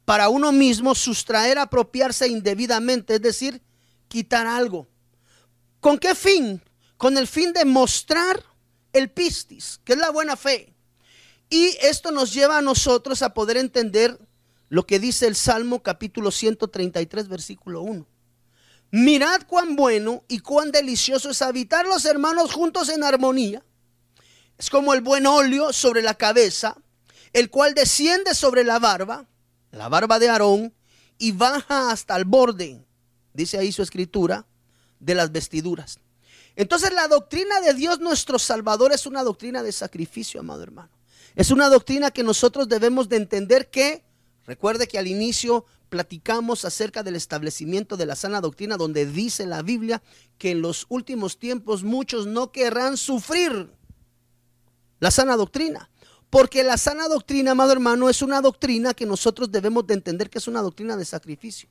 para 0.08 0.30
uno 0.30 0.52
mismo 0.52 0.94
sustraer, 0.94 1.58
apropiarse 1.58 2.28
indebidamente, 2.28 3.16
es 3.16 3.20
decir, 3.20 3.60
quitar 4.08 4.46
algo. 4.46 4.88
¿Con 5.80 5.98
qué 5.98 6.14
fin? 6.14 6.62
Con 6.96 7.18
el 7.18 7.26
fin 7.26 7.52
de 7.52 7.66
mostrar 7.66 8.42
el 8.94 9.10
pistis, 9.10 9.82
que 9.84 9.92
es 9.92 9.98
la 9.98 10.08
buena 10.08 10.34
fe. 10.34 10.72
Y 11.50 11.76
esto 11.82 12.10
nos 12.10 12.32
lleva 12.32 12.56
a 12.56 12.62
nosotros 12.62 13.20
a 13.20 13.34
poder 13.34 13.58
entender 13.58 14.18
lo 14.70 14.86
que 14.86 14.98
dice 14.98 15.26
el 15.26 15.36
Salmo 15.36 15.82
capítulo 15.82 16.30
133, 16.30 17.28
versículo 17.28 17.82
1. 17.82 18.06
Mirad 18.90 19.42
cuán 19.46 19.76
bueno 19.76 20.24
y 20.26 20.38
cuán 20.38 20.72
delicioso 20.72 21.28
es 21.28 21.42
habitar 21.42 21.84
los 21.84 22.06
hermanos 22.06 22.54
juntos 22.54 22.88
en 22.88 23.04
armonía. 23.04 23.62
Es 24.56 24.70
como 24.70 24.94
el 24.94 25.02
buen 25.02 25.26
óleo 25.26 25.74
sobre 25.74 26.00
la 26.00 26.14
cabeza, 26.14 26.78
el 27.34 27.50
cual 27.50 27.74
desciende 27.74 28.34
sobre 28.34 28.64
la 28.64 28.78
barba, 28.78 29.28
la 29.70 29.88
barba 29.88 30.18
de 30.18 30.28
Aarón, 30.28 30.74
y 31.18 31.32
baja 31.32 31.90
hasta 31.90 32.16
el 32.16 32.24
borde, 32.24 32.84
dice 33.32 33.58
ahí 33.58 33.72
su 33.72 33.82
escritura, 33.82 34.46
de 35.00 35.14
las 35.14 35.32
vestiduras. 35.32 35.98
Entonces 36.56 36.92
la 36.92 37.06
doctrina 37.08 37.60
de 37.60 37.74
Dios 37.74 38.00
nuestro 38.00 38.38
Salvador 38.38 38.92
es 38.92 39.06
una 39.06 39.22
doctrina 39.22 39.62
de 39.62 39.72
sacrificio, 39.72 40.40
amado 40.40 40.62
hermano. 40.62 40.90
Es 41.36 41.50
una 41.50 41.68
doctrina 41.68 42.10
que 42.10 42.24
nosotros 42.24 42.68
debemos 42.68 43.08
de 43.08 43.16
entender 43.16 43.70
que, 43.70 44.02
recuerde 44.44 44.88
que 44.88 44.98
al 44.98 45.06
inicio 45.06 45.66
platicamos 45.88 46.64
acerca 46.64 47.02
del 47.02 47.16
establecimiento 47.16 47.96
de 47.96 48.06
la 48.06 48.16
sana 48.16 48.40
doctrina, 48.40 48.76
donde 48.76 49.06
dice 49.06 49.46
la 49.46 49.62
Biblia 49.62 50.02
que 50.36 50.50
en 50.50 50.62
los 50.62 50.86
últimos 50.88 51.38
tiempos 51.38 51.84
muchos 51.84 52.26
no 52.26 52.50
querrán 52.50 52.96
sufrir 52.96 53.70
la 55.00 55.10
sana 55.10 55.36
doctrina. 55.36 55.90
Porque 56.30 56.62
la 56.62 56.76
sana 56.76 57.08
doctrina, 57.08 57.52
amado 57.52 57.72
hermano, 57.72 58.08
es 58.08 58.20
una 58.20 58.40
doctrina 58.40 58.94
que 58.94 59.06
nosotros 59.06 59.50
debemos 59.50 59.86
de 59.86 59.94
entender 59.94 60.28
que 60.28 60.38
es 60.38 60.48
una 60.48 60.60
doctrina 60.60 60.96
de 60.96 61.04
sacrificio. 61.04 61.68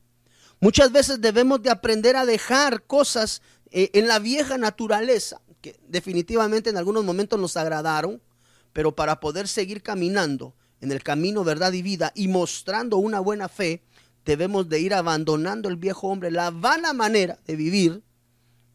Muchas 0.59 0.91
veces 0.91 1.21
debemos 1.21 1.61
de 1.61 1.69
aprender 1.69 2.15
a 2.15 2.25
dejar 2.25 2.83
cosas 2.83 3.41
eh, 3.69 3.91
en 3.93 4.07
la 4.07 4.17
vieja 4.17 4.57
naturaleza, 4.57 5.41
que 5.61 5.79
definitivamente 5.87 6.71
en 6.71 6.77
algunos 6.77 7.03
momentos 7.03 7.39
nos 7.39 7.55
agradaron, 7.57 8.21
pero 8.73 8.95
para 8.95 9.19
poder 9.19 9.47
seguir 9.47 9.83
caminando 9.83 10.55
en 10.81 10.91
el 10.91 11.03
camino 11.03 11.43
verdad 11.43 11.73
y 11.73 11.81
vida 11.83 12.11
y 12.15 12.27
mostrando 12.27 12.97
una 12.97 13.19
buena 13.19 13.49
fe, 13.49 13.83
debemos 14.25 14.67
de 14.69 14.79
ir 14.79 14.93
abandonando 14.93 15.69
el 15.69 15.75
viejo 15.75 16.07
hombre, 16.07 16.31
la 16.31 16.49
vana 16.49 16.93
manera 16.93 17.39
de 17.45 17.55
vivir 17.55 18.03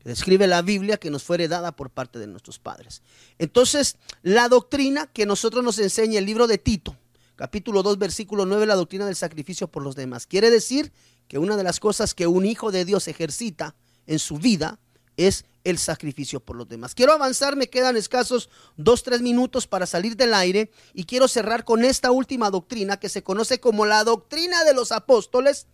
describe 0.04 0.46
la 0.46 0.62
Biblia 0.62 0.96
que 0.96 1.10
nos 1.10 1.22
fue 1.22 1.36
heredada 1.36 1.72
por 1.72 1.90
parte 1.90 2.18
de 2.18 2.26
nuestros 2.26 2.58
padres. 2.58 3.02
Entonces, 3.38 3.96
la 4.22 4.48
doctrina 4.48 5.06
que 5.06 5.26
nosotros 5.26 5.62
nos 5.62 5.78
enseña 5.78 6.18
el 6.18 6.26
libro 6.26 6.46
de 6.46 6.58
Tito, 6.58 6.96
capítulo 7.36 7.82
2, 7.82 7.98
versículo 7.98 8.46
9, 8.46 8.66
la 8.66 8.74
doctrina 8.74 9.06
del 9.06 9.16
sacrificio 9.16 9.68
por 9.68 9.82
los 9.82 9.96
demás. 9.96 10.26
Quiere 10.26 10.50
decir 10.50 10.92
que 11.28 11.38
una 11.38 11.56
de 11.56 11.64
las 11.64 11.80
cosas 11.80 12.14
que 12.14 12.26
un 12.26 12.44
hijo 12.44 12.70
de 12.70 12.84
Dios 12.84 13.08
ejercita 13.08 13.74
en 14.06 14.18
su 14.18 14.38
vida 14.38 14.78
es 15.16 15.44
el 15.64 15.78
sacrificio 15.78 16.40
por 16.40 16.56
los 16.56 16.68
demás. 16.68 16.94
Quiero 16.94 17.12
avanzar, 17.12 17.56
me 17.56 17.68
quedan 17.68 17.96
escasos 17.96 18.50
dos, 18.76 19.02
tres 19.02 19.22
minutos 19.22 19.66
para 19.66 19.86
salir 19.86 20.16
del 20.16 20.34
aire 20.34 20.70
y 20.94 21.04
quiero 21.04 21.28
cerrar 21.28 21.64
con 21.64 21.84
esta 21.84 22.10
última 22.10 22.50
doctrina 22.50 22.98
que 22.98 23.08
se 23.08 23.22
conoce 23.22 23.60
como 23.60 23.86
la 23.86 24.04
doctrina 24.04 24.64
de 24.64 24.74
los 24.74 24.92
apóstoles 24.92 25.66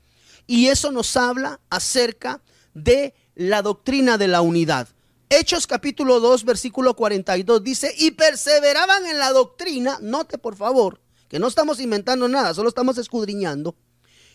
y 0.47 0.69
eso 0.69 0.93
nos 0.93 1.17
habla 1.17 1.61
acerca 1.71 2.43
de 2.75 3.15
la 3.39 3.63
doctrina 3.63 4.19
de 4.19 4.27
la 4.27 4.41
unidad. 4.41 4.89
Hechos 5.31 5.69
capítulo 5.69 6.19
2, 6.19 6.45
versículo 6.45 6.97
42 6.97 7.63
dice, 7.63 7.95
y 7.97 8.11
perseveraban 8.11 9.07
en 9.07 9.21
la 9.21 9.31
doctrina, 9.31 9.99
note 10.03 10.39
por 10.39 10.57
favor, 10.57 11.01
que 11.29 11.39
no 11.39 11.47
estamos 11.47 11.79
inventando 11.79 12.27
nada, 12.27 12.53
solo 12.53 12.69
estamos 12.69 12.99
escudriñando, 12.99 13.77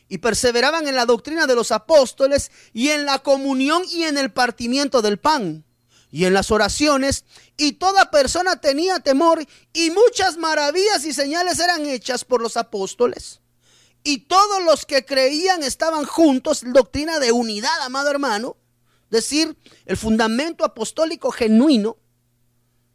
y 0.07 0.19
perseveraban 0.19 0.87
en 0.87 0.95
la 0.95 1.05
doctrina 1.05 1.47
de 1.47 1.55
los 1.55 1.73
apóstoles 1.73 2.49
y 2.71 2.89
en 2.89 3.05
la 3.05 3.19
comunión 3.19 3.83
y 3.91 4.03
en 4.03 4.17
el 4.17 4.31
partimiento 4.31 5.01
del 5.01 5.19
pan 5.19 5.65
y 6.09 6.23
en 6.23 6.33
las 6.33 6.49
oraciones, 6.49 7.25
y 7.57 7.73
toda 7.73 8.09
persona 8.09 8.61
tenía 8.61 9.01
temor, 9.01 9.45
y 9.73 9.89
muchas 9.89 10.37
maravillas 10.37 11.03
y 11.03 11.11
señales 11.13 11.59
eran 11.59 11.85
hechas 11.87 12.23
por 12.23 12.41
los 12.41 12.55
apóstoles. 12.55 13.41
Y 14.01 14.19
todos 14.27 14.63
los 14.63 14.85
que 14.85 15.03
creían 15.03 15.61
estaban 15.61 16.05
juntos, 16.05 16.61
doctrina 16.63 17.19
de 17.19 17.33
unidad, 17.33 17.81
amado 17.81 18.09
hermano, 18.09 18.57
decir, 19.13 19.55
el 19.85 19.95
fundamento 19.95 20.65
apostólico 20.65 21.31
genuino 21.31 21.97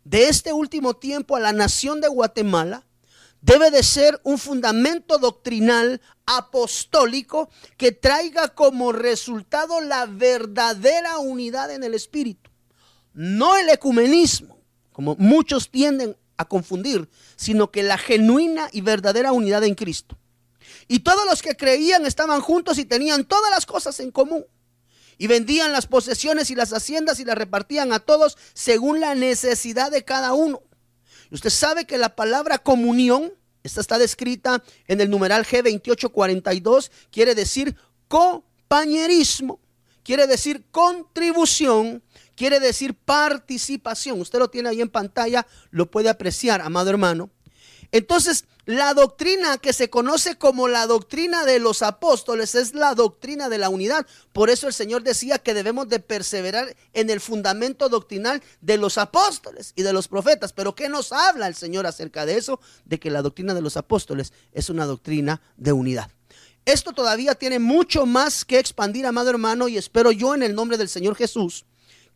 de 0.04 0.28
este 0.28 0.52
último 0.52 0.96
tiempo 0.96 1.36
a 1.36 1.40
la 1.40 1.52
nación 1.52 2.00
de 2.02 2.08
Guatemala 2.08 2.86
debe 3.40 3.70
de 3.70 3.82
ser 3.82 4.20
un 4.24 4.36
fundamento 4.36 5.18
doctrinal 5.18 6.00
apostólico 6.26 7.50
que 7.76 7.92
traiga 7.92 8.48
como 8.48 8.92
resultado 8.92 9.80
la 9.80 10.06
verdadera 10.06 11.18
unidad 11.18 11.70
en 11.70 11.84
el 11.84 11.94
espíritu. 11.94 12.50
No 13.14 13.56
el 13.56 13.68
ecumenismo, 13.68 14.58
como 14.92 15.14
muchos 15.16 15.70
tienden 15.70 16.16
a 16.36 16.46
confundir, 16.46 17.08
sino 17.36 17.70
que 17.70 17.82
la 17.82 17.96
genuina 17.96 18.68
y 18.72 18.80
verdadera 18.80 19.32
unidad 19.32 19.62
en 19.64 19.76
Cristo. 19.76 20.18
Y 20.88 21.00
todos 21.00 21.24
los 21.26 21.42
que 21.42 21.56
creían 21.56 22.06
estaban 22.06 22.40
juntos 22.40 22.78
y 22.78 22.84
tenían 22.84 23.24
todas 23.24 23.50
las 23.50 23.66
cosas 23.66 24.00
en 24.00 24.10
común 24.10 24.44
y 25.18 25.26
vendían 25.26 25.72
las 25.72 25.86
posesiones 25.86 26.50
y 26.50 26.54
las 26.54 26.72
haciendas 26.72 27.20
y 27.20 27.24
las 27.24 27.36
repartían 27.36 27.92
a 27.92 27.98
todos 27.98 28.38
según 28.54 29.00
la 29.00 29.14
necesidad 29.14 29.90
de 29.90 30.04
cada 30.04 30.32
uno. 30.32 30.62
usted 31.30 31.50
sabe 31.50 31.84
que 31.84 31.98
la 31.98 32.14
palabra 32.16 32.58
comunión, 32.58 33.34
esta 33.62 33.80
está 33.80 33.98
descrita 33.98 34.62
en 34.86 35.00
el 35.00 35.10
numeral 35.10 35.44
G2842, 35.44 36.90
quiere 37.10 37.34
decir 37.34 37.76
compañerismo, 38.06 39.60
quiere 40.04 40.26
decir 40.26 40.64
contribución, 40.70 42.02
quiere 42.34 42.60
decir 42.60 42.94
participación. 42.94 44.20
Usted 44.20 44.38
lo 44.38 44.48
tiene 44.48 44.70
ahí 44.70 44.80
en 44.80 44.88
pantalla, 44.88 45.46
lo 45.70 45.90
puede 45.90 46.08
apreciar, 46.08 46.62
amado 46.62 46.88
hermano. 46.88 47.30
Entonces, 47.90 48.44
la 48.68 48.92
doctrina 48.92 49.56
que 49.56 49.72
se 49.72 49.88
conoce 49.88 50.36
como 50.36 50.68
la 50.68 50.86
doctrina 50.86 51.46
de 51.46 51.58
los 51.58 51.80
apóstoles 51.80 52.54
es 52.54 52.74
la 52.74 52.94
doctrina 52.94 53.48
de 53.48 53.56
la 53.56 53.70
unidad. 53.70 54.06
Por 54.34 54.50
eso 54.50 54.66
el 54.66 54.74
Señor 54.74 55.02
decía 55.02 55.38
que 55.38 55.54
debemos 55.54 55.88
de 55.88 56.00
perseverar 56.00 56.76
en 56.92 57.08
el 57.08 57.20
fundamento 57.20 57.88
doctrinal 57.88 58.42
de 58.60 58.76
los 58.76 58.98
apóstoles 58.98 59.72
y 59.74 59.84
de 59.84 59.94
los 59.94 60.06
profetas. 60.06 60.52
Pero 60.52 60.74
¿qué 60.74 60.90
nos 60.90 61.12
habla 61.12 61.46
el 61.48 61.54
Señor 61.54 61.86
acerca 61.86 62.26
de 62.26 62.36
eso? 62.36 62.60
De 62.84 63.00
que 63.00 63.10
la 63.10 63.22
doctrina 63.22 63.54
de 63.54 63.62
los 63.62 63.78
apóstoles 63.78 64.34
es 64.52 64.68
una 64.68 64.84
doctrina 64.84 65.40
de 65.56 65.72
unidad. 65.72 66.10
Esto 66.66 66.92
todavía 66.92 67.36
tiene 67.36 67.60
mucho 67.60 68.04
más 68.04 68.44
que 68.44 68.58
expandir, 68.58 69.06
amado 69.06 69.30
hermano, 69.30 69.68
y 69.68 69.78
espero 69.78 70.12
yo 70.12 70.34
en 70.34 70.42
el 70.42 70.54
nombre 70.54 70.76
del 70.76 70.90
Señor 70.90 71.16
Jesús 71.16 71.64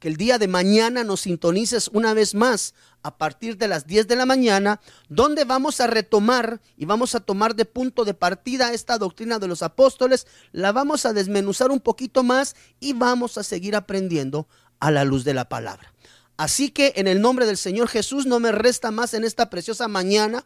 que 0.03 0.09
el 0.09 0.17
día 0.17 0.37
de 0.37 0.49
mañana 0.49 1.05
nos 1.05 1.21
sintonices 1.21 1.87
una 1.93 2.13
vez 2.13 2.35
más 2.35 2.75
a 3.03 3.19
partir 3.19 3.57
de 3.57 3.69
las 3.69 3.87
10 3.87 4.07
de 4.09 4.17
la 4.17 4.27
mañana, 4.27 4.81
donde 5.09 5.45
vamos 5.45 5.81
a 5.81 5.87
retomar 5.87 6.61
y 6.77 6.85
vamos 6.85 7.15
a 7.15 7.21
tomar 7.21 7.55
de 7.55 7.65
punto 7.65 8.05
de 8.05 8.15
partida 8.15 8.73
esta 8.73 8.99
doctrina 8.99 9.39
de 9.39 9.49
los 9.49 9.63
apóstoles, 9.63 10.27
la 10.53 10.73
vamos 10.73 11.05
a 11.05 11.13
desmenuzar 11.13 11.71
un 11.71 11.81
poquito 11.81 12.23
más 12.23 12.55
y 12.81 12.93
vamos 12.93 13.39
a 13.39 13.43
seguir 13.43 13.75
aprendiendo 13.75 14.47
a 14.79 14.91
la 14.91 15.05
luz 15.05 15.25
de 15.25 15.35
la 15.35 15.49
palabra. 15.49 15.93
Así 16.37 16.71
que 16.71 16.93
en 16.97 17.09
el 17.09 17.21
nombre 17.21 17.47
del 17.47 17.57
Señor 17.57 17.89
Jesús 17.89 18.27
no 18.27 18.41
me 18.41 18.53
resta 18.53 18.91
más 18.91 19.15
en 19.15 19.25
esta 19.25 19.51
preciosa 19.51 19.89
mañana 19.89 20.45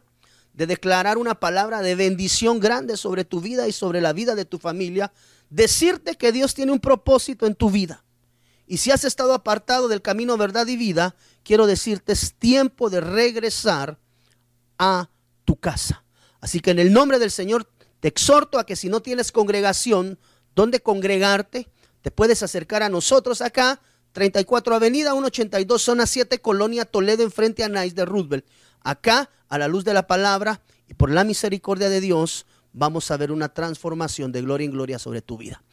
de 0.53 0.67
declarar 0.67 1.17
una 1.17 1.35
palabra 1.35 1.81
de 1.81 1.95
bendición 1.95 2.59
grande 2.59 2.97
sobre 2.97 3.25
tu 3.25 3.41
vida 3.41 3.67
y 3.67 3.71
sobre 3.71 4.01
la 4.01 4.13
vida 4.13 4.33
de 4.33 4.45
tu 4.45 4.57
familia, 4.57 5.13
decirte 5.49 6.15
que 6.15 6.31
Dios 6.31 6.55
tiene 6.55 6.71
un 6.71 6.79
propósito 6.79 7.45
en 7.45 7.55
tu 7.55 7.69
vida 7.69 8.03
y 8.67 8.77
si 8.77 8.91
has 8.91 9.05
estado 9.05 9.33
apartado 9.33 9.87
del 9.87 10.01
camino 10.01 10.37
verdad 10.37 10.67
y 10.67 10.75
vida, 10.75 11.15
quiero 11.43 11.65
decirte, 11.67 12.11
es 12.11 12.33
tiempo 12.33 12.89
de 12.89 12.99
regresar 12.99 13.97
a 14.77 15.09
tu 15.45 15.55
casa. 15.55 16.03
Así 16.41 16.59
que 16.59 16.71
en 16.71 16.79
el 16.79 16.91
nombre 16.91 17.17
del 17.17 17.31
Señor 17.31 17.69
te 18.01 18.09
exhorto 18.09 18.59
a 18.59 18.65
que 18.65 18.75
si 18.75 18.89
no 18.89 19.01
tienes 19.01 19.31
congregación, 19.31 20.19
donde 20.53 20.81
congregarte, 20.81 21.69
te 22.01 22.11
puedes 22.11 22.43
acercar 22.43 22.83
a 22.83 22.89
nosotros 22.89 23.41
acá, 23.41 23.79
34 24.11 24.75
Avenida 24.75 25.11
182, 25.11 25.81
zona 25.81 26.05
7, 26.05 26.39
Colonia 26.39 26.85
Toledo, 26.85 27.23
enfrente 27.23 27.63
a 27.63 27.69
Nice 27.69 27.95
de 27.95 28.05
Roosevelt. 28.05 28.45
Acá, 28.81 29.29
a 29.47 29.57
la 29.57 29.67
luz 29.67 29.85
de 29.85 29.93
la 29.93 30.07
palabra 30.07 30.61
y 30.89 30.93
por 30.93 31.11
la 31.11 31.23
misericordia 31.23 31.89
de 31.89 32.01
Dios, 32.01 32.45
vamos 32.73 33.11
a 33.11 33.17
ver 33.17 33.31
una 33.31 33.49
transformación 33.53 34.31
de 34.31 34.41
gloria 34.41 34.65
en 34.65 34.71
gloria 34.71 34.99
sobre 34.99 35.21
tu 35.21 35.37
vida. 35.37 35.63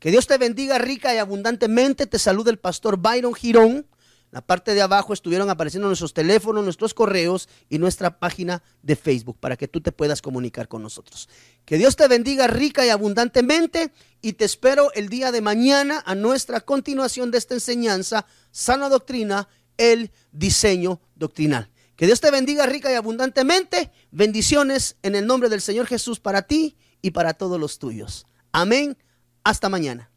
Que 0.00 0.10
Dios 0.10 0.26
te 0.26 0.38
bendiga 0.38 0.78
rica 0.78 1.14
y 1.14 1.18
abundantemente. 1.18 2.06
Te 2.06 2.18
saluda 2.18 2.50
el 2.50 2.58
pastor 2.58 2.96
Byron 2.96 3.34
Girón. 3.34 3.86
La 4.30 4.40
parte 4.40 4.72
de 4.72 4.80
abajo 4.80 5.12
estuvieron 5.12 5.50
apareciendo 5.50 5.88
nuestros 5.88 6.14
teléfonos, 6.14 6.64
nuestros 6.64 6.94
correos 6.94 7.50
y 7.68 7.78
nuestra 7.78 8.18
página 8.18 8.62
de 8.82 8.96
Facebook 8.96 9.36
para 9.38 9.56
que 9.56 9.68
tú 9.68 9.82
te 9.82 9.92
puedas 9.92 10.22
comunicar 10.22 10.68
con 10.68 10.82
nosotros. 10.82 11.28
Que 11.66 11.76
Dios 11.76 11.96
te 11.96 12.08
bendiga 12.08 12.46
rica 12.46 12.86
y 12.86 12.88
abundantemente 12.88 13.92
y 14.22 14.32
te 14.34 14.46
espero 14.46 14.90
el 14.94 15.10
día 15.10 15.32
de 15.32 15.42
mañana 15.42 16.02
a 16.06 16.14
nuestra 16.14 16.60
continuación 16.60 17.30
de 17.30 17.38
esta 17.38 17.54
enseñanza, 17.54 18.24
sana 18.52 18.88
doctrina, 18.88 19.48
el 19.76 20.12
diseño 20.32 21.00
doctrinal. 21.14 21.68
Que 21.96 22.06
Dios 22.06 22.22
te 22.22 22.30
bendiga 22.30 22.64
rica 22.64 22.90
y 22.90 22.94
abundantemente. 22.94 23.90
Bendiciones 24.12 24.96
en 25.02 25.14
el 25.14 25.26
nombre 25.26 25.50
del 25.50 25.60
Señor 25.60 25.86
Jesús 25.86 26.20
para 26.20 26.42
ti 26.42 26.78
y 27.02 27.10
para 27.10 27.34
todos 27.34 27.60
los 27.60 27.78
tuyos. 27.78 28.24
Amén. 28.52 28.96
Hasta 29.42 29.70
mañana. 29.70 30.10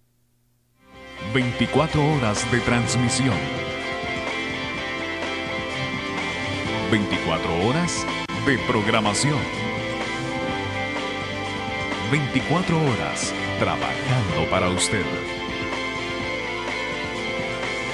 24 1.33 2.15
horas 2.15 2.51
de 2.51 2.59
transmisión. 2.59 3.37
24 6.91 7.67
horas 7.67 8.05
de 8.45 8.57
programación. 8.67 9.39
24 12.11 12.77
horas 12.77 13.33
trabajando 13.59 14.49
para 14.49 14.69
usted. 14.69 15.05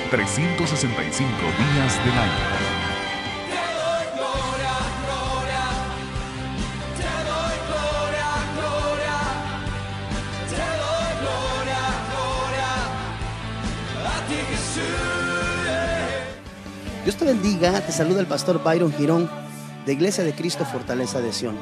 365 0.09 1.29
días 1.37 2.05
del 2.05 2.17
año. 2.17 2.78
Te 17.73 17.91
saluda 17.91 18.19
el 18.19 18.25
pastor 18.25 18.63
Byron 18.63 18.91
Girón 18.91 19.29
de 19.85 19.93
Iglesia 19.93 20.23
de 20.23 20.33
Cristo 20.33 20.65
Fortaleza 20.65 21.21
de 21.21 21.31
Sion. 21.31 21.55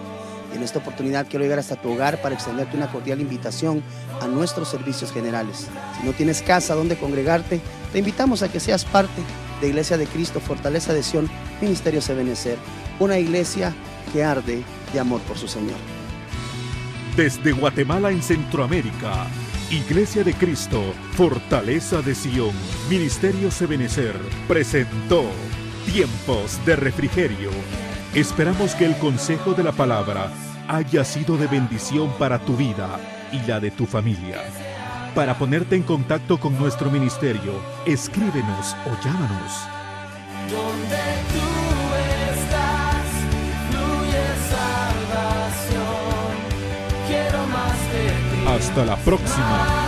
En 0.56 0.64
esta 0.64 0.80
oportunidad 0.80 1.28
quiero 1.28 1.44
llegar 1.44 1.60
hasta 1.60 1.76
tu 1.76 1.92
hogar 1.92 2.22
para 2.22 2.34
extenderte 2.34 2.78
una 2.78 2.90
cordial 2.90 3.20
invitación 3.20 3.84
a 4.22 4.28
nuestros 4.28 4.70
servicios 4.70 5.12
generales. 5.12 5.68
Si 6.00 6.08
no 6.08 6.14
tienes 6.14 6.42
casa 6.42 6.76
donde 6.76 6.98
congregarte, 6.98 7.60
te 7.92 8.00
invitamos 8.00 8.42
a 8.42 8.50
que 8.50 8.62
seas 8.62 8.86
parte 8.86 9.22
de 9.60 9.68
Iglesia 9.68 9.98
de 9.98 10.08
Cristo 10.08 10.40
Fortaleza 10.40 10.94
de 10.94 11.04
Sion, 11.04 11.30
Ministerio 11.62 12.02
Sebenecer, 12.02 12.58
una 13.00 13.20
iglesia 13.20 13.74
que 14.14 14.24
arde 14.24 14.64
de 14.94 15.00
amor 15.00 15.20
por 15.22 15.38
su 15.38 15.48
Señor. 15.48 15.78
Desde 17.18 17.52
Guatemala 17.52 18.12
en 18.12 18.22
Centroamérica 18.22 19.28
Iglesia 19.70 20.24
de 20.24 20.34
Cristo, 20.34 20.82
Fortaleza 21.12 22.02
de 22.02 22.16
Sion, 22.16 22.56
Ministerio 22.90 23.52
Sebenecer, 23.52 24.16
presentó 24.48 25.26
Tiempos 25.88 26.64
de 26.66 26.76
Refrigerio. 26.76 27.50
Esperamos 28.14 28.76
que 28.76 28.84
el 28.84 28.98
consejo 28.98 29.54
de 29.54 29.64
la 29.64 29.72
palabra 29.72 30.30
haya 30.68 31.06
sido 31.06 31.38
de 31.38 31.48
bendición 31.48 32.12
para 32.20 32.40
tu 32.40 32.58
vida 32.58 33.00
y 33.32 33.40
la 33.48 33.62
de 33.62 33.72
tu 33.72 33.86
familia. 33.86 34.44
Para 35.16 35.38
ponerte 35.38 35.78
en 35.78 35.84
contacto 35.84 36.38
con 36.42 36.60
nuestro 36.60 36.92
ministerio, 36.92 37.54
escríbenos 37.86 38.76
o 38.86 39.02
llámanos. 39.02 39.54
Donde 40.52 41.04
tú 41.32 41.48
estás, 42.34 43.08
salvación. 45.40 45.88
Quiero 47.08 47.48
más 47.48 47.80
de 47.94 48.58
Hasta 48.58 48.86
la 48.86 48.98
próxima. 48.98 49.87